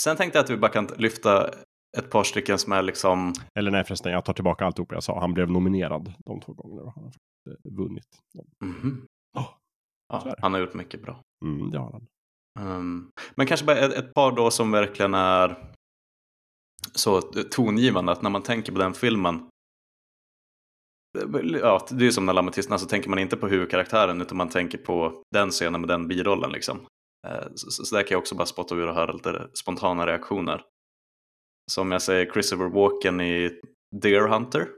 [0.00, 1.48] sen tänkte jag att vi bara kan lyfta
[1.98, 5.20] ett par stycken som är liksom, Eller nej förresten, jag tar tillbaka alltihop jag sa.
[5.20, 6.82] Han blev nominerad de två gångerna.
[6.82, 7.12] och Han har
[7.52, 8.20] eh, vunnit.
[8.34, 8.46] dem.
[8.64, 9.06] mhm.
[10.24, 11.22] Ja, han har gjort mycket bra.
[11.44, 12.06] mm, det har han.
[12.60, 15.70] Ehm, men kanske bara ett, ett par då som verkligen är
[16.92, 19.48] så tongivande att när man tänker på den filmen
[21.60, 24.36] Ja, det är ju som när Lammet tystnar så tänker man inte på huvudkaraktären utan
[24.36, 26.86] man tänker på den scenen med den birollen liksom.
[27.26, 30.06] Eh, Så, så, så där kan jag också bara spotta ur och höra lite spontana
[30.06, 30.62] reaktioner.
[31.72, 33.60] Som jag säger Christopher Walken i
[34.02, 34.68] Deer Hunter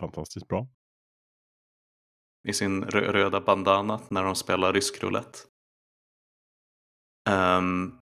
[0.00, 0.66] Fantastiskt bra
[2.46, 5.38] i sin röda bandana när de spelar rysk roulette.
[7.30, 7.98] Um,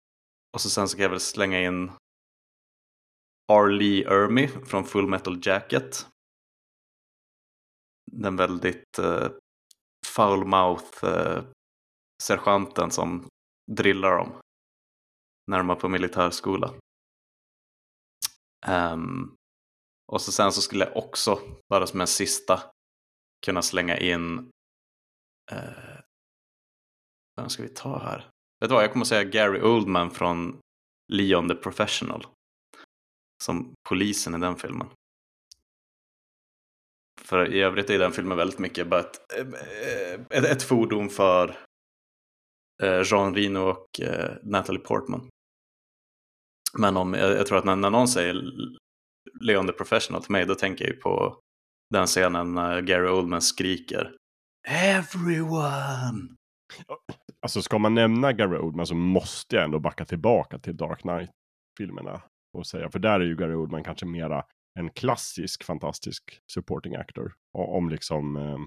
[0.55, 1.93] och så sen så kan jag väl slänga in
[3.53, 3.69] R.
[3.69, 6.07] Lee Ermey från Full Metal Jacket.
[8.13, 9.31] Den väldigt eh, uh,
[10.07, 11.45] foul mouth uh, eh,
[12.23, 13.29] sergeanten som
[13.73, 14.41] drillar dem
[15.47, 16.75] när de är på militärskola.
[18.67, 19.37] Um,
[20.13, 22.74] och så sen så skulle jag också, bara som en sista,
[23.45, 24.51] kunna slänga in
[25.53, 26.01] eh,
[27.37, 28.19] vem ska vi ta här?
[28.61, 30.59] Vet du vad, jag kommer säga Gary Oldman från
[31.13, 32.27] Leon the Professional.
[33.43, 34.89] Som polisen i den filmen.
[37.21, 41.57] För i övrigt är den filmen väldigt mycket bara ett, eh, ett, ett fordon för
[42.83, 45.29] eh, Jean Reno och eh, Natalie Portman.
[46.79, 48.43] Men om, jag, jag tror att när, när någon säger
[49.41, 51.41] Leon the Professional till mig, då tänker jag ju på
[51.95, 54.13] den scenen när Gary Oldman skriker
[54.69, 56.37] Everyone!
[57.43, 62.23] Alltså ska man nämna Gary Oldman så måste jag ändå backa tillbaka till Dark Knight-filmerna.
[62.59, 64.45] Och säga, för där är ju Gary Oldman kanske mera
[64.79, 66.23] en klassisk fantastisk
[66.53, 67.33] supporting actor.
[67.59, 68.59] Och om liksom eh,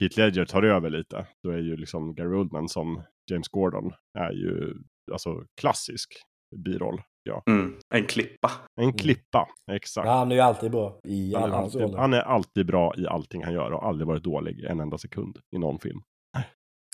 [0.00, 4.32] Heath Ledger tar över lite, då är ju liksom Gary Oldman som James Gordon är
[4.32, 4.74] ju
[5.12, 6.08] alltså klassisk
[6.56, 7.02] biroll.
[7.22, 7.42] Ja.
[7.46, 8.50] Mm, en klippa.
[8.80, 10.06] En klippa, exakt.
[10.06, 12.94] Ja, han är ju alltid bra i Han alla är, alltid, han är alltid bra
[12.96, 16.02] i allting han gör och aldrig varit dålig en enda sekund i någon film.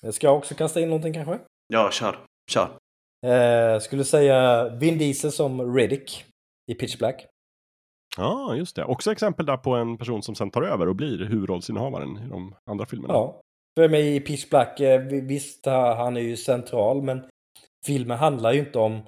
[0.03, 1.39] Jag ska också kasta in någonting kanske?
[1.67, 2.17] Ja, kör.
[2.51, 2.69] Kör.
[3.27, 6.25] Eh, skulle säga Vin Diesel som Riddick
[6.73, 7.27] i Pitch Black.
[8.17, 8.85] Ja, just det.
[8.85, 12.55] Också exempel där på en person som sen tar över och blir huvudrollsinnehavaren i de
[12.71, 13.15] andra filmerna.
[13.15, 13.41] Ja.
[13.79, 17.25] För mig i Pitch Black, eh, vi- visst han är ju central men
[17.87, 19.03] filmen handlar ju inte om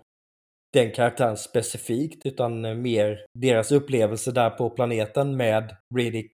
[0.72, 6.32] den karaktären specifikt utan eh, mer deras upplevelse där på planeten med Riddick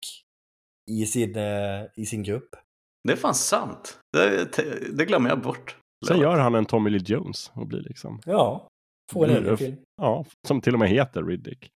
[0.91, 2.49] i sin, eh, i sin grupp.
[3.09, 3.99] Det är fan sant.
[4.13, 4.49] Det,
[4.97, 5.77] det glömmer jag bort.
[6.09, 8.69] Sen gör han en Tommy Lee Jones och blir liksom, Ja,
[9.13, 9.77] får en Blir egen film.
[10.03, 11.69] ja, som till och med heter Riddick.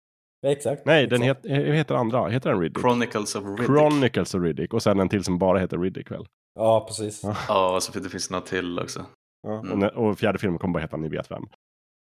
[0.47, 0.85] exakt.
[0.85, 1.45] Nej, den exakt.
[1.45, 2.27] het, heter andra.
[2.27, 2.81] Heter den Riddick?
[2.81, 3.65] Chronicles of Riddick.
[3.65, 4.73] Chronicles of Riddick.
[4.73, 6.25] Och sen en till som bara heter Riddick väl?
[6.59, 7.23] Ja, precis.
[7.23, 7.35] Ja.
[7.47, 9.05] Ja, och så det finns några till också.
[9.47, 9.59] Ja.
[9.59, 9.83] Mm.
[9.83, 11.45] Och, och fjärde filmen kommer bara heta Ni vet vem.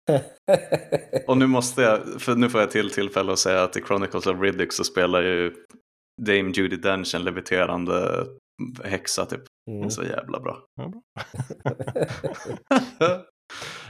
[1.27, 4.27] Och nu måste jag, för nu får jag till tillfälle att säga att i Chronicles
[4.27, 5.55] of Riddick så spelar ju
[6.23, 8.27] Dame Judi Dench en leviterande
[8.85, 9.43] häxa typ.
[9.67, 9.87] Det Mm.
[9.87, 10.59] är så jävla bra.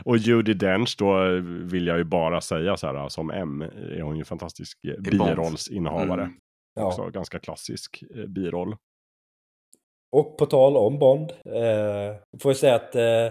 [0.04, 4.16] Och Judi Dench då vill jag ju bara säga så här som M är hon
[4.16, 6.22] ju fantastisk eh, birollsinnehavare.
[6.22, 6.34] Mm.
[6.80, 7.08] Också ja.
[7.08, 8.76] ganska klassisk eh, biroll.
[10.16, 13.28] Och på tal om Bond, eh, får jag säga att eh,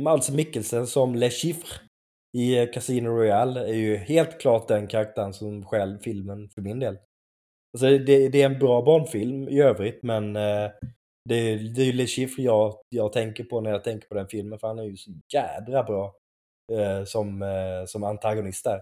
[0.00, 1.78] Mads Mikkelsen som Le Chiffre
[2.34, 6.78] i eh, Casino Royale är ju helt klart den karaktären som stjäl filmen för min
[6.78, 6.98] del.
[7.72, 10.70] Alltså det, det är en bra Bond-film i övrigt, men eh,
[11.28, 14.28] det, det är ju Le Chiffre jag, jag tänker på när jag tänker på den
[14.28, 16.14] filmen, för han är ju så jädra bra
[16.72, 18.80] eh, som, eh, som antagonist där.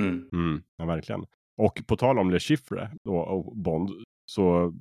[0.00, 0.28] Mm.
[0.32, 1.26] Mm, ja, verkligen.
[1.56, 3.90] Och på tal om Le Chiffre då, och Bond
[4.26, 4.74] så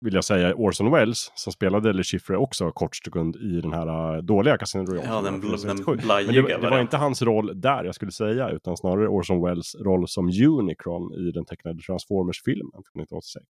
[0.00, 4.14] vill jag säga Orson Welles som spelade Le Chiffre också kort sekund i den här
[4.16, 5.08] äh, dåliga Casino Royale.
[5.08, 5.96] Ja, den, bl- den 1967.
[5.96, 9.08] Men blajiga det, var- det var inte hans roll där jag skulle säga, utan snarare
[9.08, 13.46] Orson Welles roll som Unicron i den tecknade Transformers-filmen från 1986.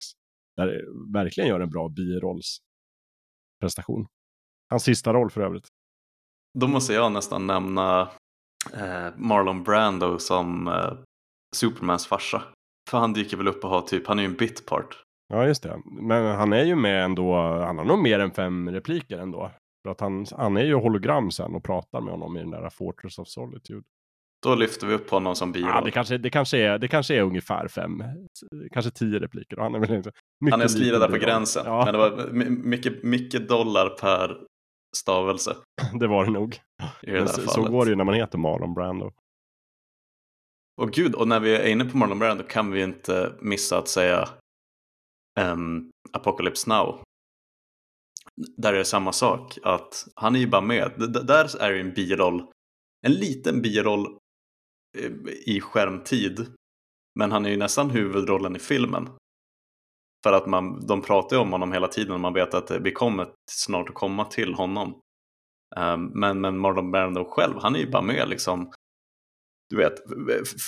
[0.58, 0.82] Där det
[1.20, 4.08] verkligen gör en bra birollsprestation.
[4.70, 5.68] Hans sista roll för övrigt.
[6.60, 8.02] Då måste jag nästan nämna
[8.74, 10.94] eh, Marlon Brando som eh,
[11.56, 12.44] Supermans farsa.
[12.90, 15.04] För han dyker väl upp och har typ, han är ju en bitpart.
[15.28, 15.82] Ja, just det.
[15.86, 19.52] Men han är ju med ändå, han har nog mer än fem repliker ändå.
[19.84, 22.70] För att han, han är ju hologram sen och pratar med honom i den där
[22.70, 23.84] Fortress of Solitude.
[24.44, 25.70] Då lyfter vi upp honom som biroll.
[25.74, 28.04] Ja, det, kanske, det, kanske är, det kanske är ungefär fem,
[28.74, 29.58] kanske tio repliker.
[29.58, 31.64] Han är väl inte mycket han är slirad där på gränsen.
[31.66, 34.38] Ja, Men det var my- mycket, mycket dollar per
[34.98, 35.56] stavelse
[36.00, 36.56] det var det nog.
[37.02, 39.12] i det så, så går det ju när man heter Marlon Brando.
[40.82, 43.88] Och gud, och när vi är inne på Marlon Brando kan vi inte missa att
[43.88, 44.30] säga
[45.40, 47.04] um, Apocalypse Now.
[48.58, 50.92] Där är det samma sak, att han är ju bara med.
[50.98, 52.48] D- där är det en biroll,
[53.06, 54.18] en liten biroll
[54.98, 55.12] eh,
[55.46, 56.48] i skärmtid.
[57.20, 59.10] Men han är ju nästan huvudrollen i filmen.
[60.24, 62.80] För att man, de pratar ju om honom hela tiden och man vet att eh,
[62.80, 65.02] vi kommer snart att komma till honom.
[65.78, 68.72] Um, men, men Marlon Brando själv, han är ju bara med liksom
[69.70, 69.94] du vet,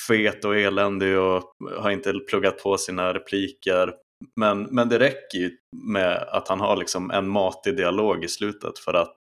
[0.07, 1.43] fet och eländig och
[1.77, 3.95] har inte pluggat på sina repliker.
[4.39, 8.79] Men, men det räcker ju med att han har liksom en matig dialog i slutet
[8.79, 9.19] för att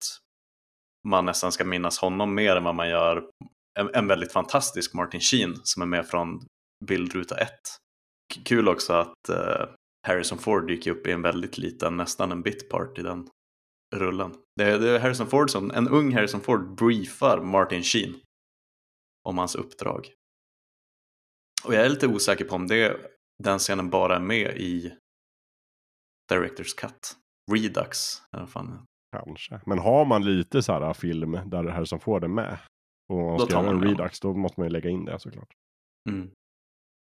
[1.09, 3.31] man nästan ska minnas honom mer än vad man gör
[3.79, 6.47] en, en väldigt fantastisk Martin Sheen som är med från
[6.85, 7.51] bildruta 1.
[8.45, 9.69] Kul också att eh,
[10.07, 13.29] Harrison Ford dyker upp i en väldigt liten, nästan en bitpart i den
[13.97, 14.35] rullen.
[14.57, 18.15] Det är, det är Harrison Ford som, en ung Harrison Ford briefar Martin Sheen
[19.29, 20.13] om hans uppdrag.
[21.65, 22.97] Och jag är lite osäker på om det,
[23.43, 24.93] den scenen bara är med i
[26.29, 27.17] Directors Cut.
[27.53, 27.99] Redux.
[28.33, 28.87] Eller fan.
[29.17, 29.61] Kanske.
[29.67, 32.59] Men har man lite så här film där det här som får det med.
[33.09, 35.05] Och man Då ska göra man en med redux, då måste man ju lägga in
[35.05, 35.55] det såklart.
[36.09, 36.31] Mm.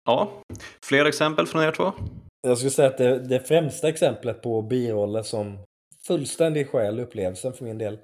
[0.04, 0.42] Ja,
[0.84, 1.92] fler exempel från er två?
[2.40, 5.58] Jag skulle säga att det, det främsta exemplet på biroller som
[6.06, 7.98] fullständig själ upplevelsen för min del.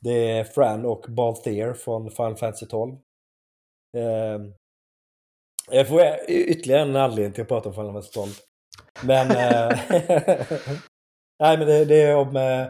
[0.00, 2.92] Det är Fran och Balthier från Final Fantasy 12.
[3.96, 4.40] Eh,
[5.70, 8.30] jag får ytterligare en anledning till att prata om Final Fantasy 12.
[9.04, 9.30] Men...
[9.30, 9.78] Eh,
[11.40, 12.68] nej, men det, det är eh, om...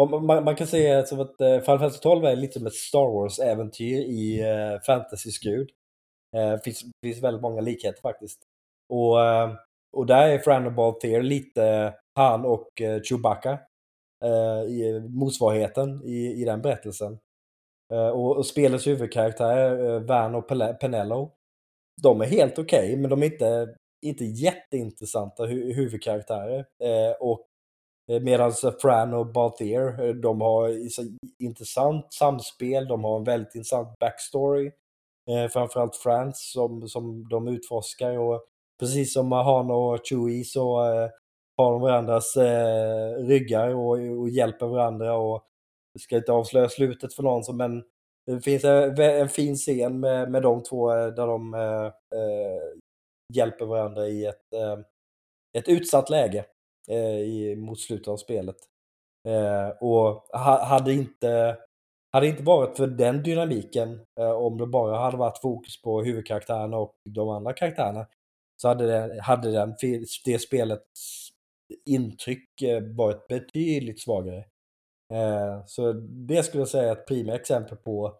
[0.00, 2.74] Om man, man kan säga som att eh, Final Fantasy 12 är lite som ett
[2.74, 5.68] Star Wars-äventyr i uh, fantasy-skrud.
[6.32, 8.42] Det finns, finns väldigt många likheter faktiskt.
[8.88, 9.16] Och,
[9.96, 12.68] och där är Fran och lite han och
[13.04, 13.58] Chewbacca.
[14.68, 17.18] I motsvarigheten i, i den berättelsen.
[18.12, 20.48] Och, och spelets huvudkaraktär, är Van och
[20.80, 21.37] Penello,
[22.02, 23.74] de är helt okej, okay, men de är inte,
[24.06, 26.58] inte jätteintressanta hu huvudkaraktärer.
[26.58, 27.46] Eh, och
[28.10, 28.52] eh, Medan
[28.82, 30.76] Fran och Balthier, eh, de har
[31.38, 34.72] intressant samspel, de har en väldigt intressant backstory.
[35.30, 38.44] Eh, framförallt Frans som, som de utforskar och
[38.80, 41.08] precis som Han och Chewie så eh,
[41.56, 45.44] har de varandras eh, ryggar och, och hjälper varandra och
[45.92, 47.82] jag ska inte avslöja slutet för någon, men
[48.28, 52.78] det finns en, en fin scen med, med de två eh, där de eh, eh,
[53.34, 54.78] hjälper varandra i ett, eh,
[55.58, 56.44] ett utsatt läge
[56.88, 58.56] eh, i, mot slutet av spelet.
[59.28, 61.58] Eh, och ha, hade inte
[62.12, 66.76] hade inte varit för den dynamiken, eh, om det bara hade varit fokus på huvudkaraktärerna
[66.76, 68.06] och de andra karaktärerna,
[68.62, 69.74] så hade, det, hade den,
[70.24, 71.28] det spelets
[71.84, 74.44] intryck eh, varit betydligt svagare.
[75.14, 78.18] Eh, så det skulle jag säga är ett prima exempel på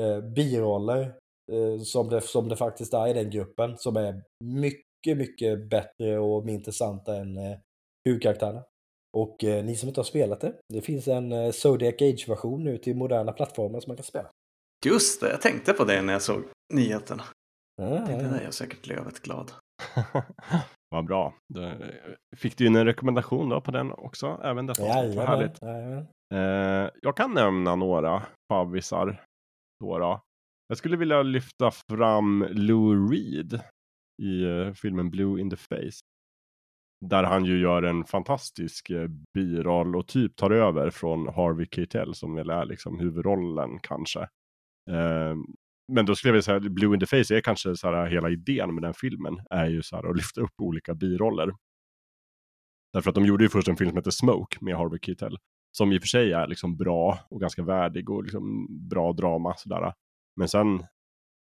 [0.00, 1.14] eh, biroller
[1.52, 6.18] eh, som, det, som det faktiskt är i den gruppen, som är mycket, mycket bättre
[6.18, 7.58] och mer intressanta än eh,
[8.04, 8.64] huvudkaraktärerna.
[9.16, 12.96] Och ni som inte har spelat det, det finns en eh, Zodiac Age-version nu till
[12.96, 14.30] moderna plattformar som man kan spela.
[14.86, 16.42] Just det, jag tänkte på det när jag såg
[16.74, 17.24] nyheterna.
[17.76, 18.30] Ja, Jag ja, tänkte, ja.
[18.30, 19.52] där är jag säkert lövet glad.
[20.90, 21.34] Vad bra.
[21.54, 21.72] Då
[22.36, 25.62] fick du in en rekommendation då på den också, även detta Jajamän, härligt.
[25.62, 26.06] jajamän.
[26.34, 29.24] Eh, jag kan nämna några favvisar.
[29.80, 30.22] Då då.
[30.68, 33.60] Jag skulle vilja lyfta fram Lou Reed
[34.22, 36.00] i eh, filmen Blue in the Face.
[37.06, 42.14] Där han ju gör en fantastisk eh, biroll och typ tar över från Harvey Keitel
[42.14, 44.20] som väl är liksom huvudrollen kanske.
[44.90, 45.34] Eh,
[45.92, 48.06] men då skulle jag vilja säga att Blue in the Face är kanske så här
[48.06, 51.52] hela idén med den filmen är ju så här att lyfta upp olika biroller.
[52.92, 55.38] Därför att de gjorde ju först en film som heter Smoke med Harvey Keitel.
[55.76, 59.54] Som i och för sig är liksom bra och ganska värdig och liksom bra drama
[59.56, 59.92] sådär.
[60.36, 60.86] Men sen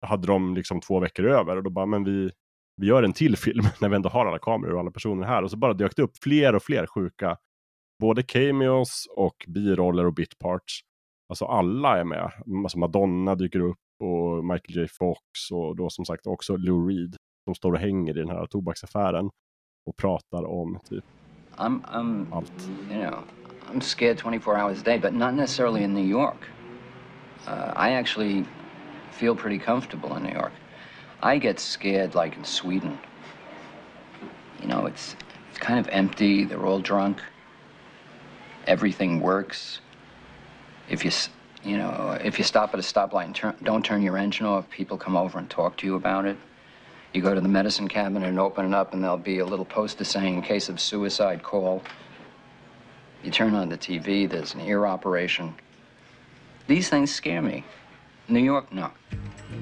[0.06, 2.30] hade de liksom två veckor över och då bara, men vi,
[2.76, 5.42] vi gör en till film när vi ändå har alla kameror och alla personer här.
[5.42, 7.36] Och så bara dök det upp fler och fler sjuka,
[8.00, 10.80] både cameos och biroller och bitparts.
[11.28, 12.30] Alltså alla är med.
[12.64, 17.16] Alltså Madonna dyker upp och Michael J Fox och då som sagt också Lou Reed
[17.44, 19.30] som står och hänger i den här tobaksaffären
[19.86, 21.04] och pratar om typ
[21.56, 22.70] I'm, I'm, allt.
[22.90, 23.18] you know,
[23.73, 26.47] I'm scared 24 hours a day, but not necessarily in New York.
[27.47, 28.44] Uh, I actually
[29.12, 30.53] feel pretty comfortable in New York.
[31.23, 32.99] I get scared like in Sweden.
[34.61, 35.16] You know, it's
[35.49, 36.44] it's kind of empty.
[36.44, 37.23] They're all drunk.
[38.66, 39.81] Everything works.
[40.90, 41.11] If you,
[41.65, 44.69] you know, if you stop at a stoplight and turn, don't turn your engine off,
[44.69, 46.36] people come over and talk to you about it.
[47.15, 49.65] You go to the medicine cabinet and open it up, and there'll be a little
[49.65, 51.82] poster saying, in case of suicide, call.
[53.23, 55.55] You turn on the TV, there's an ear operation.
[56.66, 57.62] These things scare me.
[58.27, 58.90] New York, no.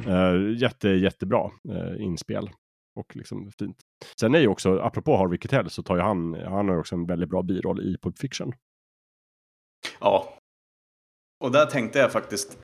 [0.07, 2.51] Uh, jätte, jättebra uh, inspel.
[2.95, 3.77] Och liksom fint.
[4.20, 6.95] Sen är ju också, apropå Harvey Keitel, så tar ju han, han har ju också
[6.95, 8.53] en väldigt bra biroll i Pulp Fiction.
[10.01, 10.39] Ja.
[11.45, 12.59] Och där tänkte jag faktiskt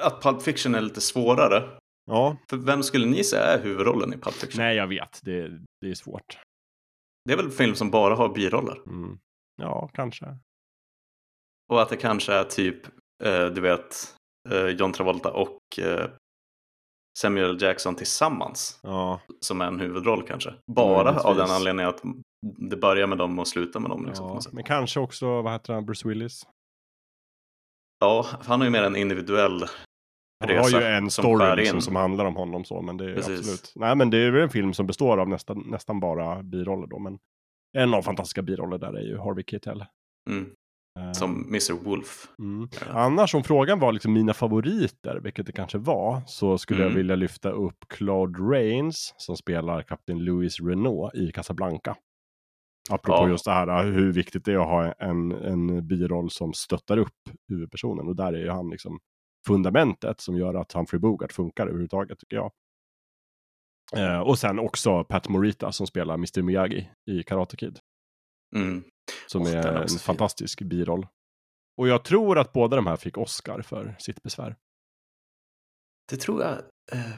[0.00, 1.68] att Pulp Fiction är lite svårare.
[2.06, 4.64] Ja, För vem skulle ni säga är huvudrollen i Pulp Fiction?
[4.64, 5.48] nej jag vet, det,
[5.80, 6.38] det är svårt.
[7.24, 8.82] Det är väl en film som bara har biroller.
[8.86, 9.18] Mm.
[9.60, 10.38] Ja, kanske.
[11.68, 12.86] Och att det kanske är typ,
[13.24, 14.14] eh, du vet,
[14.50, 16.10] eh, John Travolta och eh,
[17.18, 20.54] Samuel Jackson tillsammans Ja, som är en huvudroll kanske.
[20.66, 22.02] Bara av den anledningen att
[22.42, 24.06] det börjar med dem och slutar med dem.
[24.06, 24.40] Liksom, ja.
[24.52, 26.46] men kanske också, vad heter han, Bruce Willis?
[28.00, 29.64] ja, han har ju mer en individuell
[30.40, 33.38] Han har ju en story liksom, som handlar om honom så, men det är Precis.
[33.38, 33.72] absolut.
[33.74, 36.98] Nej, men det är väl en film som består av nästan, nästan bara biroller då,
[36.98, 37.18] men
[37.78, 39.84] en av fantastiska biroller där är ju Harvey Keitel.
[40.30, 40.50] Mm,
[40.98, 41.84] Eh, som Mr.
[41.84, 42.28] Wolf.
[42.38, 42.68] Mm.
[42.90, 46.88] Annars om frågan var liksom mina favoriter, vilket det kanske var, så skulle Mm.
[46.90, 51.96] jag vilja lyfta upp Claude Rains som spelar kapten Louis Renault i Casablanca.
[52.90, 53.28] Apropå Ja.
[53.28, 57.14] just det här hur viktigt det är att ha en, en biroll som stöttar upp
[57.48, 58.98] huvudpersonen och där är ju han liksom
[59.46, 62.50] fundamentet som gör att Humphrey Bogart funkar överhuvudtaget tycker jag.
[63.96, 67.78] Eh, och sen också Pat Morita som spelar Mr Miyagi i Karate Kid.
[68.56, 68.84] Mm.
[69.26, 69.98] Som den är är en fin.
[69.98, 71.06] fantastisk biroll.
[71.76, 74.56] Och jag tror att båda de här fick Oscar för sitt besvär.
[76.10, 76.52] Det tror jag
[76.92, 77.12] eh,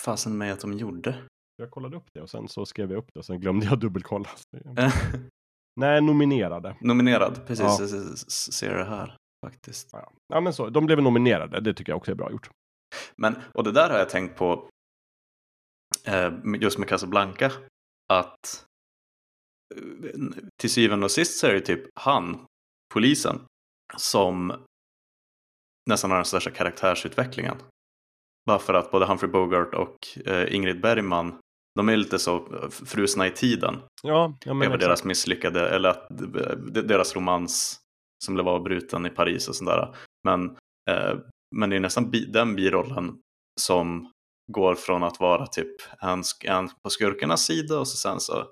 [0.00, 1.18] fasen med att de gjorde.
[1.56, 3.78] Jag kollade upp det och sen så skrev jag upp det och sen glömde jag
[3.80, 4.28] dubbelkolla.
[5.80, 6.76] Nej, nominerade.
[6.80, 7.64] Nominerad, precis.
[7.80, 7.86] Ja.
[8.52, 9.16] Ser det här
[9.46, 9.88] faktiskt.
[9.92, 10.12] Ja.
[10.28, 10.68] ja, men så.
[10.68, 11.60] De blev nominerade.
[11.60, 12.50] Det tycker jag också är bra gjort.
[13.16, 14.68] Men, och det där har jag tänkt på
[16.60, 17.52] just med Casablanca.
[18.12, 18.66] Att
[19.74, 20.20] eh,
[20.60, 22.46] till syvende och sist så är det typ han,
[22.94, 23.40] polisen,
[23.96, 24.64] som
[25.90, 27.56] nästan har den största karaktärsutvecklingen.
[28.46, 31.38] Bara för att både Humphrey Bogart och eh, Ingrid Bergman,
[31.74, 33.80] de är lite så eh, frusna i tiden.
[34.02, 37.78] Ja, ja men över deras misslyckade, eller att de- deras romans
[38.24, 39.96] som blev avbruten i Paris och sådär.
[40.24, 40.56] Men,
[40.90, 41.18] eh,
[41.56, 43.20] men det är nästan bi, den birollen
[43.60, 44.12] som
[44.52, 48.44] går från att vara typ en, en på skurkarnas sida och så sen så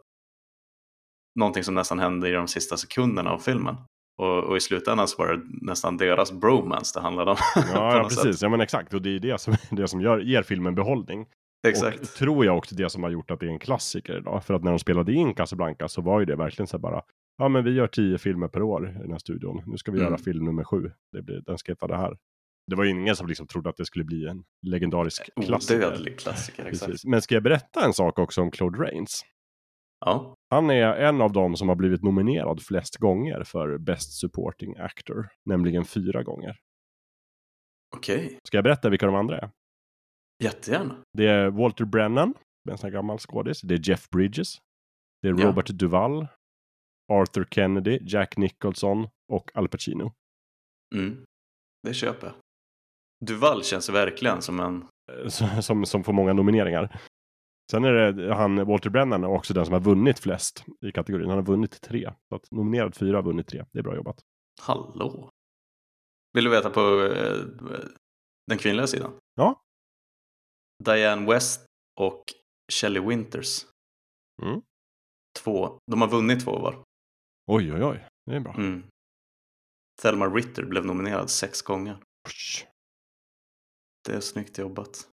[1.38, 3.76] någonting som nästan hände i de sista sekunderna av filmen.
[4.18, 7.36] Och, och i slutändan så var det nästan deras bromance det handlade om.
[7.56, 8.22] Ja, ja något sätt.
[8.22, 8.42] precis.
[8.42, 8.94] Ja, men exakt.
[8.94, 11.26] Och det är det som, det som gör, ger filmen behållning.
[11.68, 12.00] Exakt.
[12.00, 14.44] Och tror jag också det som har gjort att det är en klassiker idag.
[14.44, 17.02] För att när de spelade in Casablanca så var ju det verkligen så bara.
[17.38, 19.62] Ja, men vi gör tio filmer per år i den här studion.
[19.66, 20.10] Nu ska vi Mm.
[20.12, 20.92] göra film nummer sju.
[21.12, 22.16] Det blir, den ska heta det här.
[22.70, 25.86] Det var ju ingen som liksom trodde att det skulle bli en legendarisk klassiker.
[25.86, 27.05] Odödlig klassiker, exakt.
[27.05, 29.22] Men ska jag berätta en sak också om Claude Rains?
[30.05, 34.76] Ja, Han är en av dem som har blivit nominerad flest gånger för Best Supporting
[34.78, 35.28] Actor.
[35.44, 36.56] Nämligen fyra gånger.
[37.97, 38.38] okej.
[38.44, 39.51] Ska jag berätta vilka de andra är?
[40.42, 40.97] Jättegärna.
[41.18, 42.34] Det är Walter Brennan,
[42.70, 43.60] en sån här gammal skådis.
[43.60, 44.59] Det är Jeff Bridges.
[45.22, 45.47] Det är Ja.
[45.47, 46.26] Robert Duvall.
[47.12, 50.12] Arthur Kennedy, Jack Nicholson och Al Pacino.
[50.94, 51.24] Mm.
[51.82, 52.34] Det köper jag.
[53.20, 54.84] Duval känns verkligen som en...
[55.62, 57.01] Som, som får många nomineringar.
[57.70, 61.28] Sen är det han, Walter Brennan, också den som har vunnit flest i kategorin.
[61.28, 62.12] Han har vunnit tre.
[62.28, 63.64] Så att nominerad fyra har vunnit tre.
[63.72, 64.20] Det är bra jobbat.
[64.60, 65.30] Hallå?
[66.32, 67.36] Vill du veta på eh,
[68.47, 69.12] den kvinnliga sidan?
[69.34, 69.62] Ja.
[70.84, 71.66] Diane West
[72.01, 72.24] och
[72.72, 73.66] Shelley Winters.
[74.42, 74.62] Mm.
[75.38, 75.78] Två.
[75.90, 76.84] De har vunnit två var.
[77.47, 78.06] Oj, oj, oj.
[78.26, 78.55] Det är bra.
[78.55, 78.84] Mm.
[80.02, 81.98] Thelma Ritter blev nominerad sex gånger.
[82.28, 82.66] Usch.
[84.09, 85.06] Det är snyggt jobbat.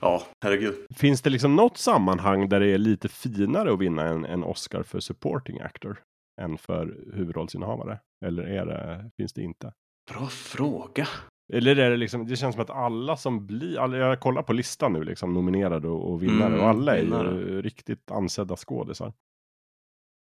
[0.00, 0.74] Ja, herregud.
[0.96, 4.82] Finns det liksom något sammanhang där det är lite finare att vinna en, en Oscar
[4.82, 6.02] för supporting actor
[6.40, 8.00] än för huvudrollsinnehavare?
[8.26, 9.72] Eller är det, finns det inte?
[10.12, 11.08] Bra fråga.
[11.52, 14.52] Eller är det liksom, det känns som att alla som blir, alla, jag kollar på
[14.52, 17.34] listan nu liksom nominerade och, och vinnare Mm, och alla är vinnare.
[17.34, 19.12] ju riktigt ansedda skådisar.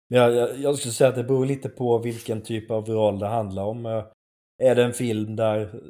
[0.08, 3.26] Jag, jag, jag skulle säga att det beror lite på vilken typ av roll det
[3.26, 3.86] handlar om.
[4.62, 5.80] Är det en film där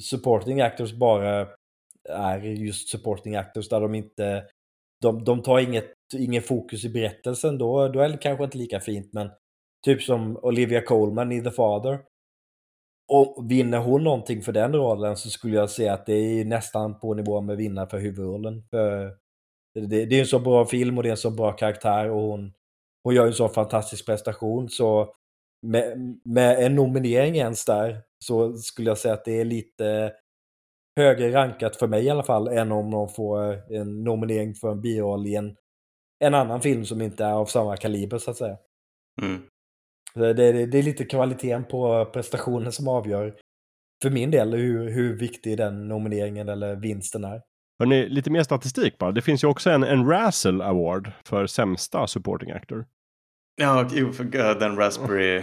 [0.00, 1.48] supporting actors bara
[2.08, 4.44] är just supporting actors där de inte
[5.00, 8.80] de, de tar inget, ingen fokus i berättelsen då, då är det kanske inte lika
[8.80, 9.30] fint men
[9.84, 11.98] typ som Olivia Colman i The Father
[13.08, 16.98] och vinner hon någonting för den rollen så skulle jag säga att det är nästan
[16.98, 18.62] på nivå med vinna för huvudrollen.
[18.70, 19.16] För
[19.74, 22.20] det, det är en så bra film och det är en så bra karaktär och
[22.20, 22.52] hon,
[23.04, 25.14] hon gör ju en så fantastisk prestation så
[25.62, 30.12] med, med en nominering ens där så skulle jag säga att det är lite
[31.00, 34.80] högre rankat för mig i alla fall än om de får en nominering för en
[34.80, 35.56] biroll i en,
[36.24, 38.56] en annan film som inte är av samma kaliber så att säga.
[39.22, 39.42] Mm.
[40.14, 43.36] Det, det, det är lite kvaliteten på prestationen som avgör
[44.02, 47.42] för min del hur, hur viktig den nomineringen eller vinsten är.
[47.78, 49.12] Hörrni, lite mer statistik bara.
[49.12, 52.86] Det finns ju också en, en Razzle Award för sämsta supporting actor.
[53.56, 55.42] Ja, uh, den Raspberry...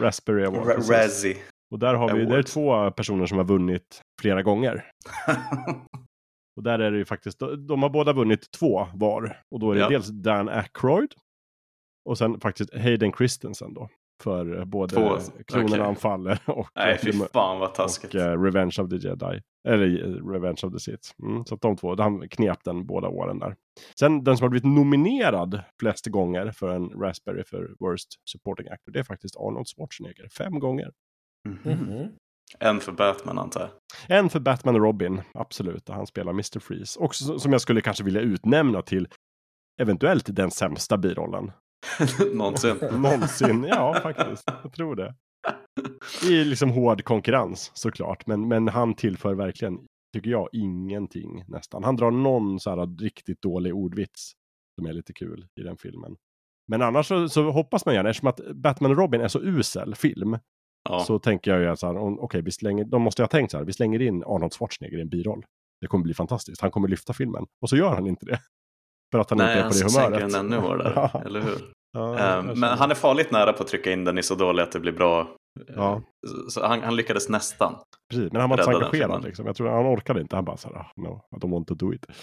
[0.00, 0.66] Raspberry Award.
[0.66, 0.92] Ra-.
[0.92, 1.36] Razzie.
[1.74, 4.84] Och där har vi, det är två personer som har vunnit flera gånger.
[6.56, 7.38] Och där är det ju faktiskt,
[7.68, 9.40] de har båda vunnit två var.
[9.54, 9.88] Och då är det Ja.
[9.88, 11.14] dels Dan Aykroyd.
[12.08, 13.88] Och sen faktiskt Hayden Christensen då.
[14.22, 15.80] För eh, både Två, Klonerna okej.
[15.80, 18.14] anfaller och, Nej, fy eh, fan vad taskigt.
[18.14, 19.40] och eh, Revenge of the Jedi.
[19.68, 21.10] Eller eh, Revenge of the Sith.
[21.22, 23.56] Mm, så att de två, han knep den båda åren där.
[23.98, 28.92] Sen den som har blivit nominerad flest gånger för en Raspberry för Worst Supporting Actor.
[28.92, 30.28] Det är faktiskt Arnold Schwarzenegger.
[30.28, 30.90] Fem gånger.
[31.48, 31.72] Mhm.
[31.72, 32.08] Mhm.
[32.58, 33.70] En för Batman antar jag.
[34.18, 36.58] En för Batman och Robin, absolut, där han spelar Mr.
[36.60, 37.00] Freeze.
[37.00, 39.08] Också så- som jag skulle kanske vilja utnämna till
[39.82, 41.52] eventuellt den sämsta birollen.
[42.34, 42.76] Någonsin.
[42.92, 44.44] Någonsin, ja faktiskt.
[44.62, 45.14] Jag tror det.
[46.30, 49.78] I liksom hård konkurrens såklart, men, men han tillför verkligen,
[50.14, 51.84] tycker jag, ingenting nästan.
[51.84, 54.32] Han drar någon så här riktigt dålig ordvits
[54.78, 56.16] som är lite kul i den filmen.
[56.68, 59.94] Men annars så, så hoppas man gärna, eftersom att Batman och Robin är så usel
[59.94, 60.38] film,
[60.88, 61.00] Ja.
[61.00, 63.56] så tänker jag ju så här, okej, vi slänger, de måste jag ha tänkt så
[63.58, 65.44] här, vi slänger in Arnold Schwarzenegger i en biroll.
[65.80, 67.46] Det kommer bli fantastiskt, han kommer lyfta filmen.
[67.62, 68.40] Och så gör han inte det.
[69.12, 70.32] För att han Nej, inte är han på det sänker humöret.
[70.32, 71.22] den ännu hårdare, Ja.
[71.26, 71.72] eller hur?
[71.92, 74.62] Ja, jag men han är farligt nära på att trycka in den i så dålig
[74.62, 75.36] att det blir bra.
[75.76, 76.02] Ja.
[76.48, 77.74] Så- han, han lyckades nästan.
[78.10, 79.46] Precis, men han var inte så engagerad liksom.
[79.46, 80.36] Jag tror han orkade inte.
[80.36, 82.06] Han bara så här, ah, no, I don't want to do it.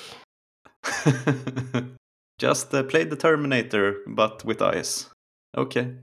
[2.41, 5.09] Just uh, play the Terminator but with eyes.
[5.57, 5.99] Okej.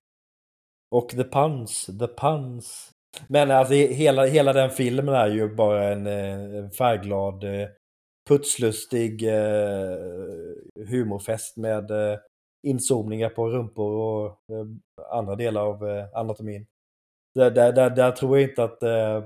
[0.91, 2.91] Och the puns, the puns.
[3.27, 7.67] Men alltså hela, hela den filmen är ju bara en, eh, en färgglad, eh,
[8.29, 9.97] putslustig eh,
[10.89, 12.17] humorfest med eh,
[12.67, 14.65] inzoomningar på rumpor och eh,
[15.11, 16.65] andra delar av eh, anatomin.
[17.35, 19.23] Där, där, där, där tror jag inte att eh,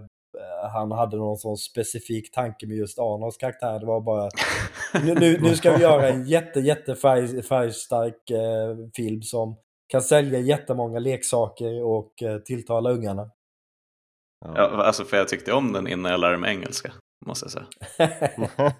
[0.71, 3.79] han hade någon sån specifik tanke med just Arnolds karaktär.
[3.79, 4.29] Det var bara
[5.05, 9.55] nu, nu, nu ska vi göra en jätte, jätte färg, färgstark eh, film som
[9.93, 13.31] kan sälja jättemånga leksaker och eh, tilltala ungarna.
[14.45, 14.83] Ja.
[14.83, 16.93] Alltså för jag tyckte om den innan jag lärde mig engelska.
[17.25, 17.65] Måste jag säga.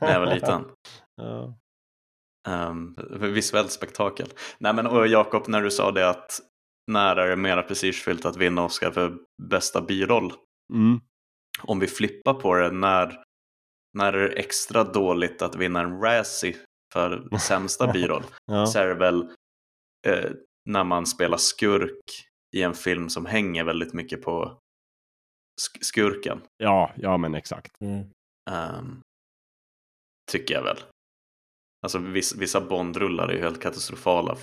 [0.02, 0.66] När jag var liten.
[1.16, 1.56] Ja.
[2.70, 2.98] Um,
[3.34, 4.28] visuellt spektakel.
[4.58, 6.40] Nej men och Jakob, när du sa det att
[6.92, 10.34] när är det mera prestigefyllt att vinna Oscar för bästa biroll?
[10.74, 11.00] Mm.
[11.62, 13.24] Om vi flippar på det, när,
[13.98, 16.56] när är det extra dåligt att vinna en Razzie
[16.94, 18.24] för sämsta biroll?
[18.46, 18.66] Ja.
[18.66, 19.22] Så är det väl
[20.08, 20.32] eh,
[20.70, 24.58] när man spelar skurk i en film som hänger väldigt mycket på
[25.62, 26.42] sk- skurken.
[26.58, 27.72] ja, ja, men exakt.
[27.82, 28.06] Mm.
[28.52, 29.02] Ehm,
[30.32, 30.78] tycker jag väl.
[31.86, 34.38] Alltså viss, vissa Bondrullar är ju helt katastrofala.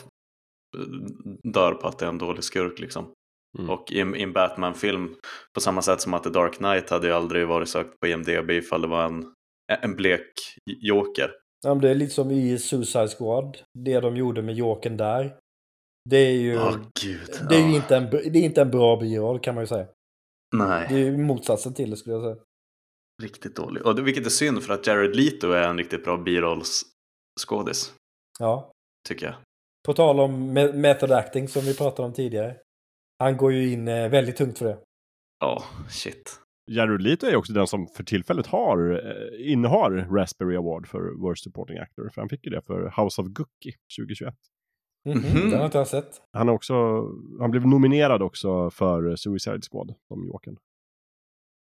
[1.42, 3.12] Dör på att det är en dålig skurk liksom.
[3.58, 3.70] Mm.
[3.70, 5.14] Och i, en- i en Batman-film,
[5.54, 8.50] på samma sätt som att The Dark Knight hade ju aldrig varit sökt på IMDB
[8.50, 9.34] ifall det var en,
[9.82, 10.32] en blek
[10.66, 11.30] joker.
[11.64, 13.58] Ja, men det är lite som i Suicide Squad.
[13.78, 15.36] Det de gjorde med Jokern där.
[16.10, 17.30] Det är ju, Åh gud.
[17.48, 17.76] det är ju ja.
[17.76, 19.86] inte, en, det är inte en bra biroll kan man ju säga.
[20.56, 22.44] Nej, Det är ju motsatsen till det skulle jag säga.
[23.22, 23.86] riktigt dålig.
[23.86, 27.94] Och det, vilket är synd för att Jared Leto är en riktigt bra birollsskådis,
[28.38, 28.72] Ja.
[29.08, 29.34] tycker jag.
[29.86, 32.56] På tal om me- method acting som vi pratade om tidigare.
[33.18, 34.78] Han går ju in eh, väldigt tungt för det.
[35.40, 36.40] Ja, shit.
[36.70, 41.44] Jared Leto är också den som för tillfället har, eh, innehar Raspberry Award för Worst
[41.44, 42.10] Supporting Actor.
[42.14, 44.34] För han fick ju det för House of Gucci 2021.
[45.08, 45.50] Mhm, Mhm.
[45.50, 46.22] Den har inte jag sett.
[46.32, 46.74] Han, är också,
[47.40, 50.56] han blev nominerad också för Suicide Squad som Jokern.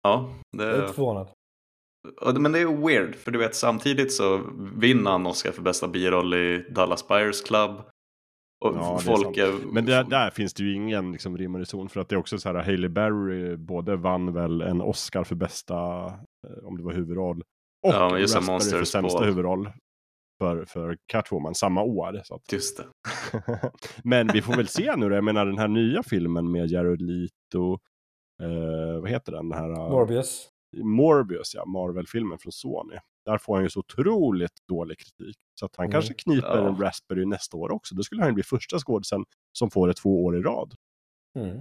[0.04, 1.28] Ja, Jag är inte det, förvånad.
[2.34, 4.42] det- men det är weird, för du vet samtidigt så
[4.76, 7.72] vinner han Oscar för bästa biroll i Dallas Buyers Club.
[8.66, 9.38] Och Ja, det är folk sant.
[9.38, 9.74] är...
[9.74, 12.20] Men där, där finns det ju ingen liksom, rim och reson för att det är
[12.20, 16.84] också så här Hailey Berry både vann väl en Oscar för bästa, eh, om det
[16.84, 17.42] var huvudroll,
[17.88, 19.70] och Ja, det, Raspberry för sämsta huvudroll
[20.38, 22.22] för, för Catwoman samma år.
[22.24, 22.86] Så att, Just det.
[24.04, 27.02] Men vi får väl se nu då, jag menar den här nya filmen med Jared
[27.02, 27.74] Leto,
[28.44, 29.50] eh, vad heter den?
[29.50, 30.50] den här, eh, Morbius.
[30.78, 32.96] Morbius, ja, Marvel-filmen från Sony.
[33.26, 35.36] Där får han ju så otroligt dålig kritik.
[35.60, 35.92] Så att han Mm.
[35.92, 36.68] kanske kniper Ja.
[36.68, 37.96] en Raspberry nästa år också.
[37.96, 40.74] Då skulle han ju bli första skådisen som får det två år i rad.
[41.40, 41.58] Mm.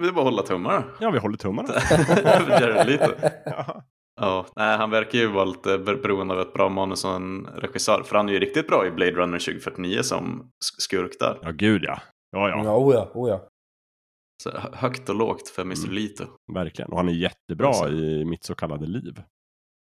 [0.00, 0.84] Är bara hålla tummarna.
[1.00, 1.68] Ja, vi håller tummarna.
[2.84, 3.12] Leto.
[3.44, 3.84] Ja.
[4.20, 7.46] Ja, nej, han verkar ju vara lite ber- beroende av ett bra manus och en
[7.46, 8.02] regissör.
[8.02, 11.38] För han är ju riktigt bra i Blade Runner 2049 som sk- skurk där.
[11.42, 12.00] ja, gud ja.
[12.30, 13.48] Ja, ja, Ja, oh ja, oh ja.
[14.42, 15.78] Så hö- högt och lågt för Mr.
[15.84, 15.94] Mm.
[15.94, 16.24] Leto.
[16.52, 16.90] verkligen.
[16.90, 17.88] Och han är jättebra Alltså.
[17.88, 19.22] i Mitt så kallade liv.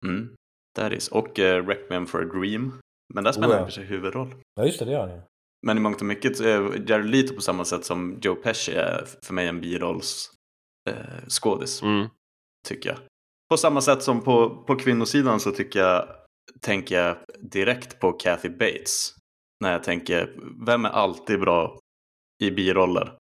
[0.06, 0.36] Mm.
[0.78, 1.08] That is.
[1.08, 2.74] Och uh, Requiem for a Dream.
[3.14, 3.66] Men där spelar Oh, han ja.
[3.66, 4.36] kanske huvudroll.
[4.56, 5.22] Ja, just det, det gör han ju.
[5.66, 9.06] Men i mångt och mycket är Jared Leto på samma sätt som Joe Pesci är
[9.24, 10.32] för mig en birolls
[10.90, 10.96] eh,
[11.28, 12.08] skådis, Mm.
[12.68, 12.98] tycker jag.
[13.50, 16.16] På samma sätt som på, på kvinnosidan så tycker jag,
[16.62, 19.14] tänker jag direkt på Kathy Bates.
[19.64, 21.80] När jag tänker, vem är alltid bra
[22.44, 23.18] i biroller?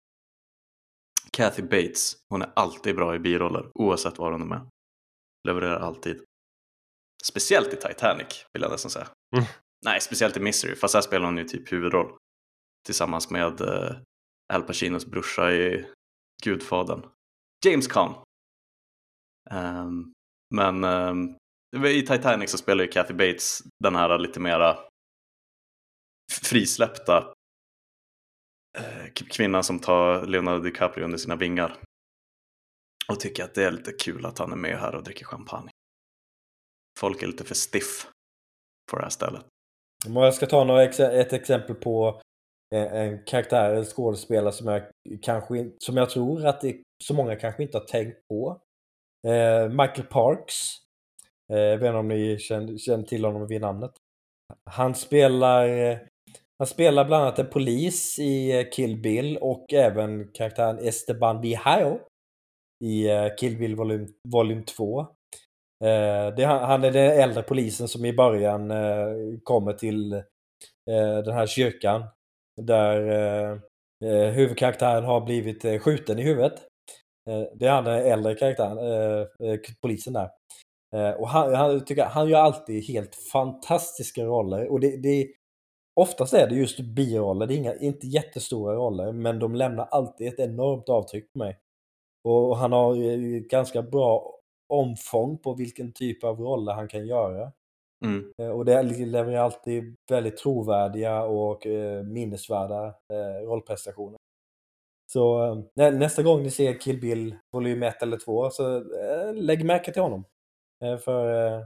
[1.31, 4.69] Kathy Bates, hon är alltid bra i biroller oavsett var hon är med.
[5.47, 6.23] Levererar alltid.
[7.23, 9.07] Speciellt i Titanic vill jag nästan säga.
[9.35, 9.45] Mm.
[9.85, 12.17] Nej, speciellt i Misery, fast här spelar hon ju typ huvudroll.
[12.85, 13.95] Tillsammans med eh,
[14.53, 15.85] Al Pacinos brorsa i
[16.43, 17.05] Gudfadern.
[17.65, 18.15] James Caan.
[19.51, 20.13] Ehm,
[20.55, 24.79] men eh, i Titanic så spelar ju Kathy Bates den här lite mera
[26.41, 27.33] frisläppta
[28.77, 31.77] eh, kvinnan som tar Leonardo DiCaprio under sina vingar.
[33.09, 35.71] Och tycker att det är lite kul att han är med här och dricker champagne.
[36.99, 38.07] Folk är lite för stiff
[38.91, 39.45] på det här stället.
[40.07, 42.21] Om jag ska ta några ex ett exempel på
[42.75, 44.83] eh, en, karaktär, en skådespelare som jag,
[45.21, 48.61] kanske, som jag tror att det, så många kanske inte har tänkt på.
[49.25, 50.53] Eh, Michael Parks.
[51.53, 53.91] Eh, jag vet inte om ni känner, känner till honom vid namnet.
[54.69, 55.97] Han spelar, eh,
[56.59, 61.99] han spelar bland annat en polis i eh, Kill Bill och även karaktären Esteban Vijao
[62.83, 64.99] i eh, Kill Bill volym, volym 2.
[65.83, 69.07] Eh, det, han är den äldre polisen som i början eh,
[69.43, 70.23] kommer till eh,
[71.25, 72.03] den här kyrkan
[72.61, 73.59] där eh,
[74.05, 76.67] eh huvudkaraktären har blivit eh, skjuten i huvudet.
[77.29, 80.29] Eh, det är han den äldre karaktären, eh, eh, polisen där.
[80.95, 84.67] Eh, och han, han, tycker, han gör alltid helt fantastiska roller.
[84.71, 85.27] Och det, det,
[85.99, 90.27] oftast är det just biroller, det är inga, inte jättestora roller, men de lämnar alltid
[90.27, 91.59] ett enormt avtryck på mig.
[92.23, 92.95] Och han har
[93.49, 94.39] ganska bra
[94.73, 97.51] omfång på vilken typ av roller han kan göra.
[98.05, 98.33] Mm.
[98.41, 104.17] Eh, Och det levererar alltid väldigt trovärdiga och eh, minnesvärda eh, rollprestationer.
[105.15, 109.65] Så nä- nästa gång ni ser Kill Bill volym 1 eller 2 så eh, lägg
[109.65, 110.25] märke till honom.
[110.85, 111.59] Eh, för eh,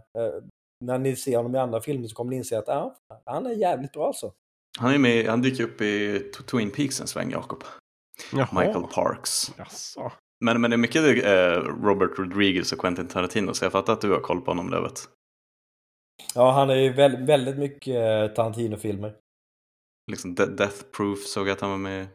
[0.86, 2.96] när ni ser honom i andra filmer så kommer ni inse att ah,
[3.26, 4.34] han är jävligt bra alltså.
[4.80, 6.20] Han, är med, han dyker upp i
[6.52, 7.64] Twin Peaks en sväng, Jakob.
[8.34, 9.54] Michael Parks.
[9.58, 10.12] Jaså.
[10.46, 11.04] Men, men det är mycket
[11.84, 15.00] Robert Rodriguez och Quentin Tarantino, så jag fattar att du har koll på honom, Lövet.
[16.36, 19.16] Ja, han är ju väldigt, väldigt mycket Tarantino-filmer.
[20.12, 22.08] Liksom De- Death Proof såg jag att han var med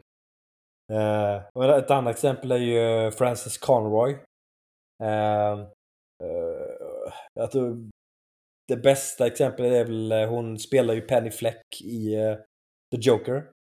[1.53, 4.11] och ett annat exempel är ju Francis Conroy.
[5.03, 5.51] Eh,
[6.23, 7.89] eh, jag tror
[8.67, 12.15] det bästa exemplet är väl, eh, hon spelar ju Penny Fleck i
[12.91, 13.51] The Joker.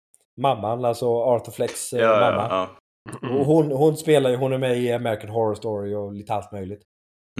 [0.40, 2.48] Mamman, alltså Arthur Flecks Ja, mamma.
[2.50, 2.76] ja,
[3.22, 3.38] ja.
[3.38, 6.52] Och hon, hon spelar ju, hon är med i American Horror Story och lite allt
[6.52, 6.82] möjligt.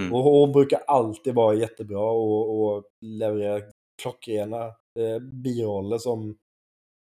[0.01, 0.15] Mm.
[0.15, 3.61] Och hon brukar alltid vara jättebra och, och leverera
[4.03, 4.65] klockrena
[4.99, 6.37] eh, biroller som,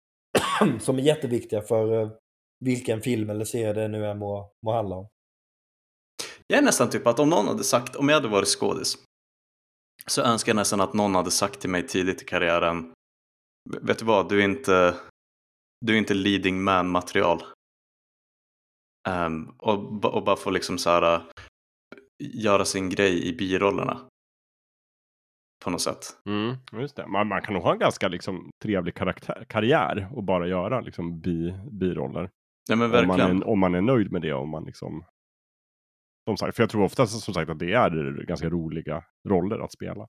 [0.80, 2.18] som är jätteviktiga för
[2.60, 5.08] vilken film eller serie det nu är må, må handla om.
[6.48, 8.98] Jag är nästan typ att om någon hade sagt, om jag hade varit skådis
[10.08, 12.94] så önskar jag nästan att någon hade sagt till mig tidigt i karriären
[13.82, 14.96] Vet du vad, du är inte,
[15.86, 17.44] du är inte leading man material.
[19.10, 21.22] Um, och, och bara få liksom så här,
[22.20, 24.00] göra sin grej i birollerna.
[25.64, 26.18] På något sätt.
[26.26, 27.08] Mm, just det.
[27.08, 31.20] Man, man kan nog ha en ganska liksom, trevlig karaktär, karriär och bara göra liksom,
[31.20, 32.30] bi, biroller.
[32.70, 33.18] Ja, men Om verkligen.
[33.30, 34.34] man, är, om man är nöjd med det.
[34.34, 35.06] Om man liksom,
[36.30, 39.72] som sagt, för jag tror oftast som sagt att det är ganska roliga roller att
[39.74, 40.08] spela.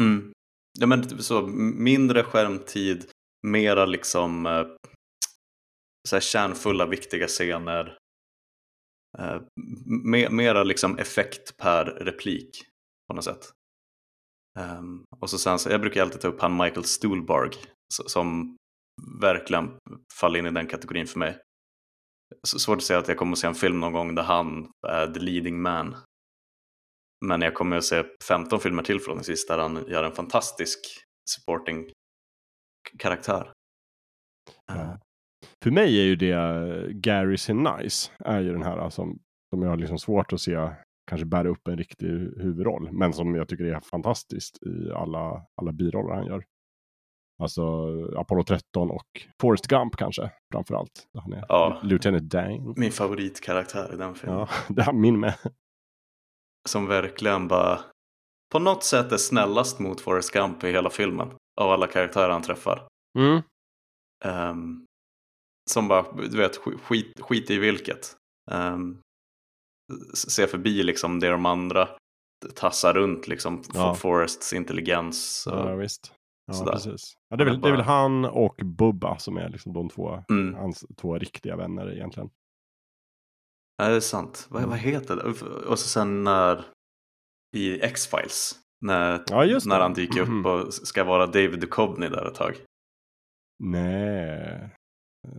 [0.00, 0.32] Mm.
[0.78, 1.46] Ja, men så,
[1.76, 3.04] mindre skärmtid,
[3.46, 4.66] mera liksom eh,
[6.08, 7.98] så här kärnfulla, viktiga scener.
[9.18, 9.40] Eh,
[10.04, 12.50] me- mera liksom effekt per replik
[13.08, 13.50] på något sätt.
[14.58, 17.50] Ehm, och så sen så, jag brukar alltid ta upp han Michael Stuhlbarg
[18.06, 18.56] som
[19.20, 19.70] verkligen
[20.20, 21.38] faller in i den kategorin för mig.
[22.44, 25.06] Svårt att säga att jag kommer att se en film någon gång där han är
[25.06, 25.96] the leading man.
[27.26, 30.78] Men jag kommer att se 15 filmer till förhoppningsvis där han gör en fantastisk
[31.30, 31.92] supporting
[32.98, 33.52] karaktär.
[34.66, 34.74] Ja.
[34.74, 34.94] Eh,
[35.62, 38.10] För mig är ju det eh, Gary Sinise.
[38.18, 39.18] Är ju den här som,
[39.54, 40.70] som jag har liksom svårt att se
[41.10, 42.92] kanske bära upp en riktig hu- huvudroll.
[42.92, 46.44] Men som jag tycker är fantastiskt i alla, alla biroller han gör.
[47.42, 47.62] Alltså
[48.16, 49.06] Apollo 13 och
[49.42, 51.06] Forrest Gump kanske framför allt.
[51.14, 51.80] Där han är Ja.
[51.82, 52.74] Lieutenant Dane.
[52.76, 54.38] Min favoritkaraktär i den filmen.
[54.38, 55.34] Ja, det är min med.
[56.68, 57.80] Som verkligen bara
[58.52, 61.28] på något sätt är snällast mot Forrest Gump i hela filmen.
[61.60, 62.88] Av alla karaktärer han träffar.
[63.18, 63.42] Mm.
[64.24, 64.84] Ehm,
[65.70, 68.16] som bara, du vet, sk- skit, skit i vilket.
[68.50, 69.00] Um,
[70.14, 71.88] se förbi liksom det de andra
[72.54, 73.94] tassar runt liksom Ja.
[73.94, 75.46] For- Forests intelligens.
[75.46, 76.12] och- Ja, visst.
[76.48, 76.72] Ja, sådär.
[76.72, 77.14] precis.
[77.28, 80.24] Ja, det, är väl, det är väl han och Bubba som är liksom de två,
[80.30, 80.54] Mm.
[80.54, 82.30] hans två riktiga vänner egentligen.
[83.76, 84.46] Ja, det är sant.
[84.50, 85.22] Vad, vad heter det?
[85.68, 86.64] Och så sen när
[87.56, 88.52] i X-Files.
[88.80, 92.54] När, Ja, när han dyker upp och ska vara David Duchovny där ett tag.
[93.64, 94.70] Nej.
[95.28, 95.30] Eh,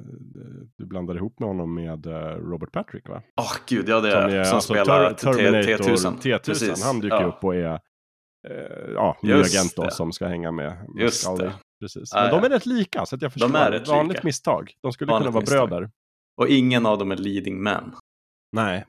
[0.77, 3.21] Du blandar ihop med honom med eh, Robert Patrick va?
[3.41, 6.17] Åh gud, ja det Som, är är, som alltså, spelar Terminator T1000.
[6.21, 6.39] T1000.
[6.45, 6.83] Precis.
[6.85, 7.25] Han dyker ja.
[7.27, 7.79] upp och är
[8.47, 9.91] eh, ja, ny agent då det.
[9.91, 11.43] som ska hänga med, med Just Scully.
[11.43, 11.53] det.
[11.79, 12.13] Precis.
[12.13, 12.45] Ah, Men de ja.
[12.45, 13.57] är rätt lika så att jag De förstår.
[13.57, 14.27] är rätt Vanligt lika.
[14.27, 14.73] misstag.
[14.83, 15.69] De skulle Vanligt kunna vara misstag.
[15.69, 15.89] bröder.
[16.41, 17.95] Och ingen av dem är leading man.
[18.55, 18.85] Nej.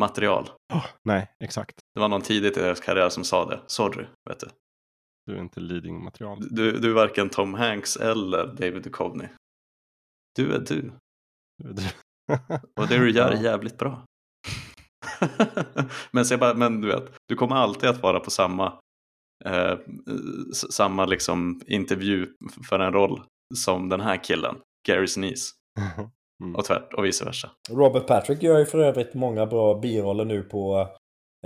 [0.00, 0.50] Material.
[0.74, 1.78] Oh, nej, exakt.
[1.94, 3.60] Det var någon tidigt i deras karriär som sa det.
[3.66, 4.46] Sorry, vet du.
[5.26, 6.38] Du är inte leading material.
[6.50, 9.28] Du, du är varken Tom Hanks eller David Duchovny.
[10.36, 10.92] Du är du.
[12.80, 14.04] Och det du gör är jävligt bra.
[16.12, 18.66] men, så bara, men du vet, du kommer alltid att vara på samma,
[19.44, 19.74] eh,
[20.70, 22.26] samma liksom intervju
[22.68, 23.20] för en roll
[23.54, 24.56] som den här killen,
[24.88, 25.50] Gary Sinise.
[26.42, 26.56] Mm.
[26.56, 27.50] Och tvärt och vice versa.
[27.70, 30.88] Robert Patrick gör ju för övrigt många bra biroller nu på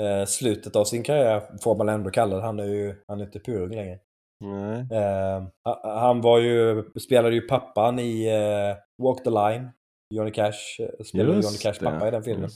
[0.00, 2.42] eh, slutet av sin karriär, får man ändå kalla det.
[2.42, 3.98] Han är ju han är inte purung längre.
[4.44, 4.80] Nej.
[4.92, 9.70] Eh, ha- han var ju, spelade ju pappan i eh, Walk the Line.
[10.14, 12.50] Johnny Cash eh, spelade Just Johnny Cash det, pappa i den filmen.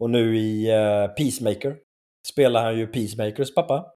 [0.00, 1.76] Och nu i eh, Peacemaker
[2.32, 3.86] spelar han ju Peacemakers pappa.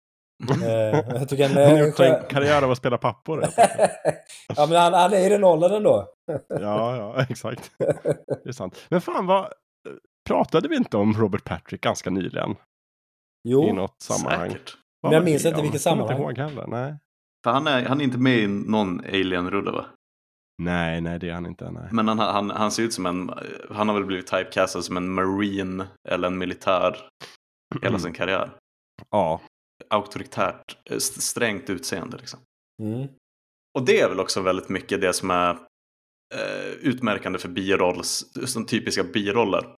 [0.63, 0.69] Eh,
[1.09, 3.45] jag tycker han har gjort en karriär av att spela pappor.
[4.57, 6.09] ja, men han, han är i den åldern ändå.
[6.49, 7.71] ja, ja, exakt.
[8.45, 8.87] Det är sant.
[8.89, 9.53] Men fan, vad...
[10.29, 12.51] Pratade vi inte om Robert Patrick ganska nyligen?
[12.51, 12.57] I
[13.45, 14.51] Jo, något sammanhang?
[14.51, 14.77] Säkert.
[15.01, 16.31] Vad Men jag minns inte vilket Kommer sammanhang.
[16.31, 16.67] inte ihåg heller.
[16.67, 16.95] Nej.
[17.45, 19.87] För han är, han är inte med i någon Alien-rulle va?
[20.63, 21.71] Nej, nej, det är han inte.
[21.71, 21.89] Nej.
[21.93, 23.31] Men han, han, han ser ut som en,
[23.71, 27.09] han har väl blivit typecastad som en marine eller en militär
[27.83, 28.51] hela sin karriär.
[29.11, 29.41] Ja,
[29.91, 32.41] Auktoritärt, eh, st- strängt utseende liksom.
[32.83, 33.09] mm.
[33.79, 35.51] Och det är väl också väldigt mycket det som är
[36.35, 39.75] eh, utmärkande för birolls, som typiska biroller.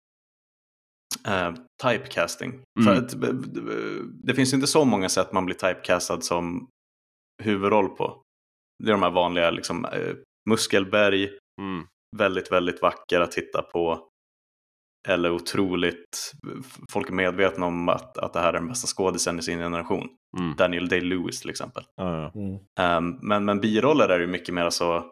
[1.27, 1.53] Eh,
[1.83, 2.49] typecasting.
[2.51, 2.85] Mm.
[2.85, 6.67] För att, eh, det finns inte så många sätt man blir typecastad som
[7.43, 8.21] huvudroll på.
[8.83, 10.13] Det är de här vanliga liksom, eh,
[10.49, 11.23] muskelberg,
[11.61, 11.85] mm.
[12.17, 14.09] väldigt, väldigt vacker att titta på.
[15.07, 16.31] Eller otroligt,
[16.89, 20.09] folk är medvetna om att, att det här är den bästa skådisen i sin generation.
[20.37, 20.55] Mm.
[20.55, 21.83] Daniel Day-Lewis till exempel.
[22.01, 22.51] Mm.
[22.79, 25.11] Um, men, men biroller är ju mycket mer så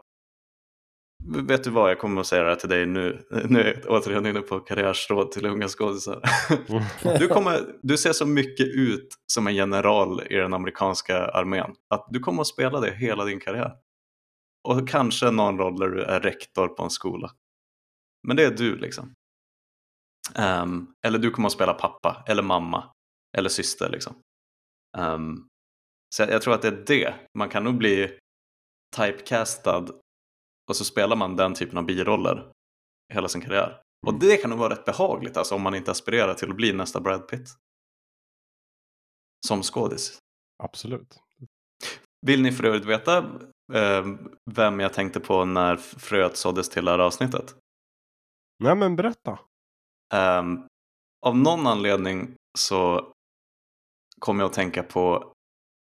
[1.26, 3.26] Vet du vad, jag kommer att säga det här till dig nu.
[3.50, 6.22] Nu är jag återigen inne på karriärsråd till unga skådisar.
[7.20, 11.72] Du, kommer, du ser så mycket ut som en general i den amerikanska armén.
[11.90, 13.72] Att du kommer att spela det hela din karriär.
[14.68, 17.31] Och kanske någon roll där du är rektor på en skola.
[18.27, 19.14] Men det är du liksom.
[20.35, 22.91] Ehm, eller du kommer att spela pappa, eller mamma,
[23.38, 24.15] eller syster liksom.
[24.98, 25.48] Ehm,
[26.15, 27.15] så jag, jag tror att det är det.
[27.38, 28.19] Man kan nog bli
[28.95, 29.85] typecastad
[30.69, 32.52] och så spelar man den typen av biroller
[33.14, 33.81] hela sin karriär.
[34.07, 36.73] Och det kan nog vara rätt behagligt alltså om man inte aspirerar till att bli
[36.73, 37.49] nästa Brad Pitt.
[39.48, 40.19] Som skådis.
[40.64, 41.19] Absolut.
[42.26, 43.40] Vill ni för övrigt veta
[44.52, 47.56] vem jag tänkte på när fröet såddes till det här avsnittet?
[48.64, 49.40] Nej men berätta.
[50.40, 50.68] Um,
[51.26, 53.12] av någon anledning så
[54.20, 55.34] kom jag att tänka på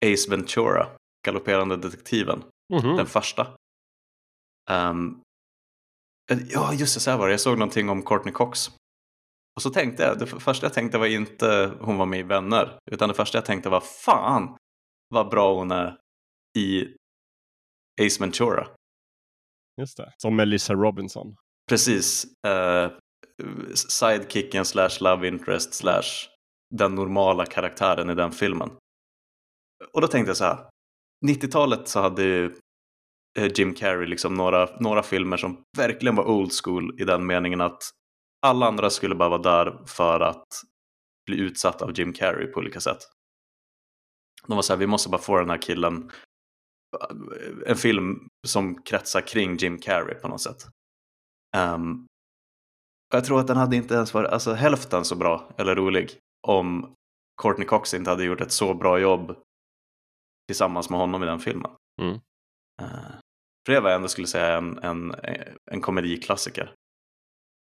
[0.07, 0.87] Ace Ventura,
[1.27, 2.43] galopperande detektiven,
[2.73, 2.97] Mhm.
[2.97, 3.47] den första.
[4.71, 5.21] Um,
[6.51, 7.33] ja, just det, så här var det.
[7.33, 8.69] Jag såg någonting om Courtney Cox.
[9.57, 12.79] Och så tänkte jag, det första jag tänkte var inte hon var med i Vänner,
[12.91, 14.57] utan det första jag tänkte var fan
[15.09, 15.99] vad bra hon är
[16.59, 16.97] i
[18.07, 18.67] Ace Ventura.
[19.81, 20.13] Just det.
[20.17, 21.37] Som Melissa Robinson.
[21.69, 22.27] Precis.
[22.47, 22.93] Uh,
[23.75, 26.29] sidekicken slash love interest slash
[26.75, 28.71] den normala karaktären i den filmen.
[29.93, 30.59] Och då tänkte jag så här.
[31.27, 32.45] 90-talet så hade ju
[33.39, 37.61] eh, Jim Carrey liksom några, några filmer som verkligen var old school i den meningen
[37.61, 37.83] att
[38.47, 40.47] alla andra skulle bara vara där för att
[41.27, 42.99] bli utsatt av Jim Carrey på olika sätt.
[44.47, 46.11] De var så här, vi måste bara få den här killen
[47.67, 50.67] en film som kretsar kring Jim Carrey på något sätt.
[51.57, 52.07] Um,
[53.13, 56.95] jag tror att den hade inte ens varit alltså, hälften så bra eller rolig om
[57.43, 59.37] Courtney Cox inte hade gjort ett så bra jobb
[60.49, 61.71] tillsammans med honom i den filmen.
[62.03, 62.15] Mm.
[62.83, 63.11] Uh,
[63.67, 65.15] för det var jag ändå skulle säga en, en,
[65.71, 66.75] en komediklassiker.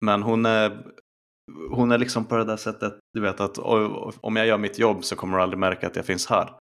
[0.04, 0.86] Men hon är,
[1.70, 3.58] hon är liksom på det där sättet, du vet att
[4.20, 6.58] om jag gör mitt jobb så kommer du aldrig märka att jag finns här.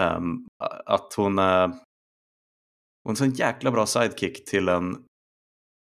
[0.00, 0.46] Um,
[0.86, 1.76] att hon är, hon
[3.06, 5.04] är en sån jäkla bra sidekick till en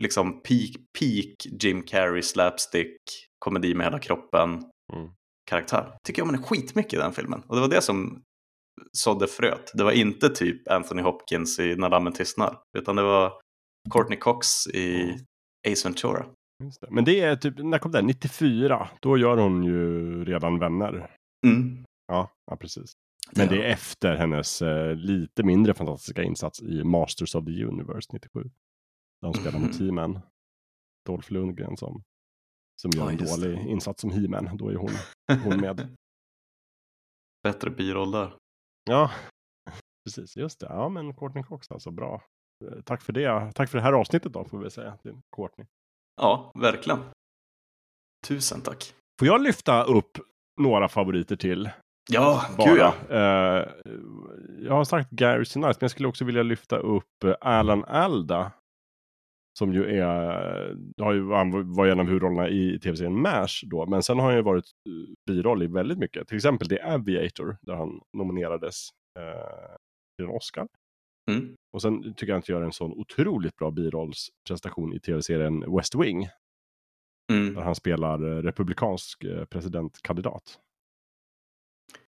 [0.03, 2.97] liksom peak, peak Jim Carrey slapstick
[3.39, 5.11] komedi med hela kroppen Mm.
[5.51, 5.97] karaktär.
[6.05, 7.43] Tycker jag om henne skitmycket i den filmen.
[7.47, 8.23] Och det var det som
[8.93, 9.71] sådde fröet.
[9.75, 12.59] Det var inte typ Anthony Hopkins i När dammen tystnar.
[12.79, 13.41] Utan det var
[13.93, 15.17] Courtney Cox i Mm.
[15.69, 16.27] Ace Ventura.
[16.81, 16.91] Det.
[16.91, 18.03] Men det är typ, när kom det?
[18.03, 18.89] 94?
[19.03, 21.11] Då gör hon ju redan vänner.
[21.47, 21.85] Mm.
[22.07, 22.93] Ja, ja precis.
[23.37, 28.09] Men det är efter hennes eh, lite mindre fantastiska insats i Masters of the Universe
[28.13, 28.43] 97.
[29.21, 29.87] Där hon spelar mot Mhm.
[29.87, 30.21] He-Man.
[31.07, 32.03] Dolph Lundgren som,
[32.83, 34.57] som gör Ja, en dålig insats som He-Man.
[34.57, 34.91] Då är hon,
[35.45, 35.97] hon med.
[37.43, 38.37] Bättre biroll där.
[38.85, 39.11] ja,
[40.05, 40.37] precis.
[40.37, 40.67] Just det.
[40.67, 41.91] Ja, men Courtney Cox alltså.
[41.91, 42.23] Bra.
[42.65, 43.53] Eh, Tack för det.
[43.55, 45.67] Tack för det här avsnittet då, får vi säga till Courtney.
[46.17, 46.99] Ja, verkligen.
[48.27, 48.95] Tusen tack.
[49.19, 50.19] Får jag lyfta upp
[50.61, 51.71] några favoriter till?
[52.09, 52.71] Ja, Bara.
[52.71, 52.95] gud ja.
[53.11, 53.67] Eh,
[54.59, 58.53] jag har sagt Gary Sinise, men jag skulle också vilja lyfta upp eh, Alan Alda.
[59.59, 63.87] Som ju är, har ju, han var ju en av huvudrollerna i tv-serien MASH då,
[63.87, 66.29] men sen har han ju varit eh, biroll i väldigt mycket.
[66.29, 69.77] Till exempel The Aviator, där han nominerades eh,
[70.17, 70.69] till en Oscar.
[71.31, 71.55] Mm.
[71.73, 75.95] Och sen tycker jag att han gör en sån otroligt bra birollsprestation i tv-serien West
[75.95, 76.21] Wing.
[77.29, 77.57] Där Mm.
[77.57, 80.59] han spelar eh, republikansk eh, presidentkandidat.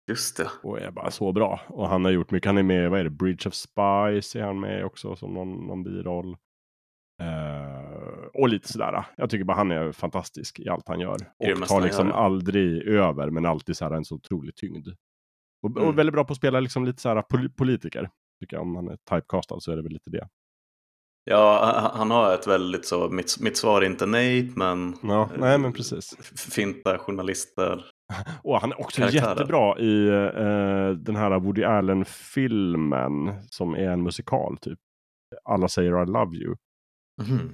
[0.09, 0.51] Just det.
[0.63, 1.61] Och är bara så bra.
[1.69, 2.47] Och han har gjort mycket.
[2.47, 5.67] Han är med, vad är det, Bridge of Spies är han med också som någon,
[5.67, 6.37] någon biroll.
[7.23, 9.05] Eh, och lite sådär.
[9.17, 11.17] Jag tycker bara han är fantastisk i allt han gör.
[11.39, 12.15] Och tar liksom gör.
[12.15, 14.89] aldrig över, men alltid så här en så otrolig tyngd.
[15.63, 15.89] Och, Mm.
[15.89, 18.11] och väldigt bra på att spela liksom lite så här pol- politiker.
[18.41, 20.29] Tycker jag, om han är typecastad så är det väl lite det.
[21.25, 25.59] Ja, han- har ett väldigt så, mitt, mitt svar är inte nej, men Ja, nej
[25.59, 26.17] men precis.
[26.21, 27.85] f- finta journalister.
[28.43, 29.29] Och han är också Karaktärer.
[29.31, 34.79] jättebra i eh, den här Woody Allen-filmen som är en musikal typ.
[35.45, 36.57] Alla säger I love you.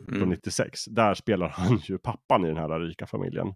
[0.08, 0.28] från Mm.
[0.28, 0.84] 96.
[0.84, 3.54] Där spelar han ju pappan i den här rika familjen.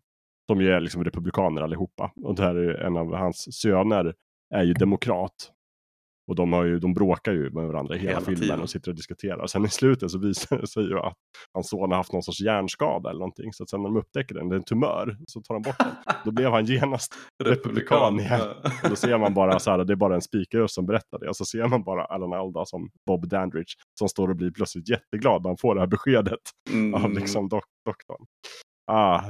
[0.48, 2.12] De ju är liksom republikaner allihopa.
[2.16, 4.14] Och där är en av hans söner
[4.54, 5.50] är ju demokrat.
[6.30, 8.60] Och de, har ju, de bråkar ju med varandra hela, Hela filmen tiden.
[8.60, 9.38] och sitter och diskuterar.
[9.38, 11.14] Och sen i slutet så visar det sig ju att
[11.54, 13.52] hans son har haft någon sorts hjärnskada eller någonting.
[13.52, 15.78] Så att sen när de upptäcker den, det är en tumör, så tar de bort
[15.78, 15.88] den.
[16.24, 17.14] Då blev han genast
[17.44, 18.40] republikan igen.
[18.82, 21.28] Och då ser man bara så här, det är bara en speakerröst som berättar det.
[21.28, 24.88] Och så ser man bara Alan Alda som Bob Dandridge som står och blir plötsligt
[24.88, 26.40] jätteglad när han får det här beskedet
[26.70, 26.94] Mm.
[27.04, 28.26] av liksom dok doktorn.
[28.92, 29.22] Ah,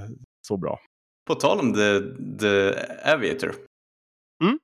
[0.49, 0.79] så bra.
[1.27, 2.01] På tal om The,
[2.41, 2.75] the
[3.13, 3.53] Aviator.
[4.45, 4.59] Mm.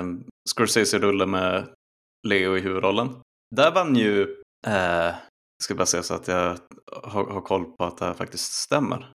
[0.00, 1.68] Um, Scorsese-rulle med
[2.28, 3.08] Leo i huvudrollen.
[3.56, 4.22] Där vann ju,
[4.66, 5.14] eh,
[5.64, 6.58] ska bara säga så att jag
[7.02, 9.12] har, har koll på att det här faktiskt stämmer.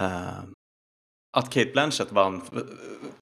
[0.00, 0.42] Eh,
[1.36, 2.42] att Kate Blanchett vann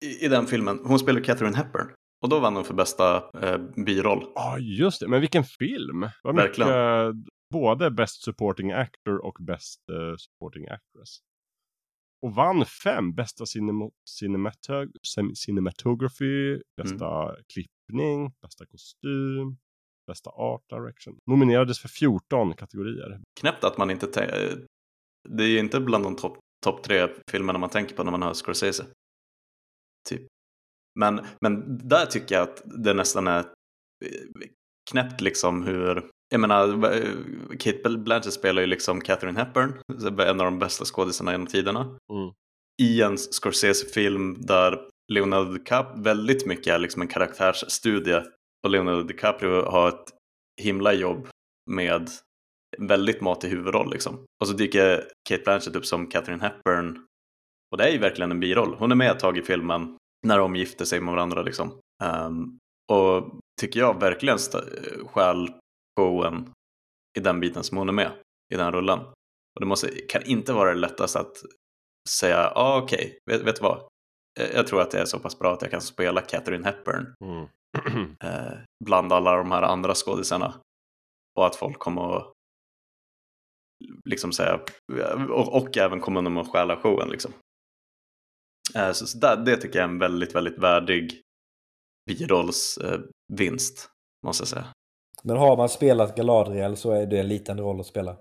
[0.01, 1.91] i, i den filmen, hon spelar Catherine Hepburn.
[2.25, 4.23] Och då vann hon för bästa eh, biroll.
[4.35, 5.09] Ja, ah, just det.
[5.09, 6.09] Men vilken film!
[6.25, 6.69] Verkligen.
[6.69, 11.19] mycket, både Best Supporting Actor och Best eh, Supporting Actress.
[12.25, 13.15] Och vann fem.
[13.15, 19.57] Bästa cinema cinematog cin- cinematography, bästa klippning, bästa kostym,
[20.07, 21.19] bästa art direction.
[21.27, 23.21] Nominerades för 14 kategorier.
[23.41, 24.59] Knäppt att man inte eh,
[25.29, 28.23] Det är ju inte bland de topp top tre filmerna man tänker på när man
[28.23, 28.87] hör Scorsese.
[30.09, 30.23] Typ.
[31.01, 34.49] Men, men där tycker jag att det nästan är eh,
[34.91, 39.73] knäppt liksom hur, jag menar, eh, Kate Blanchett spelar ju liksom Catherine Hepburn,
[40.21, 41.81] en av de bästa skådisarna genom tiderna.
[41.81, 42.33] Mm.
[42.83, 44.81] I en Scorsese-film där
[45.13, 48.23] Leonardo DiCaprio väldigt mycket är liksom en karaktärsstudie
[48.65, 50.05] och Leonardo DiCaprio har ett
[50.63, 51.29] himla jobb
[51.71, 52.11] med
[52.79, 54.25] väldigt matig huvudroll liksom.
[54.41, 57.07] Och så dyker Kate Blanchett upp som Catherine Hepburn
[57.71, 58.75] och det är ju verkligen en biroll.
[58.79, 59.97] Hon är med ett tag i filmen
[60.27, 61.79] när de gifter sig med varandra liksom.
[62.05, 62.59] Um,
[62.93, 64.39] och tycker jag verkligen
[65.07, 65.51] stjäl
[65.99, 66.53] showen
[67.19, 68.13] i den biten som hon är med
[68.55, 68.99] i den rullen.
[69.55, 71.37] Och det måste, kan inte vara det lättaste att
[72.09, 73.39] säga, ja ah, okej, okay.
[73.39, 73.89] vet, vet du vad?
[74.55, 77.47] Jag tror att det är så pass bra att jag kan spela Catherine Hepburn Mm.
[78.21, 80.61] eh, bland alla de här andra skådisarna.
[81.39, 82.33] Och att folk kommer att
[84.05, 84.61] liksom säga,
[85.31, 87.33] och, och även kommer de att stjäla showen liksom.
[88.75, 91.23] Eh, så, så där, det tycker jag är en väldigt, väldigt värdig
[92.07, 94.67] birollsvinst, eh, måste jag säga.
[95.25, 98.17] Men har man spelat Galadriel så är det en liten roll att spela.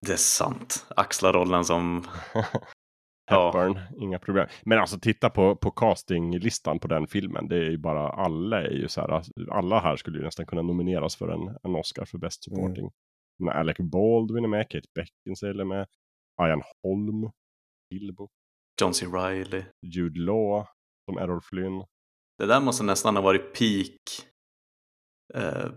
[0.00, 0.86] Det är sant.
[0.96, 2.04] Axla rollen som...
[3.30, 4.02] Hepburn, ja.
[4.02, 4.48] inga problem.
[4.64, 7.48] Men alltså titta på, på castinglistan på den filmen.
[7.48, 10.46] Det är ju bara, alla är ju så här, alltså, alla här skulle ju nästan
[10.46, 12.90] kunna nomineras för en, en Oscar för Best Supporting.
[13.40, 13.58] Mm.
[13.58, 15.86] Alec Baldwin är med, Kate Beckinsale är med,
[16.42, 17.30] Ian Holm,
[17.90, 18.28] Bilbo.
[18.80, 19.06] John C.
[19.06, 19.62] Reilly.
[19.86, 20.66] Jude Law
[21.04, 21.84] som Errol Flynn.
[22.38, 24.31] Det där måste nästan ha varit peak
[25.34, 25.70] eh,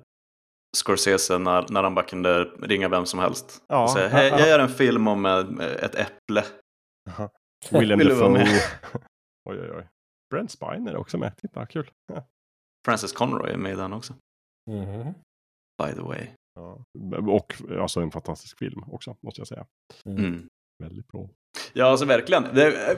[0.77, 3.64] Scorsese när, när han bara kunde ringa vem som helst.
[3.68, 5.26] Ja, och säga, hej, jag gör en film om
[5.60, 6.44] ett äpple.
[7.72, 8.44] Willem Dafoe.
[9.49, 9.88] oj, oj, oj.
[10.30, 11.38] Brent Spiner är också med.
[11.38, 11.91] Titta, kul.
[12.86, 14.14] Francis Conroy är med i den också.
[14.72, 15.14] Mm.
[15.84, 16.27] By the way.
[16.56, 16.84] Ja.
[17.27, 19.65] Och alltså en fantastisk film också, måste jag säga.
[20.06, 20.48] Mm.
[20.84, 21.30] Väldigt bra.
[21.77, 22.43] Ja, alltså verkligen.
[22.53, 22.95] Det,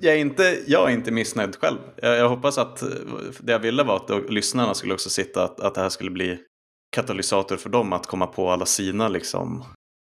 [0.00, 1.78] jag, är inte, jag är inte missnöjd själv.
[1.96, 2.82] Jag, jag, hoppas att
[3.40, 6.38] det jag ville var att lyssnarna skulle också sitta, att, att det här skulle bli
[6.96, 9.64] katalysator för dem att komma på alla sina, liksom,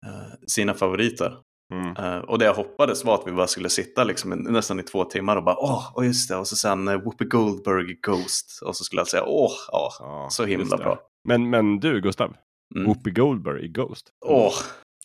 [0.05, 1.37] eh, sina favoriter.
[1.73, 1.97] Mm.
[1.97, 5.03] Uh, och det jag hoppades var att vi bara skulle sitta liksom, nästan i två
[5.03, 8.59] timmar och bara åh, oh, just det, och så sen Whoopi Goldberg Ghost.
[8.65, 10.99] Och så skulle jag säga åh, oh, ja, så himla bra.
[11.27, 12.35] Men, men du Gustav,
[12.75, 12.87] mm.
[12.87, 14.09] Whoopi Goldberg i Ghost.
[14.25, 14.53] Åh, oh,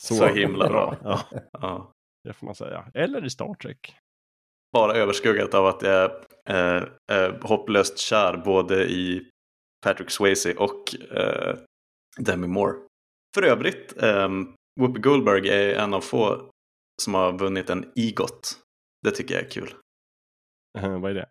[0.01, 0.97] så, så, himla bra.
[1.03, 1.21] ja.
[1.53, 1.94] ja.
[2.25, 2.91] Det får man säga.
[2.95, 3.97] Eller i Star Trek.
[4.73, 6.11] Bara överskuggat av att jag
[6.45, 9.31] är äh, hopplöst kär både i
[9.85, 11.57] Patrick Swayze och äh,
[12.19, 12.77] Demi Moore.
[13.35, 16.51] För övrigt, ähm, Whoopi Goldberg är en av få
[17.03, 18.61] som har vunnit en EGOT.
[19.03, 19.75] Det tycker jag är kul.
[20.79, 21.29] Uh, vad är det?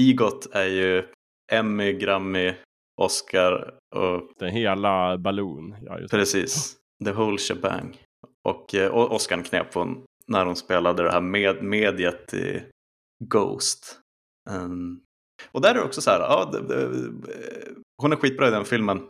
[0.00, 1.08] EGOT är ju
[1.52, 2.54] Emmy, Grammy,
[3.00, 4.32] Oscar och...
[4.38, 5.76] Den hela Balloon.
[5.82, 6.76] Ja, Precis.
[7.04, 7.98] The whole shebang.
[8.50, 12.62] Och, eh, och knep hon när hon spelade det här med, mediet i
[13.24, 14.00] Ghost.
[14.50, 15.00] Um,
[15.52, 17.72] och där är det också så här, ja, det, det, eh,
[18.02, 19.08] hon är skitbra i den filmen.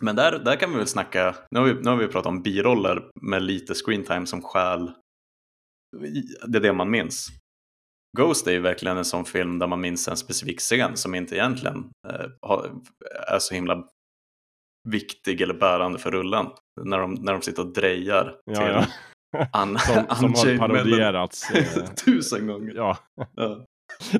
[0.00, 2.42] Men där, där kan vi väl snacka, nu har vi, nu har vi pratat om
[2.42, 4.92] biroller med lite screentime som skäl.
[6.46, 7.28] Det är det man minns.
[8.18, 11.34] Ghost är ju verkligen en sån film där man minns en specifik scen som inte
[11.36, 12.26] egentligen eh,
[13.28, 13.88] är så himla
[14.88, 16.46] viktig eller bärande för rullen.
[16.84, 18.86] När de, när de sitter och drejar ja, till ja.
[19.52, 19.78] An,
[20.08, 21.50] som, som har parodierats.
[21.54, 22.72] Eh, tusen gånger.
[22.76, 22.98] Ja.
[23.36, 23.64] ja.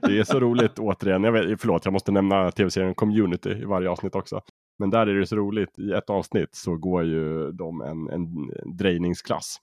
[0.02, 1.24] Det är så roligt återigen.
[1.24, 4.40] Jag vet, förlåt, jag måste nämna tv-serien Community i varje avsnitt också.
[4.78, 5.78] Men där är det så roligt.
[5.78, 9.56] I ett avsnitt så går ju de en, en drejningsklass.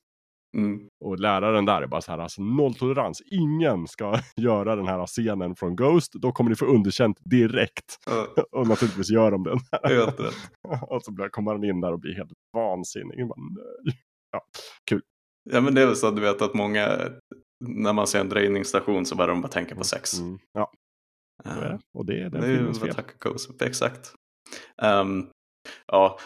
[0.58, 0.90] Mm.
[1.06, 3.22] Och läraren där är bara så här, alltså nolltolerans.
[3.26, 6.14] Ingen ska göra den här scenen från Ghost.
[6.14, 7.98] Då kommer ni få underkänt direkt.
[8.12, 8.44] Uh.
[8.52, 9.60] och naturligtvis gör de den.
[9.84, 10.36] Helt rätt.
[10.82, 13.28] och så kommer han in där och blir helt vansinnig.
[13.28, 13.42] Bara,
[13.84, 14.00] nej.
[14.32, 14.42] Ja,
[14.90, 15.02] kul.
[15.50, 17.00] Ja men det är väl så att du vet att många,
[17.66, 20.20] när man ser en drejningsstation så börjar de bara tänka på sex.
[20.20, 20.40] Mm.
[20.54, 20.72] Ja.
[21.48, 22.96] Uh, och det är den det filmens fel.
[23.62, 24.14] Exakt.
[24.82, 25.30] Um,
[25.88, 26.24] ja, eh,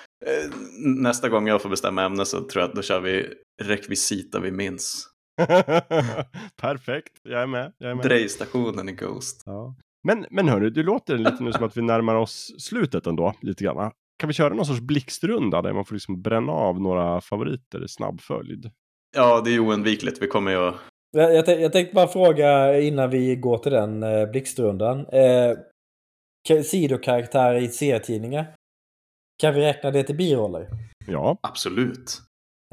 [0.79, 3.27] nästa gång jag får bestämma ämne så tror jag att då kör vi
[3.61, 5.07] rekvisita vi minns.
[6.61, 7.73] Perfekt, jag är med.
[7.77, 8.05] Jag är med.
[8.05, 9.43] Drejstationen i Ghost.
[9.45, 9.75] Ja.
[10.03, 13.63] Men, men hörru, det låter lite nu som att vi närmar oss slutet ändå, lite
[13.63, 13.91] grann.
[14.19, 17.87] Kan vi köra någon sorts blixtrunda där man får liksom bränna av några favoriter i
[17.87, 18.71] snabb följd?
[19.15, 20.21] Ja, det är oundvikligt.
[20.21, 20.75] Vi kommer ju att...
[21.11, 24.99] Jag, jag, jag tänkte bara fråga innan vi går till den eh, blixtrundan.
[24.99, 25.57] Eh,
[26.63, 28.45] sidokaraktärer i serietidningar.
[29.37, 30.69] Kan vi räkna det till biroller?
[31.07, 31.37] Ja.
[31.41, 32.21] Absolut.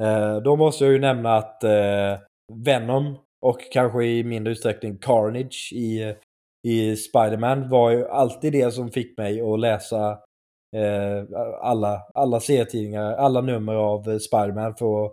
[0.02, 2.18] Eh, då måste jag ju nämna att eh,
[2.52, 6.14] Venom och kanske i mindre utsträckning Carnage i,
[6.66, 10.10] i Spiderman var ju alltid det som fick mig att läsa
[10.76, 11.24] eh,
[11.60, 15.04] alla, alla serietidningar, alla nummer av Spiderman för,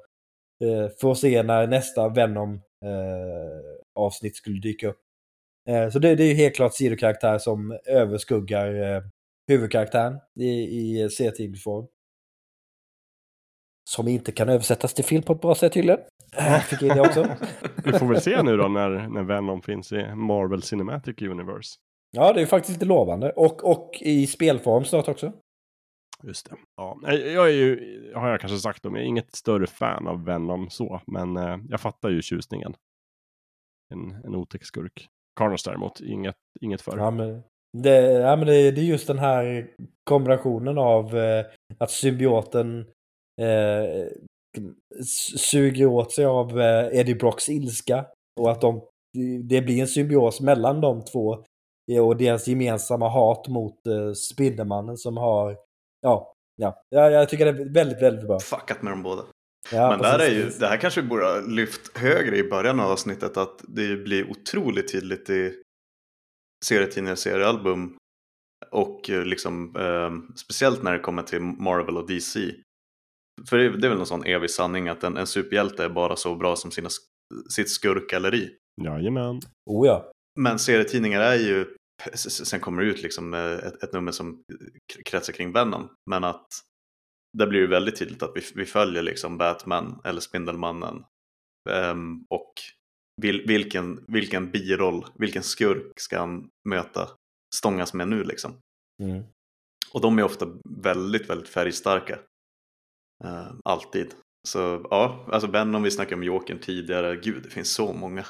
[0.63, 2.53] eh, för att se när nästa Venom
[2.85, 4.99] eh, avsnitt skulle dyka upp.
[5.69, 9.03] Eh, så det, det är ju helt klart sidokaraktär som överskuggar eh,
[9.47, 11.87] huvudkaraktären i, i serietidningsform.
[13.89, 15.99] Som inte kan översättas till film på ett bra sätt tydligen.
[16.37, 17.27] Eh, Fick in det också.
[17.85, 21.79] Vi får väl se nu då när, när Venom finns i Marvel Cinematic Universe.
[22.11, 23.31] Ja, det är faktiskt lite lovande.
[23.31, 25.33] Och, och i spelform snart också.
[26.23, 26.55] Just det.
[26.77, 30.25] Ja, jag är ju, har jag kanske sagt om, jag är inget större fan av
[30.25, 32.73] Venom så, men eh, jag fattar ju tjusningen.
[33.93, 35.07] En, en otäck skurk.
[35.39, 36.97] Carnage däremot, inget, inget för.
[36.97, 37.43] Ja, men
[37.77, 39.67] det, ja, men det, det är just den här
[40.03, 41.45] kombinationen av eh,
[41.77, 42.79] att symbioten
[43.41, 44.07] eh,
[45.37, 48.05] suger åt sig av eh, Eddie Brocks ilska.
[48.39, 48.81] Och att de,
[49.43, 51.33] det blir en symbios mellan de två.
[51.91, 55.57] eh, Och deras gemensamma hat mot eh, Spindelmannen som har...
[56.01, 58.39] Ja, ja, ja, jag tycker det är väldigt, väldigt bra.
[58.39, 59.21] Fuckat med dem båda.
[59.71, 62.79] Ja, Men där är ju, det här kanske vi borde ha lyft högre i början
[62.79, 65.53] av avsnittet att det blir otroligt tydligt i
[66.65, 67.97] serietidningar, seriealbum
[68.71, 72.55] och eh, liksom eh, speciellt när det kommer till Marvel och DC.
[73.49, 76.15] För det, det är väl någon sån evig sanning att en, en superhjälte är bara
[76.15, 76.89] så bra som sina,
[77.49, 78.49] sitt skurkgalleri.
[78.81, 79.39] Jajamän.
[79.65, 80.11] Oh ja.
[80.39, 81.65] Men serietidningar är ju,
[82.15, 84.43] sen kommer det ut liksom eh, ett, ett nummer som
[85.05, 86.47] kretsar kring Venom, men att
[87.37, 91.03] där blir det väldigt tydligt att vi, vi följer liksom Batman eller Spindelmannen
[91.69, 92.53] Ehm, och
[93.21, 97.09] vil, vilken, vilken biroll, vilken skurk ska han möta,
[97.55, 98.57] stångas med nu liksom.
[99.03, 99.23] Mm.
[99.93, 102.19] Och de är ofta väldigt, väldigt färgstarka.
[103.23, 104.13] Eh, alltid.
[104.47, 108.25] Så ja, alltså Venom, vi snackade om Jokern tidigare, gud det finns så många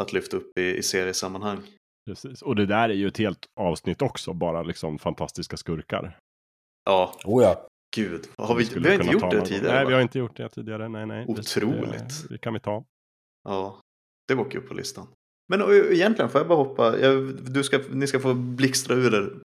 [0.00, 1.62] att lyfta upp i, i seriesammanhang.
[2.06, 2.42] Precis.
[2.42, 6.18] Och det där är ju ett helt avsnitt också, bara liksom fantastiska skurkar.
[6.84, 7.68] Ja, Oh ja.
[7.96, 8.28] gud.
[8.38, 9.88] Har vi, skulle vi har inte gjort det någon tidigare Nej, va?
[9.88, 10.88] vi har inte gjort det tidigare.
[10.88, 11.24] Nej, nej.
[11.26, 12.22] Det- Otroligt.
[12.22, 12.84] Det, det kan vi ta.
[13.48, 13.80] Ja,
[14.28, 15.08] det åker upp på listan.
[15.48, 19.14] Men och, egentligen får jag bara hoppa, jag, du ska, ni ska få blixtra ur
[19.14, 19.40] er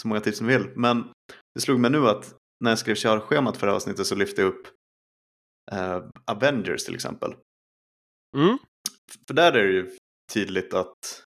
[0.00, 0.70] så många tips som ni vill.
[0.76, 1.12] Men
[1.54, 2.34] det slog mig nu att
[2.64, 4.66] när jag skrev körschemat för det här avsnittet så lyfte jag upp
[5.72, 7.34] eh, Avengers till exempel.
[8.36, 8.58] Mm.
[9.26, 9.96] För där är det ju
[10.32, 11.24] tydligt att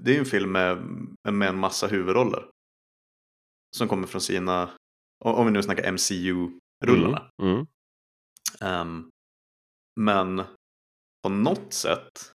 [0.00, 0.76] det är ju en film med,
[1.32, 2.50] med en massa huvudroller.
[3.76, 4.70] Som kommer från sina,
[5.24, 7.30] om vi nu snackar MCU-rullarna.
[7.42, 7.54] Mm.
[7.54, 7.66] Mm.
[8.60, 9.10] Ehm,
[10.00, 10.42] men
[11.22, 12.32] på något sätt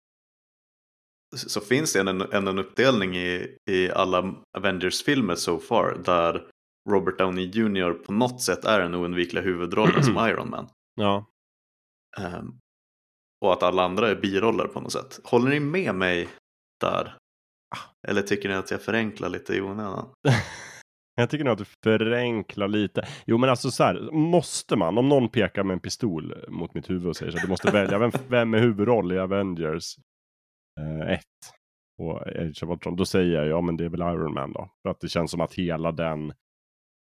[1.35, 6.47] så finns det en, en, en uppdelning i, i alla Avengers-filmer so far där
[6.89, 7.93] Robert Downey Jr.
[7.93, 10.69] på något sätt är den oundvikliga huvudrollen som Iron Man.
[10.95, 11.25] Ja.
[12.17, 12.59] Ehm,
[13.41, 15.19] och att alla andra är biroller på något sätt.
[15.23, 16.29] Håller ni med mig
[16.81, 17.17] där?
[18.07, 20.09] Eller tycker ni att jag förenklar lite i onödan?
[21.15, 23.07] Jag tycker nog att du förenklar lite.
[23.25, 26.89] Jo, men alltså så här, måste man, om någon pekar med en pistol mot mitt
[26.89, 29.95] huvud och säger så här, du måste välja, vem, vem är huvudroll i Avengers
[31.07, 31.19] 1
[32.01, 34.69] och Age of Ultron, då säger jag ja, men det är väl Iron Man då.
[34.81, 36.29] För att det känns som att hela den,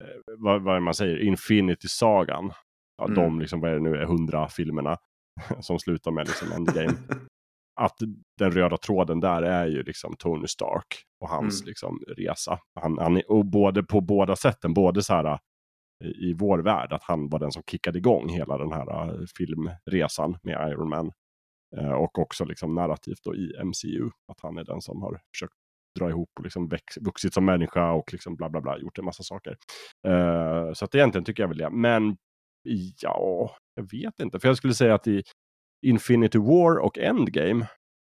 [0.04, 2.52] eh, vad, vad man säger, Infinity-sagan,
[2.98, 3.16] ja, Mm.
[3.16, 4.98] de liksom, vad är det nu, är hundra filmerna
[5.60, 6.98] som slutar med liksom Endgame.
[7.80, 7.95] att
[8.39, 10.85] den röda tråden där är ju liksom Tony Stark
[11.19, 11.68] och hans Mm.
[11.68, 12.60] liksom resa.
[12.81, 15.38] Han, han, är- och både på båda sätten, både så här äh,
[16.07, 20.38] i, vår värld, att han var den som kickade igång hela den här äh, filmresan
[20.43, 21.11] med Iron Man.
[21.77, 25.53] Eh, och också liksom narrativt då i MCU, att han är den som har försökt
[25.99, 29.06] dra ihop och liksom väx, vuxit som människa och liksom bla bla bla, gjort en
[29.06, 29.56] massa saker.
[30.07, 31.69] Eh, så att egentligen tycker jag väl det.
[31.69, 32.18] Men
[33.01, 34.39] ja, jag vet inte.
[34.39, 35.23] För jag skulle säga att i
[35.81, 37.68] Infinity War och Endgame,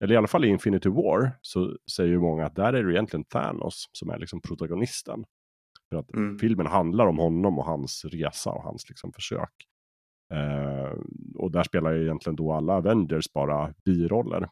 [0.04, 2.94] eller i alla fall i Infinity War, så säger ju många att där är det
[2.94, 5.24] egentligen Thanos som är liksom protagonisten.
[5.90, 6.40] För att Mm.
[6.40, 9.54] filmen handlar om honom och hans resa och hans liksom försök.
[10.34, 10.94] Eh,
[11.36, 14.50] och där spelar ju egentligen då alla Avengers bara biroller.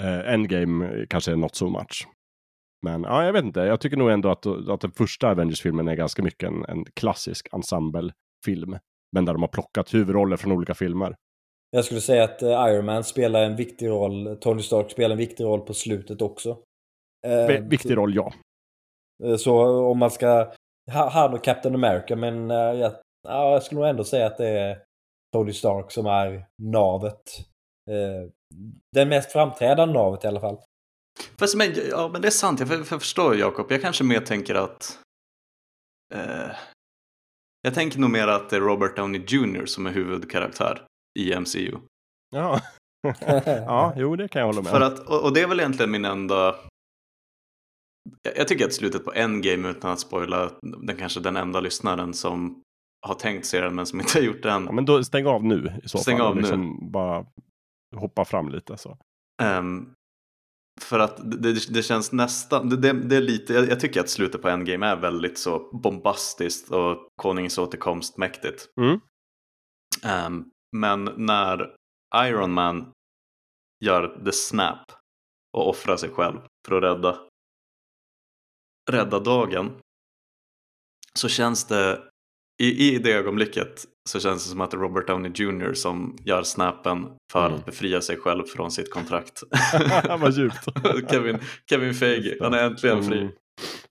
[0.00, 2.08] Eh, Endgame kanske är not so much.
[2.82, 3.60] Men ja, jag vet inte.
[3.60, 7.48] Jag tycker nog ändå att, att den första Avengers-filmen är ganska mycket en, en klassisk
[7.52, 8.78] ensemble-film.
[9.12, 11.16] Men där de har plockat huvudroller från olika filmer.
[11.70, 14.36] Jag skulle säga att eh, Iron Man spelar en viktig roll.
[14.40, 16.50] Tony Stark spelar en viktig roll på slutet också.
[17.26, 18.32] Eh, Vi- Viktig roll, ja.
[19.24, 20.52] eh, Så om man ska...
[20.92, 22.92] ha- Han och Captain America, men eh, jag,
[23.28, 24.82] ja, jag skulle nog ändå säga att det är
[25.32, 27.22] Tony Stark som är navet.
[28.92, 30.58] Den mest framträdande navet i alla fall.
[31.38, 33.66] Fast men, ja, men det är sant, jag, för, för förstår Jakob.
[33.72, 34.98] Jag kanske mer tänker att...
[36.14, 36.50] Eh,
[37.62, 39.66] jag tänker nog mer att det är Robert Downey Jr.
[39.66, 40.82] som är huvudkaraktär
[41.16, 41.78] i MCU.
[42.30, 42.60] Ja,
[43.46, 44.86] ja jo, det kan jag hålla med För om.
[44.86, 46.54] att, och, och det är väl egentligen min enda...
[48.36, 52.62] Jag, tycker att slutet på Endgame, utan att spoila, den kanske den enda lyssnaren som
[53.06, 54.64] har tänkt se den men som inte har gjort det än.
[54.64, 56.26] Ja, men då stäng av nu i så Stäng fall.
[56.26, 56.42] av och nu.
[56.42, 57.26] liksom Bara
[57.96, 58.98] hoppa fram lite så.
[59.42, 59.92] Ehm,
[60.80, 64.42] För att det, det känns nästan, det, det är lite, jag, jag, tycker att slutet
[64.42, 68.68] på Endgame är väldigt så bombastiskt och konungens återkomst mäktigt.
[68.80, 69.00] Mm.
[70.26, 70.50] Um,
[70.80, 71.74] men när
[72.16, 72.92] Iron Man
[73.84, 74.92] gör the snap
[75.56, 76.38] och offrar sig själv
[76.68, 77.18] för att rädda,
[78.90, 79.72] rädda dagen
[81.18, 82.02] så känns det
[82.62, 86.16] i, i det ögonblicket så känns det som att det är Robert Downey Jr som
[86.24, 87.58] gör snappen för Mm.
[87.58, 89.42] att befria sig själv från sitt kontrakt.
[90.08, 90.64] Vad djupt.
[91.10, 91.38] Kevin,
[91.70, 93.18] Kevin Feige, han är äntligen fri.
[93.18, 93.32] Mm.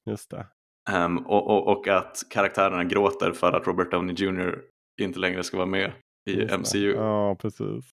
[0.10, 0.48] Just det.
[0.90, 4.62] Ehm, och, och, och att karaktärerna gråter för att Robert Downey Jr
[5.02, 5.94] inte längre ska vara med
[6.30, 6.57] i Just det.
[6.57, 6.91] MCU.
[6.95, 7.91] Ja, precis.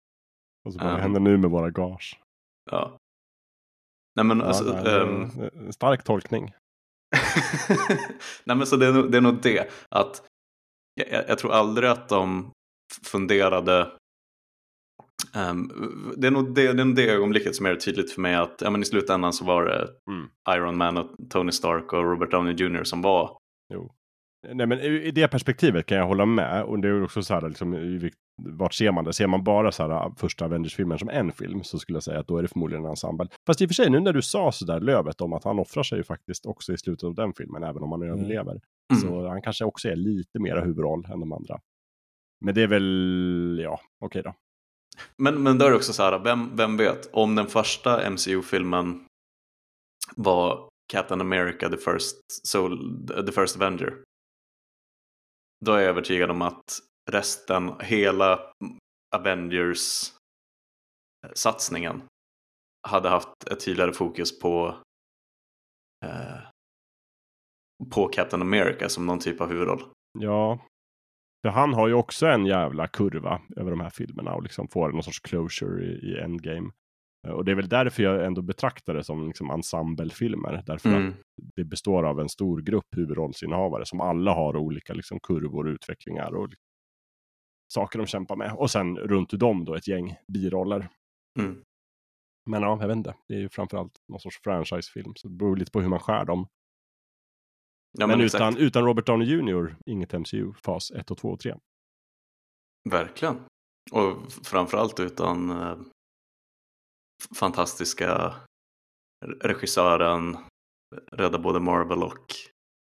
[0.66, 2.20] Och så bara, vad Um, händer nu med våra gage?
[2.72, 2.98] Ja.
[4.16, 5.30] Nej men Ja, alltså, nej, ehm,
[5.66, 6.54] en stark tolkning.
[8.44, 10.24] Nej men så det är, nog, det är nog det att
[10.94, 12.52] jag, jag- tror aldrig att de
[13.06, 13.92] funderade
[15.36, 15.72] ehm,
[16.18, 18.62] det, är nog det, det är nog det ögonblicket som är tydligt för mig att
[18.62, 20.30] ja, men i slutändan så var det Mm.
[20.50, 23.38] Iron Man och Tony Stark och Robert Downey Jr som var
[23.74, 23.94] Jo.
[24.48, 26.64] Nej, men i det perspektivet kan jag hålla med.
[26.64, 28.10] Och det är också så här, liksom,
[28.42, 29.14] vart ser man det?
[29.14, 32.28] Ser man bara så här, första Avengers-filmen som en film så skulle jag säga att
[32.28, 33.28] då är det förmodligen en ensemble.
[33.48, 35.60] Fast i och för sig, nu när du sa så där Lövet om att han
[35.60, 38.20] offrar sig ju faktiskt också i slutet av den filmen, även om han Mm.
[38.20, 38.52] överlever.
[38.94, 39.02] Mm.
[39.02, 41.60] Så han kanske också är lite mera huvudroll än de andra.
[42.46, 44.34] Men det är väl, ja, okej då.
[45.18, 49.06] Men, men då är det också så här, vem, vem vet, om den första MCU-filmen
[50.16, 52.16] var Captain America the first,
[52.48, 53.94] Soul, the first Avenger.
[55.66, 56.80] Då är jag övertygad om att
[57.12, 58.40] resten, hela
[59.16, 62.02] Avengers-satsningen eh,
[62.88, 64.76] hade haft ett tydligare fokus på
[66.06, 66.38] eh,
[67.92, 69.84] på Captain America som någon typ av huvudroll.
[70.20, 70.60] Ja.
[71.42, 74.92] För han har ju också en jävla kurva över de här filmerna och liksom får
[74.92, 76.72] någon sorts closure i, i Endgame.
[77.28, 80.64] Eh, Och det är väl därför jag ändå betraktar det som liksom ensemblefilmer.
[80.66, 81.10] Därför Mm.
[81.10, 81.16] att
[81.56, 86.36] det består av en stor grupp huvudrollsinnehavare som alla har olika liksom, kurvor och utvecklingar
[86.36, 86.64] och liksom,
[87.74, 88.54] saker de kämpar med.
[88.54, 90.90] Och sen runt dem då ett gäng biroller.
[91.40, 91.64] Mm.
[92.50, 93.16] Men ja, jag vet inte.
[93.28, 95.16] Det är ju framförallt någon sorts franchisefilm.
[95.16, 96.48] Så det beror lite på hur man skär dem.
[98.00, 99.76] Ja, men men utan, utan Robert Downey Jr.
[99.86, 101.56] inget MCU, fas 1 och 2 och 3.
[102.90, 103.40] Verkligen.
[103.92, 105.78] Och framförallt utan eh,
[107.40, 108.36] fantastiska
[109.26, 110.38] re- regissören,
[111.12, 112.26] rädda både Marvel och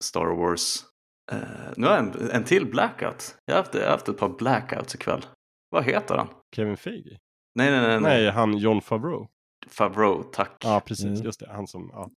[0.04, 0.84] Star Wars.
[1.32, 1.38] Eh,
[1.76, 3.36] nu har jag en, en till blackout.
[3.44, 5.26] Jag har, haft, jag har haft ett par blackouts ikväll.
[5.70, 6.28] Vad heter han?
[6.56, 7.18] Kevin Feige?
[7.58, 7.88] Nej, nej, nej.
[7.88, 8.00] nej.
[8.00, 9.26] Nej, han John Favreau.
[9.66, 10.56] Favreau, tack.
[10.64, 11.04] Ja, precis.
[11.06, 11.22] Mm.
[11.22, 11.48] Just det.
[11.52, 11.90] Han som...
[11.92, 12.10] Ja.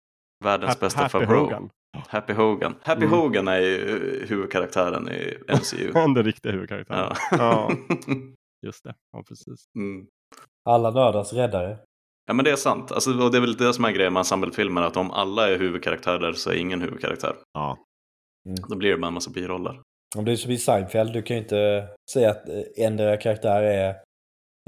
[0.43, 1.43] Världens Happy, bästa Happy Favreau.
[1.43, 1.69] Hogan.
[2.07, 2.75] Happy Hogan.
[2.83, 3.19] Happy Mm.
[3.19, 3.77] Hogan är ju
[4.21, 5.91] eh, huvudkaraktären i MCU.
[5.93, 7.15] Den riktiga huvudkaraktären.
[7.31, 7.37] ja.
[7.37, 7.71] Ja.
[8.65, 8.95] Just det.
[9.11, 9.65] Ja, precis.
[9.77, 10.07] mm.
[10.69, 11.77] Alla nördars räddare.
[12.29, 12.91] Ja men det är sant.
[12.91, 14.81] Alltså, och det är väl det som är grejen med ensemblefilmer.
[14.81, 17.35] Att om alla är huvudkaraktärer så är ingen huvudkaraktär.
[17.53, 17.77] Ja.
[18.69, 19.81] Då blir det bara en massa biroller.
[20.17, 23.61] Om det är som i Seinfeld, du kan ju inte säga att eh, ändra karaktär
[23.63, 23.89] är...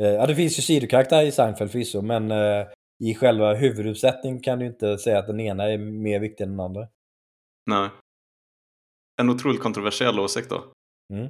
[0.02, 2.68] eh, Ja, det finns ju sidokaraktärer i Seinfeld förvisso, men eh,
[3.04, 6.60] i själva huvuduppsättningen kan du inte säga att den ena är mer viktig än den
[6.60, 6.88] andra.
[7.66, 7.90] Nej.
[9.22, 10.64] En otroligt kontroversiell åsikt då.
[11.14, 11.28] Mm.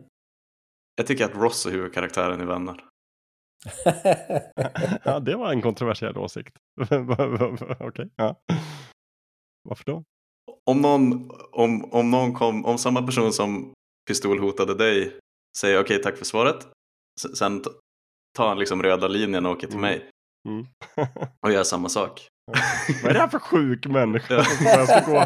[0.95, 2.90] Jag tycker att Ross är huvudkaraktären i Vänner.
[5.03, 6.55] ja, det var en kontroversiell åsikt.
[7.79, 8.35] Okej, ja.
[9.69, 10.03] Varför då?
[10.65, 13.73] Om någon, om, om någon kom, om samma person som
[14.07, 15.19] pistolhotade dig
[15.57, 16.67] säger okej tack för svaret.
[17.37, 17.63] Sen
[18.37, 19.89] tar han liksom röda linjen och åker till Mm.
[19.89, 20.09] mig
[20.47, 20.65] Mm.
[21.45, 22.27] och gör samma sak.
[23.03, 24.43] Vad är det här för sjuk människa Ja.
[24.43, 25.17] som bara ska gå...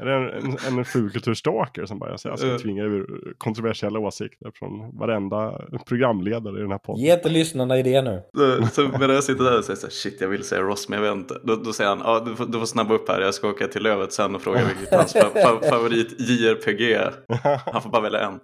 [0.00, 4.98] Är det en, en, en fulkulturstalker som bara jag, ska tvinga ur kontroversiella åsikter från
[4.98, 7.02] varenda programledare i den här podden?
[7.04, 8.22] Ge inte lyssnarna idé nu.
[8.36, 10.88] Så, så medan jag sitter där och säger så här, shit jag vill säga Ross
[10.88, 11.40] men jag vet inte.
[11.44, 13.66] Då, då säger han, ja du, får, du får snabba upp här, jag ska åka
[13.68, 17.14] till Lövet sen och fråga vilket hans fa, fa, favorit JRPG är.
[17.72, 18.40] Han får bara välja en.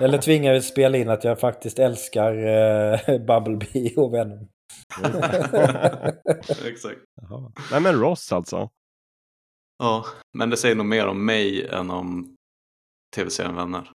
[0.00, 4.48] Eller tvingar vi spela in att jag faktiskt älskar eh, Bumblebee och Venom.
[6.64, 7.00] Exakt.
[7.22, 7.52] Jaha.
[7.70, 8.68] Nej men Ross alltså.
[9.78, 10.04] Ja,
[10.38, 12.36] men det säger nog mer om mig än om
[13.16, 13.90] tv-serien Vänner,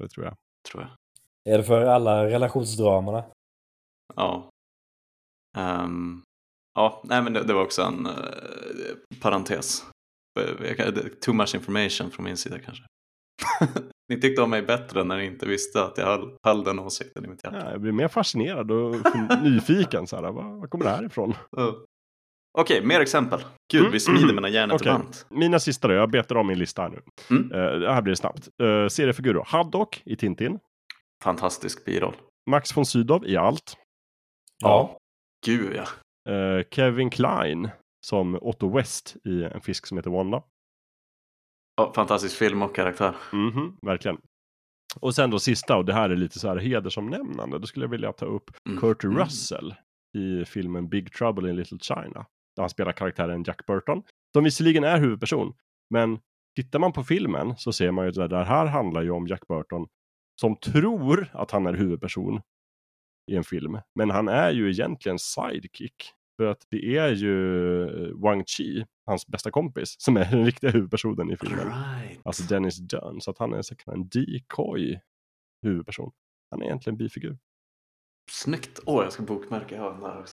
[0.00, 0.34] Det tror jag.
[0.70, 0.90] tror jag.
[1.54, 3.24] Är det för alla relationsdramorna?
[4.16, 4.50] Ja.
[5.56, 6.22] Ehm,
[6.74, 8.14] ja, nej men det, det var också en uh,
[9.20, 9.84] parentes.
[10.34, 12.84] Det- Too much information från min sida kanske.
[14.08, 17.24] ni tyckte om mig bättre när ni inte visste att jag höll, höll den åsikten
[17.24, 17.56] i mitt hjärta.
[17.64, 18.94] Ja, jag blir mer fascinerad och
[19.42, 20.06] nyfiken.
[20.06, 21.34] Så här, vad, vad kommer det här ifrån?
[21.56, 21.74] Ja.
[22.58, 23.40] Okej, mer exempel.
[23.72, 23.92] Gud, Mm.
[23.92, 25.02] vi smider mina hjärnor till Okej.
[25.02, 25.16] band.
[25.30, 27.00] Mina sista då, jag betar av min lista här nu.
[27.30, 27.52] Mm.
[27.52, 28.48] Eh, det här blir snabbt.
[28.62, 29.42] Uh, seriefigur då.
[29.46, 30.58] Haddock i Tintin.
[31.24, 32.14] Fantastisk biroll.
[32.50, 33.76] Max von Sydow i allt.
[34.62, 34.96] Ja.
[35.46, 36.32] Gud ja.
[36.32, 37.68] eh, Kevin Klein
[38.06, 40.42] som Otto West i En fisk som heter Wanda.
[41.94, 43.14] Fantastisk film och karaktär.
[43.32, 44.18] Mhm, verkligen.
[45.00, 47.90] Och sen då sista, och det här är lite så här hedersomnämnande, då skulle jag
[47.90, 48.80] vilja ta upp Mm.
[48.80, 49.18] Kurt Mm.
[49.18, 49.74] Russell
[50.18, 52.26] i filmen Big Trouble in Little China.
[52.56, 54.02] Där han spelar karaktären Jack Burton,
[54.32, 55.54] som visserligen är huvudperson,
[55.90, 56.18] men
[56.56, 59.46] tittar man på filmen så ser man ju att det här handlar ju om Jack
[59.48, 59.86] Burton
[60.40, 62.40] som tror att han är huvudperson
[63.30, 63.78] i en film.
[63.94, 66.12] Men han är ju egentligen sidekick.
[66.40, 70.70] För att det är ju eh, Wang Chi, hans bästa kompis, som är den riktiga
[70.70, 71.66] huvudpersonen i filmen.
[71.66, 72.20] Right.
[72.24, 73.20] Alltså Dennis Dunn.
[73.20, 75.00] Så att han är så kallad en decoy
[75.62, 76.12] huvudperson.
[76.50, 77.38] Han är egentligen en bifigur.
[78.30, 78.80] Snyggt.
[78.86, 79.84] Åh, jag ska bokmärka.
[79.90, 80.32] Den där också.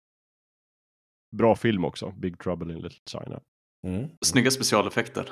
[1.36, 3.42] Bra film också, Big Trouble in Little China.
[3.88, 4.10] Mm.
[4.26, 5.30] Snygga specialeffekter.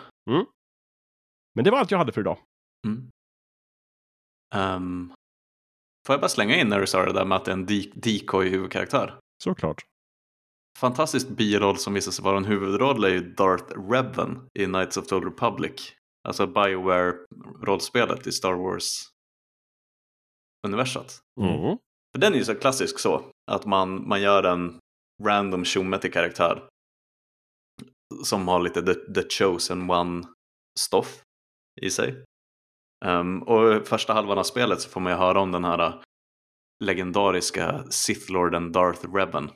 [1.55, 2.37] Men det var allt jag hade för idag.
[2.87, 3.11] Mm.
[4.55, 5.13] Ehm,
[6.07, 7.65] får jag bara slänga in när du sa det där med att det är en
[7.65, 9.19] de- decoy huvudkaraktär?
[9.43, 9.85] Såklart.
[10.77, 15.07] Fantastisk biroll som visar sig vara en huvudroll är ju Darth Revan i Knights of
[15.07, 15.93] the Old Republic.
[16.27, 21.21] Alltså Bioware-rollspelet i Star Wars-universat.
[21.41, 21.77] Mm.
[22.11, 24.79] För den är ju så klassisk så, att man, man gör en
[25.23, 26.67] random tjomme till karaktär.
[28.23, 31.21] Som har lite the, the chosen one-stoff
[31.81, 32.23] i sig.
[33.05, 35.95] Ehm, och första halvan av spelet så får man ju höra om den här uh,
[36.83, 39.51] legendariska Sith-lorden Darth Revan.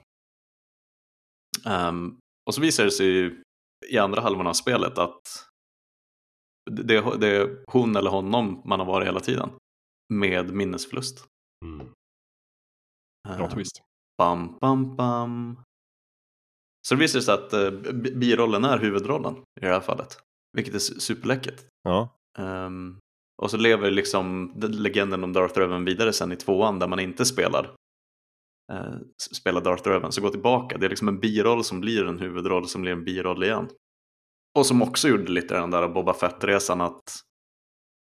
[1.65, 3.43] Ehm, och så visar det sig ju
[3.89, 5.21] i andra halvan av spelet att
[6.71, 9.49] det, är- hon eller honom man har varit hela tiden.
[10.13, 11.25] Med minnesförlust.
[11.65, 11.87] Mm.
[13.37, 13.81] Bra Ehm, twist.
[14.17, 15.59] Bam, bam, bam.
[16.87, 17.51] Så det visar sig att
[17.93, 20.17] bi- birollen är huvudrollen i det här fallet.
[20.57, 21.65] Vilket är su- superläckert.
[21.83, 22.09] Ja.
[22.39, 22.99] Ehm,
[23.41, 26.99] och så lever liksom den- legenden om Darth Revan vidare sen i tvåan där man
[26.99, 27.75] inte spelar
[28.71, 28.95] eh,
[29.35, 30.11] spela Darth Revan.
[30.11, 30.77] Så gå tillbaka.
[30.77, 33.69] Det är liksom en biroll som blir en huvudroll som blir en biroll igen.
[34.59, 37.03] Och som också gjorde lite den där Boba Fett-resan att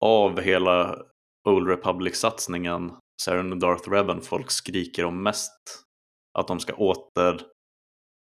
[0.06, 1.02] av hela
[1.49, 2.91] Old Republic-satsningen
[3.22, 5.84] så är det Darth Revan folk skriker om mest.
[6.39, 6.73] Att de ska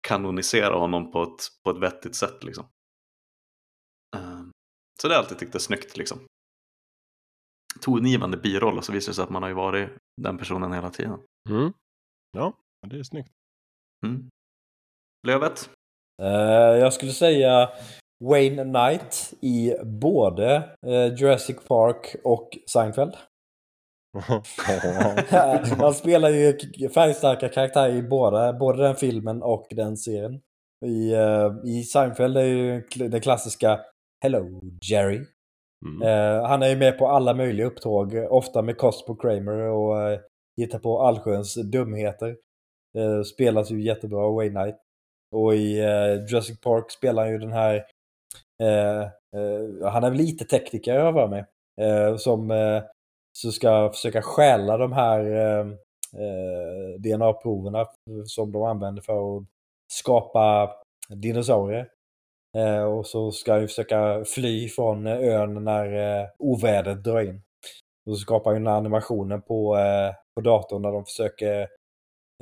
[0.04, 2.64] återkanonisera honom på ett, på ett vettigt sätt liksom.
[4.16, 4.42] Eh,
[5.02, 6.18] så det har jag alltid tyckt är snyggt liksom.
[7.80, 9.90] Tongivande biroll och så visar det sig att man har ju varit
[10.22, 11.20] den personen hela tiden.
[11.48, 11.72] Mm.
[12.36, 12.52] Ja,
[12.86, 13.32] det är snyggt.
[14.06, 14.30] Mm.
[15.26, 15.70] Lövet?
[16.22, 17.70] Eh, jag skulle säga
[18.24, 20.54] Wayne Knight i både
[20.86, 23.16] eh, Jurassic Park och Seinfeld.
[25.78, 26.58] Han spelar ju
[26.88, 30.40] färgstarka karaktärer i båda, både den filmen och den serien.
[30.86, 33.80] I, eh, i Seinfeld är ju den klassiska
[34.22, 35.26] Hello Jerry.
[35.86, 36.44] Mm.
[36.44, 40.18] Han är ju med på alla möjliga upptåg, ofta med Cosmo Kramer och
[40.56, 42.36] hittar på allsköns dumheter.
[42.98, 44.76] Eh, spelas ju jättebra av Wayne Knight.
[45.32, 47.74] Och i eh, Jurassic Park spelar han ju den här,
[48.62, 51.44] eh, eh, han är väl lite tekniker jag för mig,
[51.80, 52.82] eh, som eh,
[53.32, 55.66] så ska försöka stjäla de här eh,
[56.22, 57.86] eh, DNA-proverna
[58.26, 59.44] som de använder för att
[59.92, 60.70] skapa
[61.08, 61.88] dinosaurier.
[62.56, 67.42] Eh, och så ska han ju försöka fly från ön när eh, ovädret drar in.
[68.06, 71.60] Och så skapar han ju den här animationen på, eh, på datorn när de försöker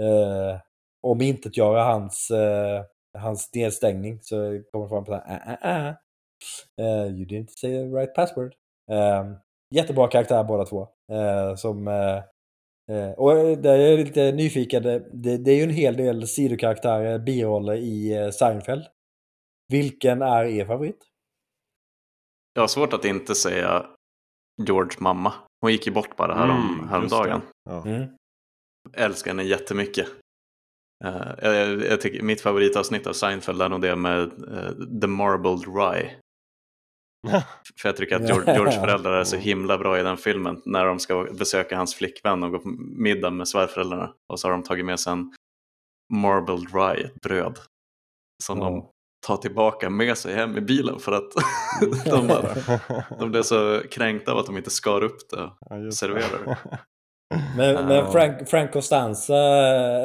[0.01, 0.61] eh,
[1.03, 2.85] omintetgöra hans, eh,
[3.19, 4.19] hans nedstängning.
[4.23, 4.37] Så
[4.73, 5.95] kommer det fram på så här, ah, ah, ah.
[6.81, 8.55] Uh, You didn't say the right password.
[8.91, 9.37] Uh,
[9.75, 10.89] jättebra karaktär båda två.
[11.12, 15.97] Uh, som, eh, och där är jag lite nyfiken, det, det, är ju en hel
[15.97, 18.85] del sidokaraktärer, biroller i Seinfeld.
[19.69, 20.99] Vilken är er favorit?
[22.55, 23.87] Jag har svårt att inte säga
[24.62, 25.33] George mamma.
[25.65, 27.41] Hon gick ju bort bara här om, Mm, häromdagen.
[27.65, 27.82] Ja.
[27.86, 28.09] Mm.
[28.93, 30.09] älskar henne jättemycket.
[31.05, 35.61] Eh, jag, jag tycker, mitt favoritavsnitt av Seinfeld är nog det med eh, The Marbled
[35.77, 36.11] Rye.
[37.81, 40.62] För jag tycker att George, George föräldrar är så himla bra i den filmen.
[40.65, 44.15] När de ska besöka hans flickvän och gå på middag med svärföräldrarna.
[44.32, 45.35] Och så har de tagit med sig en
[46.12, 47.59] Marbled Rye, ett bröd.
[48.45, 48.65] Som Ja.
[48.65, 48.91] de
[49.26, 51.30] tar tillbaka med sig hem i bilen för att
[52.05, 52.55] de, bara,
[53.18, 55.51] de blev så kränkta av att de inte skar upp det.
[55.70, 56.56] Ja, just serverar det.
[57.56, 57.82] Men, Ja.
[57.86, 59.34] men Frank, Frank Costanza,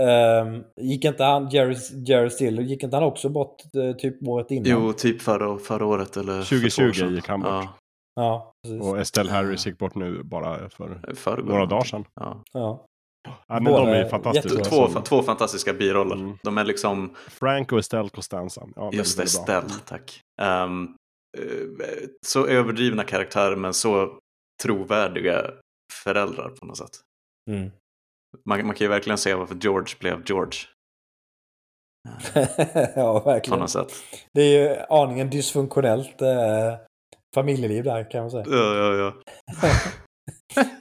[0.10, 0.48] eh,
[0.82, 1.76] gick inte han, Jerry,
[2.08, 4.72] Jerry Stiller, gick inte han också bort eh, typ året innan?
[4.72, 7.16] Jo, typ förra, förra året eller för 2020 två år sedan.
[7.16, 7.50] gick han bort.
[7.52, 7.68] Ja,
[8.16, 8.82] Ja, precis.
[8.82, 11.50] Och Estelle Harris gick bort nu bara för förrgår.
[11.50, 12.06] några dagar sedan.
[12.16, 12.44] Ja.
[12.54, 12.86] Ja.
[13.28, 14.64] Ja, men Båda de är fantastiska.
[14.64, 16.16] Två, två fantastiska biroller.
[16.16, 16.38] Mm.
[16.44, 18.68] De är liksom, Frank och Estelle Costanza.
[18.76, 19.26] Ja, just det, bra.
[19.26, 20.22] Estelle, tack.
[20.42, 20.70] Eh,
[22.26, 24.20] så överdrivna karaktärer men så
[24.64, 25.52] trovärdiga
[26.04, 27.02] föräldrar på något sätt.
[27.52, 27.72] Mm.
[28.46, 30.60] Man, man kan ju verkligen se varför George blev George.
[32.96, 33.60] ja, på verkligen.
[33.60, 33.92] något sätt.
[34.34, 36.76] Det är ju aningen dysfunktionellt eh,
[37.36, 38.46] familjeliv där kan man säga.
[38.48, 39.14] Ja, ja, ja.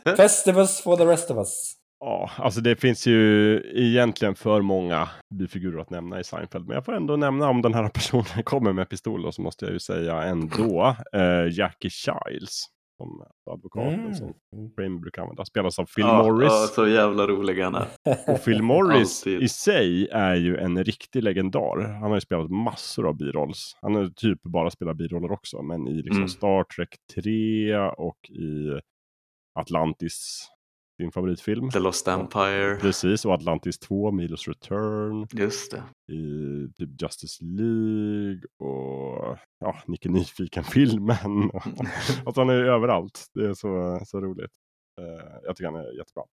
[0.17, 1.78] Festivus for the rest of us.
[2.01, 6.67] Ja, alltså det finns ju egentligen för många bifigurer att nämna i Seinfeld.
[6.67, 9.65] Men jag får ändå nämna om den här personen kommer med pistol och så måste
[9.65, 12.63] jag ju säga ändå eh, Jackie Childs.
[13.01, 14.15] Som advokaten Mm.
[14.15, 14.35] som
[14.77, 15.45] Kramer brukar använda.
[15.45, 16.49] Spelas av Phil ja, Morris.
[16.51, 17.87] Ja, så jävla rolig han är.
[18.29, 21.81] Och Phil Morris i sig är ju en riktig legendar.
[21.93, 23.77] Han har ju spelat massor av birolls.
[23.83, 25.63] Han har typ bara spelat biroller också.
[25.63, 26.29] Men i liksom Mm.
[26.29, 28.81] Star Trek 3 och i
[29.61, 30.49] Atlantis,
[30.99, 31.71] din favoritfilm.
[31.71, 32.77] The Lost Empire.
[32.81, 35.27] Precis, och Atlantis 2, Milos Return.
[35.33, 36.13] Just det.
[36.15, 41.51] I typ Justice League och ja, Nicke Nyfiken-filmen.
[42.27, 43.27] alltså han är ju överallt.
[43.35, 44.51] Det är så, så roligt.
[45.01, 46.25] Eh, jag tycker han är jättebra.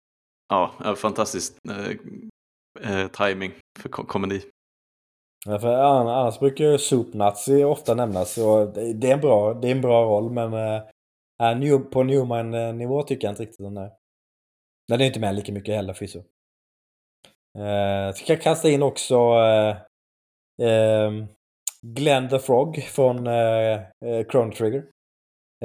[0.50, 4.42] Ja, fantastisk eh, eh, timing för ko- komedi.
[5.46, 8.38] Ja, för an- annars brukar ju Soup Nazi ofta nämnas.
[8.38, 10.54] Och det är en bra, det är en bra roll men
[11.92, 13.92] på Newman-nivå tycker jag inte riktigt den är.
[14.90, 16.20] Men det är inte med lika mycket heller förvisso.
[17.58, 19.78] Eh, ska jag kasta in också eh,
[20.68, 21.12] eh,
[21.82, 24.86] Glenn the Frog från eh, eh Chrono Trigger.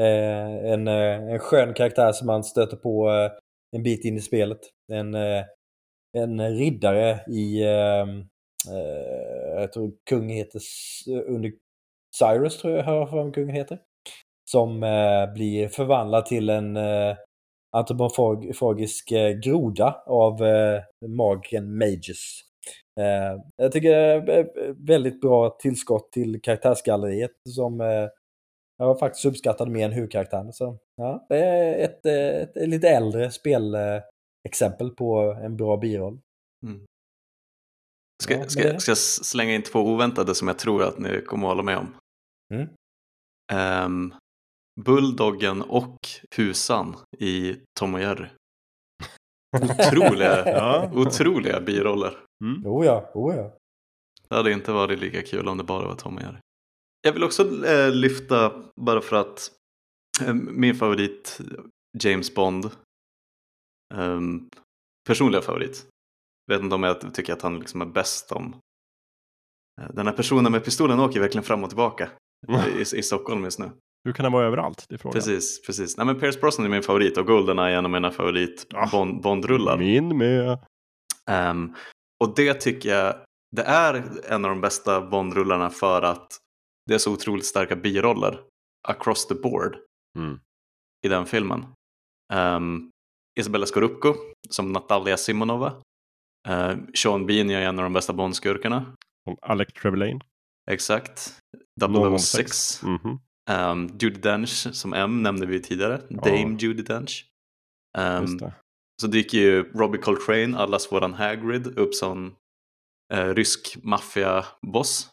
[0.01, 3.30] Eh, en, eh, en skön karaktär som man stöter på eh,
[3.76, 4.60] en bit in i spelet.
[4.92, 5.14] En,
[6.18, 8.24] en riddare i ehm,
[9.56, 10.60] jag tror kungen heter
[11.26, 11.52] under
[12.18, 13.78] Cyrus tror jag jag har vad mig kungen heter.
[14.51, 14.80] Som
[15.34, 16.76] blir förvandlad till en
[17.76, 22.40] antropomorfisk eh, groda av eh, magen Magus.
[23.01, 24.40] Eh, jag tycker det är
[24.70, 27.80] ett väldigt bra tillskott till karaktärsgalleriet som
[28.78, 30.52] jag faktiskt uppskattade mer än huvudkaraktären.
[30.52, 32.14] Så, ja, det är ett, eh,
[32.62, 36.18] ett, lite äldre spelexempel på en bra biroll.
[38.22, 41.22] Ska, men ska, det- ska jag slänga in två oväntade som jag tror att ni
[41.22, 41.94] kommer att hålla med om?
[42.55, 42.68] Mm.
[43.52, 44.14] Ehm,
[44.80, 45.98] Bulldoggen och
[46.36, 48.28] Husan i Tom och Jerry.
[49.62, 50.90] Otroliga, Ja.
[50.94, 52.18] otroliga biroller.
[52.44, 52.66] Mm.
[52.66, 53.56] Oh ja, oh ja.
[54.28, 56.38] Det hade inte varit lika kul om det bara var Tom och Jerry.
[57.02, 59.52] Jag vill också eh, lyfta, bara för att
[60.22, 61.40] eh, min favorit
[62.02, 62.70] James Bond,
[63.94, 64.48] ehm,
[65.06, 65.86] personliga favorit,
[66.51, 68.56] vet inte om jag tycker att han liksom är bäst om
[69.80, 72.10] eh, den här personen med pistolen åker verkligen fram och tillbaka
[72.78, 73.70] i, i Stockholm just nu.
[74.05, 74.85] Hur kan han vara överallt?
[74.89, 75.12] Det är frågan.
[75.14, 75.97] Precis, precis.
[75.97, 78.89] Nej, men Pierce Brosnan är min favorit och Goldeneye är en av mina favorit Ah,
[78.93, 79.78] Bond, Bondrullar.
[79.78, 80.59] Min med.
[81.31, 81.74] Ehm,
[82.24, 83.14] och det tycker jag,
[83.56, 83.94] det är
[84.32, 86.27] en av de bästa Bondrullarna för att
[86.86, 88.40] det är så otroligt starka biroller
[88.89, 89.77] across the board
[90.18, 90.40] Mm.
[91.06, 91.66] i den filmen.
[92.32, 92.90] Um,
[93.40, 94.14] Isabella Scorupco
[94.51, 95.72] som Natalia Simonova.
[96.48, 98.97] Uh, Sean Bean är en av de bästa Bondskurkarna.
[99.43, 100.20] Alec Trevelyan.
[100.70, 101.35] Exakt.
[101.81, 102.32] 006.
[102.35, 102.82] 006.
[102.82, 103.18] Mhm.
[103.51, 106.01] Um, Judi Dench som M nämnde vi tidigare.
[106.09, 106.20] Ja.
[106.20, 107.24] Dame Judi Dench.
[107.98, 108.51] Um.
[109.02, 112.35] Så dyker ju Robbie Coltrane, allas våran Hagrid, upp som
[113.12, 115.10] eh, rysk maffiaboss.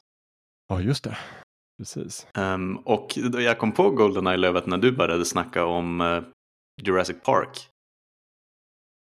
[0.70, 1.18] Ja, just det.
[1.78, 2.28] Precis.
[2.34, 6.24] Ehm, och då jag kom på Goldeneye-lövet när du började snacka om eh,
[6.82, 7.68] Jurassic Park.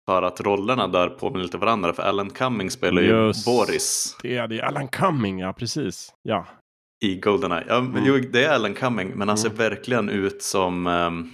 [0.08, 1.92] För att rollerna där påminner lite varandra.
[1.92, 4.62] För Alan Cumming spelar ju Boris Det är det.
[4.62, 6.14] Alan Cumming, ja precis.
[6.22, 6.46] Ja.
[7.05, 7.64] I Goldeneye.
[7.68, 8.05] Ja, men Mm.
[8.06, 9.59] jo, det är Alan Cumming, men han ser Mm.
[9.59, 11.31] verkligen ut som ehm,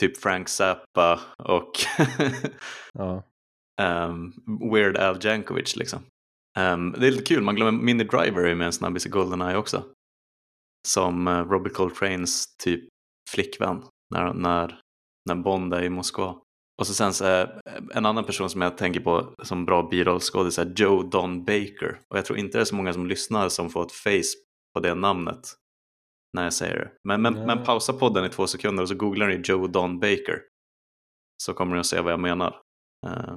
[0.00, 1.70] typ Frank Zappa och
[2.92, 3.22] ja.
[3.82, 4.32] ehm,
[4.72, 5.98] Weird Al Jankovic liksom.
[6.58, 9.56] Ehm, det är lite kul, man glömmer Minnie Driver är med en snabbis i Goldeneye
[9.56, 9.84] också.
[10.88, 12.84] Som uh, Robbie Coltranes typ
[13.30, 13.82] flickvän
[14.14, 14.80] när, när,
[15.28, 16.36] när Bond är i Moskva.
[16.80, 17.60] Och så sen så är
[17.94, 22.00] en annan person som jag tänker på som bra birollskådis är Joe Don Baker.
[22.10, 24.38] Och jag tror inte det är så många som lyssnar som får ett face
[24.74, 25.54] på det namnet
[26.32, 26.90] när jag säger det.
[27.04, 27.46] Men, men, Nej.
[27.46, 30.42] men pausa podden i två sekunder och så googlar ni Joe Don Baker.
[31.42, 32.60] Så kommer ni att se vad jag menar.
[33.06, 33.36] Eh,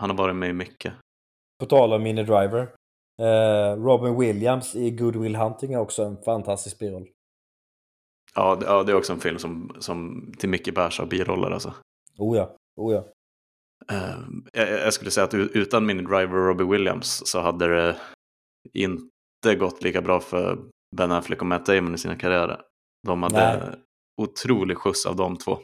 [0.00, 0.94] han har varit med i mycket.
[1.60, 2.74] På tal om Minnie Driver.
[3.22, 7.08] Eh, Robin Williams i Good Will Hunting är också en fantastisk biroll.
[8.34, 11.50] Ja, det, ja, det är också en film som, som till mycket bärs av biroller
[11.50, 11.74] alltså.
[12.18, 13.04] Oh ja, oh ja.
[13.92, 14.18] Eh,
[14.52, 17.96] jag, jag skulle säga att utan Minnie Driver och Robbie Williams så hade det
[19.50, 20.58] inte gått lika bra för
[20.96, 22.60] Ben Affleck och Matt Damon i sina karriärer.
[23.06, 23.78] De hade Nej.
[24.22, 25.58] otrolig skjuts av de två.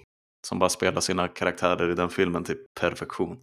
[0.46, 3.40] Som bara spelar sina karaktärer i den filmen till perfektion.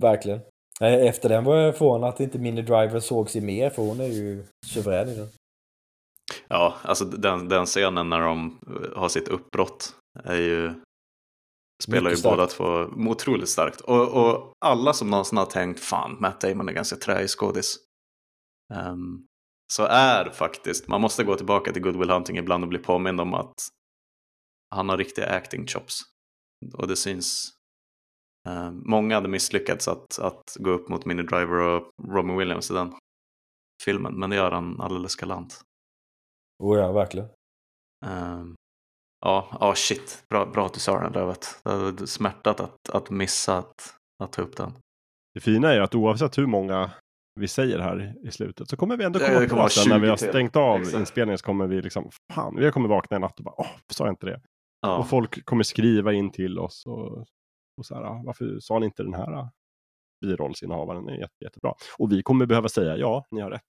[0.00, 0.40] Verkligen.
[0.80, 4.06] Efter den var jag förvånad att inte Minnie Driver sågs i mer, för hon är
[4.06, 5.28] ju suverän i den.
[6.48, 9.94] Ja, alltså den, den scenen när de eh, har sitt uppbrott
[10.24, 10.74] är ju
[11.82, 12.36] spelar ju Mycket starkt.
[12.36, 12.64] båda två
[13.10, 13.80] otroligt starkt.
[13.80, 17.76] Och, och alla som någonsin har tänkt fan, Matt Damon är ganska träig skådis.
[18.74, 19.26] Um,
[19.72, 23.20] så är faktiskt, man måste gå tillbaka till Good Will Hunting ibland och bli påmind
[23.20, 23.54] om att
[24.70, 26.00] han har riktiga acting chops.
[26.74, 27.52] Och det syns.
[28.48, 32.74] Uh, många hade misslyckats att, att gå upp mot Minnie Driver och Robin Williams i
[32.74, 32.94] den
[33.84, 35.60] filmen, men det gör han alldeles galant.
[36.62, 37.28] Oh ja, verkligen.
[38.06, 38.54] Um,
[39.20, 41.60] ja, ja, shit, bra, bra att du sa den Lövet.
[41.62, 44.72] Det hade smärtat att, att missa att, att ta upp den.
[45.34, 46.90] Det fina är ju att oavsett hur många
[47.38, 50.08] vi säger här i slutet så kommer vi ändå komma det på sen när vi
[50.08, 50.98] har stängt av Exakt.
[50.98, 54.04] inspelningen så kommer vi liksom, fan, vi kommer vakna en natt och bara, åh, sa
[54.04, 54.40] jag inte det?
[54.80, 57.18] Ja, Och folk kommer skriva in till oss och,
[57.78, 59.50] och så här, "Ah, varför sa ni inte den här ah,
[60.20, 61.74] birollsinnehavaren är jätte, jättebra.
[61.98, 63.62] Och vi kommer behöva säga, ja, ni har rätt,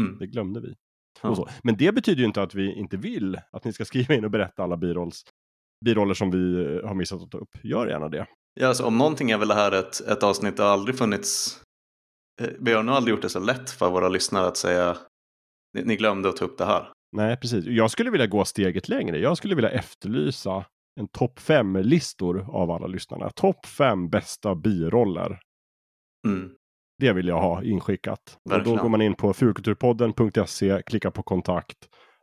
[0.00, 0.74] mm, det glömde vi.
[1.22, 1.28] ja.
[1.28, 1.48] Och så.
[1.62, 4.30] Men det betyder ju inte att vi inte vill att ni ska skriva in och
[4.30, 5.22] berätta alla birolls,
[5.84, 7.56] biroller som vi eh, har missat att ta upp.
[7.62, 8.26] Gör gärna det.
[8.60, 11.60] Ja, alltså, om någonting är väl det här ett, ett avsnitt, det har aldrig funnits
[12.58, 14.96] vi har nog aldrig gjort det så lätt för våra lyssnare att säga
[15.82, 16.88] ni, glömde att ta upp det här.
[17.12, 17.64] Nej, precis.
[17.66, 19.18] Jag skulle vilja gå steget längre.
[19.18, 20.64] Jag skulle vilja efterlysa
[21.00, 23.30] en topp fem listor av alla lyssnarna.
[23.30, 25.40] Topp fem bästa biroller.
[26.26, 26.50] Mm.
[26.98, 28.38] Det vill jag ha inskickat.
[28.50, 31.78] Och då går man in på fulkulturpodden.se, klickar på kontakt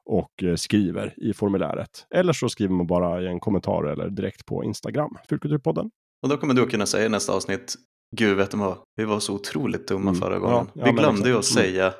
[0.06, 2.08] och eh, skriver i formuläret.
[2.16, 5.92] Eller så skriver man bara i en kommentar eller direkt på Instagram, Fulkulturpodden.
[6.24, 7.76] Och då kommer du kunna säga i nästa avsnitt
[8.16, 8.78] Gud, vet du vad?
[8.96, 10.22] Vi var så otroligt dumma Mm.
[10.22, 10.68] förra gången.
[10.74, 11.94] ja, vi men glömde ju att säga.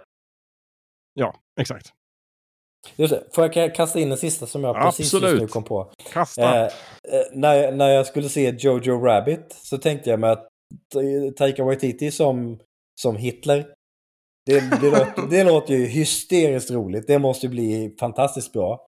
[1.14, 1.88] Ja, exakt.
[2.96, 3.24] Just det.
[3.34, 5.42] Får jag kasta in en sista som jag precis just Absolut.
[5.42, 5.92] nu kom på?
[6.14, 6.58] Kasta!
[6.58, 6.70] Eh, eh,
[7.34, 10.48] när, jag, när jag skulle se Jojo Rabbit så tänkte jag mig att
[10.94, 12.60] Ta- Taika Waititi som,
[13.02, 13.74] som Hitler.
[14.46, 17.08] Det, det, låter, det låter ju hysteriskt roligt.
[17.08, 18.86] Det måste ju bli fantastiskt bra.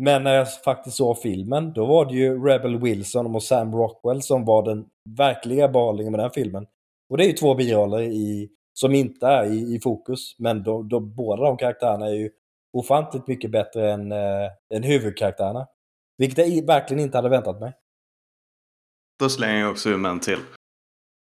[0.00, 4.22] Men när jag faktiskt såg filmen, då var det ju Rebel Wilson och Sam Rockwell
[4.22, 6.66] som var den verkliga behållningen med den filmen.
[7.08, 10.82] Och det är ju två biroller i, som inte är i, i fokus, men då,
[10.82, 12.30] då, båda de karaktärerna är ju
[12.72, 15.66] ofantligt mycket bättre än, eh, än huvudkaraktärerna.
[16.18, 17.72] Vilket jag verkligen inte hade väntat mig.
[19.18, 20.38] Då slänger jag också ur mig en till.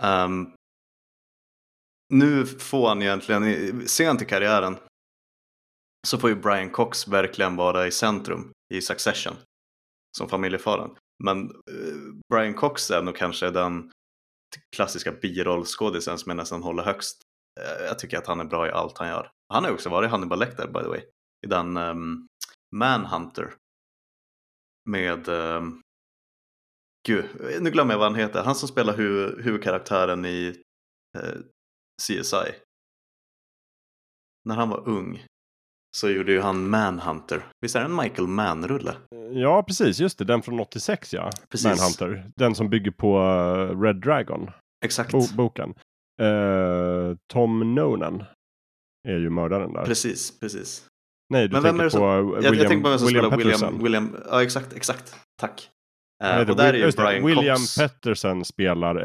[0.02, 0.54] Um,
[2.08, 4.76] nu får han egentligen, sent i karriären,
[6.04, 9.36] så får ju Brian Cox verkligen vara i centrum i Succession.
[10.18, 10.96] Som familjefadern.
[11.24, 11.96] Men eh,
[12.28, 13.90] Brian Cox är nog kanske den
[14.76, 17.22] klassiska birollskådisen som jag nästan håller högst.
[17.60, 19.30] Eh, jag tycker att han är bra i allt han gör.
[19.52, 21.00] Han har ju också varit Hannibal Lecter by the way.
[21.46, 22.26] I den ehm,
[22.76, 23.54] Manhunter.
[24.90, 25.80] Med ehm,
[27.08, 27.24] Gud,
[27.60, 28.44] nu glömmer jag vad han heter.
[28.44, 30.62] Han som spelar hu huvudkaraktären i
[31.18, 31.40] eh,
[32.02, 32.54] CSI.
[34.48, 35.26] När han var ung
[35.96, 37.42] så gjorde ju han Manhunter.
[37.60, 38.94] Visst är det en Michael Mann-rulle?
[39.32, 40.00] Ja, precis.
[40.00, 40.24] Just det.
[40.24, 41.30] Den från 86, ja.
[41.50, 41.66] Precis.
[41.66, 42.30] Manhunter.
[42.36, 44.50] Den som bygger på eh, Red Dragon,
[44.84, 45.12] Exakt.
[45.12, 45.74] bo boken.
[46.22, 48.24] Eh, Tom Nonan
[49.08, 49.84] är ju mördaren där.
[49.84, 50.86] Precis, precis.
[51.32, 52.88] Nej, du Men vem tänker är det som- på eh, Jag, William, jag tänker på
[52.90, 53.36] vem som William.
[53.38, 54.16] William, William.
[54.30, 55.16] Ja, exakt, exakt.
[55.40, 55.70] Tack.
[56.24, 57.76] Eh, Nej, det- och där är ju Brian William Cox.
[57.78, 58.96] Petterson spelar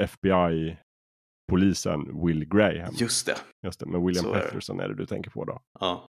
[1.52, 2.94] FBI-polisen Will Graham.
[2.94, 3.36] Just det.
[3.66, 4.84] Just det, men William Så är det.
[4.84, 5.60] Är det du tänker på då.
[5.80, 6.06] Ja.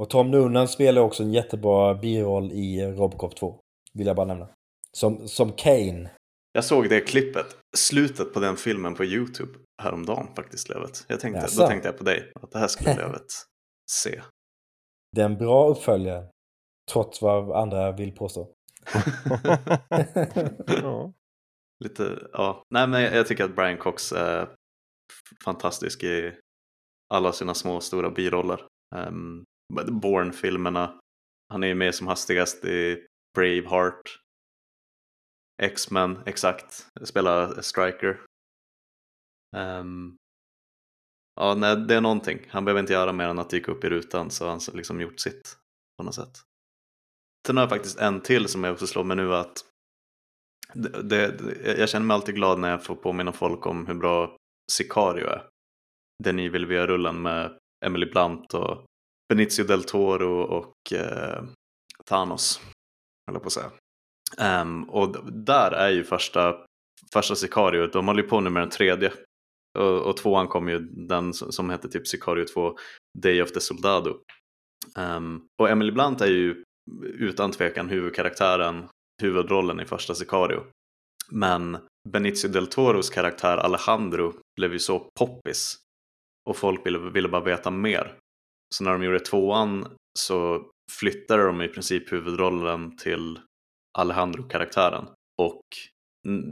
[0.00, 3.60] Och Tom Noonan spelar också en jättebra biroll i Robocop 2.
[3.94, 4.48] Vill jag bara nämna.
[4.92, 6.10] Som, som Kane.
[6.52, 11.04] Jag såg det klippet, slutet på den filmen på YouTube häromdagen faktiskt Lövet.
[11.08, 11.60] Jag tänkte, Jaså?
[11.60, 13.26] då tänkte jag på dig, att det här skulle Lövet
[13.90, 14.20] se.
[15.16, 16.28] Det är en bra uppföljare.
[16.92, 18.54] Trots vad andra vill påstå.
[20.66, 21.12] ja.
[21.84, 22.62] Lite, ja.
[22.70, 24.48] Nej men jag tycker att Brian Cox är
[25.44, 26.32] fantastisk i
[27.14, 28.66] alla sina små och stora biroller.
[28.96, 31.00] Um, Bourne-filmerna.
[31.48, 34.20] Han är ju med som hastigast i Braveheart.
[35.62, 36.86] X-Men, exakt.
[37.04, 38.20] Spelar Striker.
[39.56, 40.16] Um,
[41.40, 42.46] ja, nej, det är någonting.
[42.48, 45.00] Han behöver inte göra mer än att dyka upp i rutan så har han liksom
[45.00, 45.56] gjort sitt
[45.96, 46.38] på något sätt.
[47.46, 49.64] Sen har jag faktiskt en till som jag också slår mig nu att
[50.74, 51.38] det, det,
[51.78, 54.36] jag känner mig alltid glad när jag får påminna folk om hur bra
[54.72, 55.48] Sicario är.
[56.24, 58.86] Den i Vilvia-rullen med Emily Blunt och
[59.30, 61.44] Benicio del Toro och eh,
[62.04, 62.60] Thanos.
[63.26, 63.70] Höll jag på att säga.
[64.62, 66.56] Um, och där är ju första,
[67.12, 69.12] första Sicario, de håller ju på nu med den tredje.
[69.78, 70.78] Och, och tvåan kom ju
[71.08, 72.76] den som som heter typ Sicario 2,
[73.18, 74.16] Day of the Soldado.
[74.98, 76.64] Um, och Emily Blunt är ju
[77.02, 78.88] utan tvekan huvudkaraktären,
[79.22, 80.64] huvudrollen i första Sicario.
[81.30, 81.78] Men
[82.08, 85.76] Benicio del Toros karaktär Alejandro blev ju så poppis
[86.48, 88.16] och folk ville, ville bara veta mer.
[88.74, 89.86] Så när de gjorde tvåan
[90.18, 93.38] så flyttade de i princip huvudrollen till
[93.98, 95.06] Alejandro-karaktären.
[95.42, 95.62] Och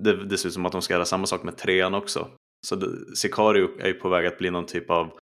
[0.03, 2.31] det, det ser ut som att de ska göra samma sak med trean också.
[2.67, 5.19] Så det, Sicario är ju på väg att bli någon typ av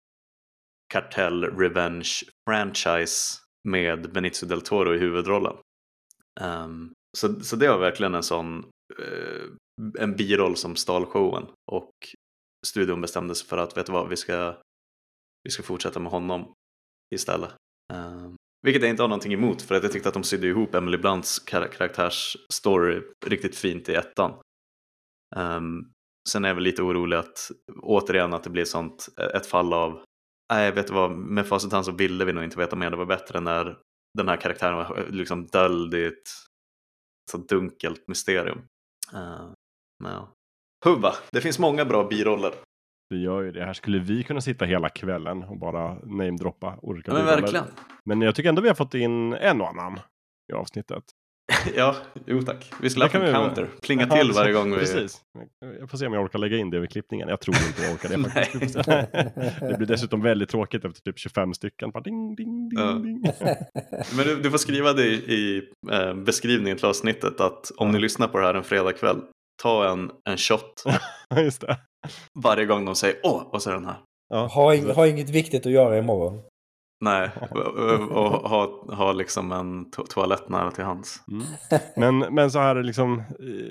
[0.94, 2.10] kartell revenge
[2.50, 5.56] franchise med Benicio del Toro i huvudrollen.
[6.42, 8.66] Um, så, så det var verkligen en sån
[9.00, 9.50] uh,
[10.00, 11.92] en biroll som stal showen och
[12.66, 14.56] studion bestämde sig för att vet du vad, vi ska,
[15.44, 16.54] vi ska fortsätta med honom
[17.12, 17.52] istället.
[17.94, 20.76] Um, vilket jag inte har någonting emot för att jag tyckte att de sydde ihop
[20.76, 24.32] Emily Blunts kar karaktärsstory riktigt fint i ettan.
[25.36, 25.92] Um,
[26.30, 27.52] sen är jag väl lite orolig att
[27.82, 30.04] återigen att det blir sånt, e-, ett fall av
[30.54, 32.98] nej vet du vad, med facit hand så ville vi nog inte veta mer, det
[32.98, 33.78] var bättre när
[34.18, 36.30] den här karaktären var eh, liksom döljd i ett
[37.32, 38.58] så dunkelt mysterium.
[39.14, 39.52] Uh,
[40.04, 40.34] men ja.
[40.86, 42.54] Huva, det finns många bra biroller.
[43.14, 43.66] Det gör ju det.
[43.66, 47.66] Här skulle vi kunna sitta hela kvällen och bara namedroppa olika ja, Men verkligen.
[48.06, 50.00] Men jag tycker ändå vi har fått in en och annan
[50.52, 51.04] i avsnittet.
[51.76, 51.96] ja,
[52.26, 52.72] jo tack.
[52.82, 53.70] Vi skulle ha en counter.
[53.82, 54.78] Plinga till varje gång vi...
[54.78, 55.22] Precis.
[55.80, 57.30] Jag får se om jag orkar lägga in det vid klippningen.
[57.30, 58.76] Jag tror inte jag orkar det faktiskt.
[59.70, 61.92] det blir dessutom väldigt tråkigt efter typ 25 stycken.
[61.92, 62.92] Bara ding, ding, ding, ja.
[62.92, 63.24] ding.
[64.16, 68.00] Men du, du, får skriva det i, i eh, beskrivningen till avsnittet att om ni
[68.00, 69.22] lyssnar på det här en fredagkväll,
[69.62, 70.84] ta en, en shot.
[71.38, 71.78] Just det.
[72.44, 73.96] Varje gång de säger åh, och så den här.
[74.30, 74.46] Ja.
[74.48, 76.42] Ha, ha inget viktigt att göra imorgon.
[77.04, 77.30] Nej,
[78.10, 81.22] och ha, ha liksom en to toalett nära till hands.
[81.32, 81.44] Mm.
[81.96, 83.24] Men, men så här liksom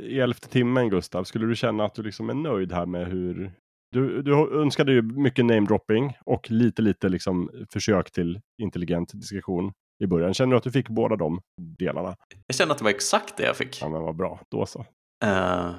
[0.03, 3.53] i elfte timmen Gustav, skulle du känna att du liksom är nöjd här med hur
[3.93, 9.73] du, du önskade ju mycket namedropping och lite lite liksom försök till intelligent diskretion
[10.05, 10.35] i början.
[10.35, 11.41] Känner du att du fick båda de
[11.79, 12.17] delarna?
[12.47, 13.83] Jag känner att det var exakt det jag fick.
[13.83, 14.87] Ja men vad bra, då så.
[15.24, 15.74] Uh,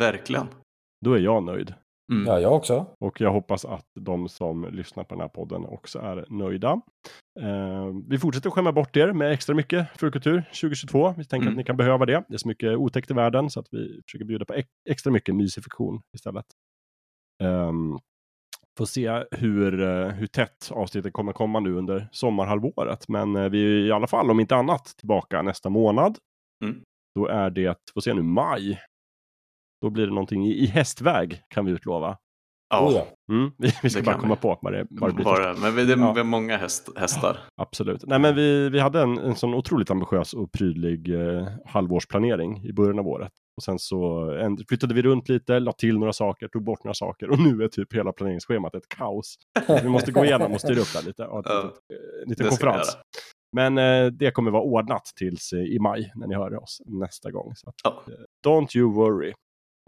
[0.00, 0.46] verkligen.
[1.04, 1.74] Då är jag nöjd.
[2.12, 2.26] Mm.
[2.26, 2.86] Ja, jag också.
[3.00, 6.80] Och jag hoppas att de som lyssnar på den här podden också är nöjda.
[7.40, 11.14] Eh, vi fortsätter skämma bort er med extra mycket fulkultur 2022.
[11.18, 11.52] Vi tänker mm.
[11.52, 12.24] att ni kan behöva det.
[12.28, 14.54] Det är så mycket otäckt i världen så att vi försöker bjuda på
[14.90, 16.46] extra mycket mysig fiktion istället.
[17.42, 17.72] Eh,
[18.78, 23.08] får se hur, eh, hur tätt avsnittet kommer komma nu under sommarhalvåret.
[23.08, 26.18] Men eh, vi är i alla fall, om inte annat, tillbaka nästa månad.
[26.64, 26.82] Mm.
[27.16, 28.80] Då är det, får se nu, maj
[29.80, 32.16] då blir det någonting i, i hästväg kan vi utlova.
[32.68, 34.40] Ja, oh, mm, vi, vi, ska bara komma vi.
[34.40, 35.24] på vad det, vad det blir.
[35.24, 36.24] Bara, men vi, det är ja.
[36.24, 37.38] många häst, hästar.
[37.62, 38.06] Absolut.
[38.06, 42.72] Nej, men vi, vi hade en, en sån otroligt ambitiös och prydlig eh, halvårsplanering i
[42.72, 43.32] början av året.
[43.56, 46.94] Och sen så en, flyttade vi runt lite, la till några saker, tog bort några
[46.94, 49.34] saker och nu är typ hela planeringsschemat ett kaos.
[49.82, 51.26] vi måste gå igenom och styra upp det lite.
[51.26, 51.72] Och ja,
[52.26, 52.96] lite, lite konferens.
[53.56, 57.30] Men eh, det kommer vara ordnat tills eh, i maj när ni hör oss nästa
[57.30, 57.56] gång.
[57.56, 58.02] Så att, ja.
[58.08, 58.14] Eh,
[58.46, 59.32] don't you worry.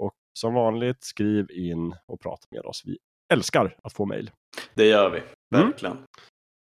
[0.02, 2.82] Och som vanligt, skriv in och prata med oss.
[2.84, 2.98] Vi
[3.32, 4.30] älskar att få mejl.
[4.74, 5.18] Det gör vi,
[5.56, 5.68] mm.
[5.68, 5.96] verkligen.
[5.96, 6.06] Mm.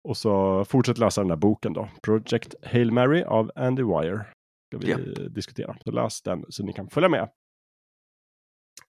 [0.07, 1.89] Och så fortsätt läsa den där boken då.
[2.01, 4.25] Project Hail Mary av Andy Wire.
[4.67, 5.33] Ska vi yep.
[5.33, 5.77] diskutera.
[5.83, 7.29] Så läs den så ni kan följa med.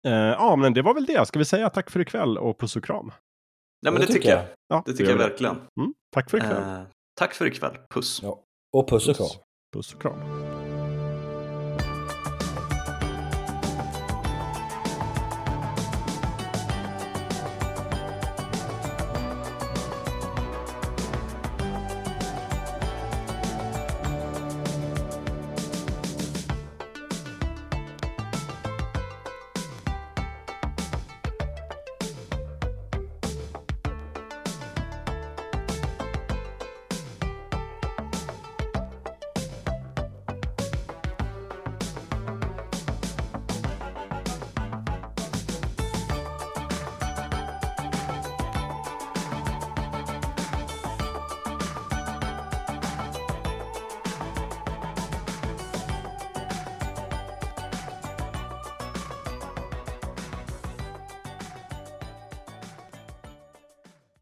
[0.08, 1.26] Uh, ja, men det var väl det.
[1.26, 3.12] Ska vi säga tack för ikväll och puss och kram?
[3.80, 4.40] Ja, men det, det tycker jag.
[4.40, 4.48] jag.
[4.68, 5.56] Ja, det tycker jag verkligen.
[5.56, 6.64] Mm, tack för ikväll.
[6.64, 7.78] Uh, tack för ikväll.
[7.90, 8.20] Puss.
[8.24, 8.44] Ja.
[8.74, 9.28] Och puss och kram.
[9.28, 9.40] Puss,
[9.74, 10.20] puss och kram.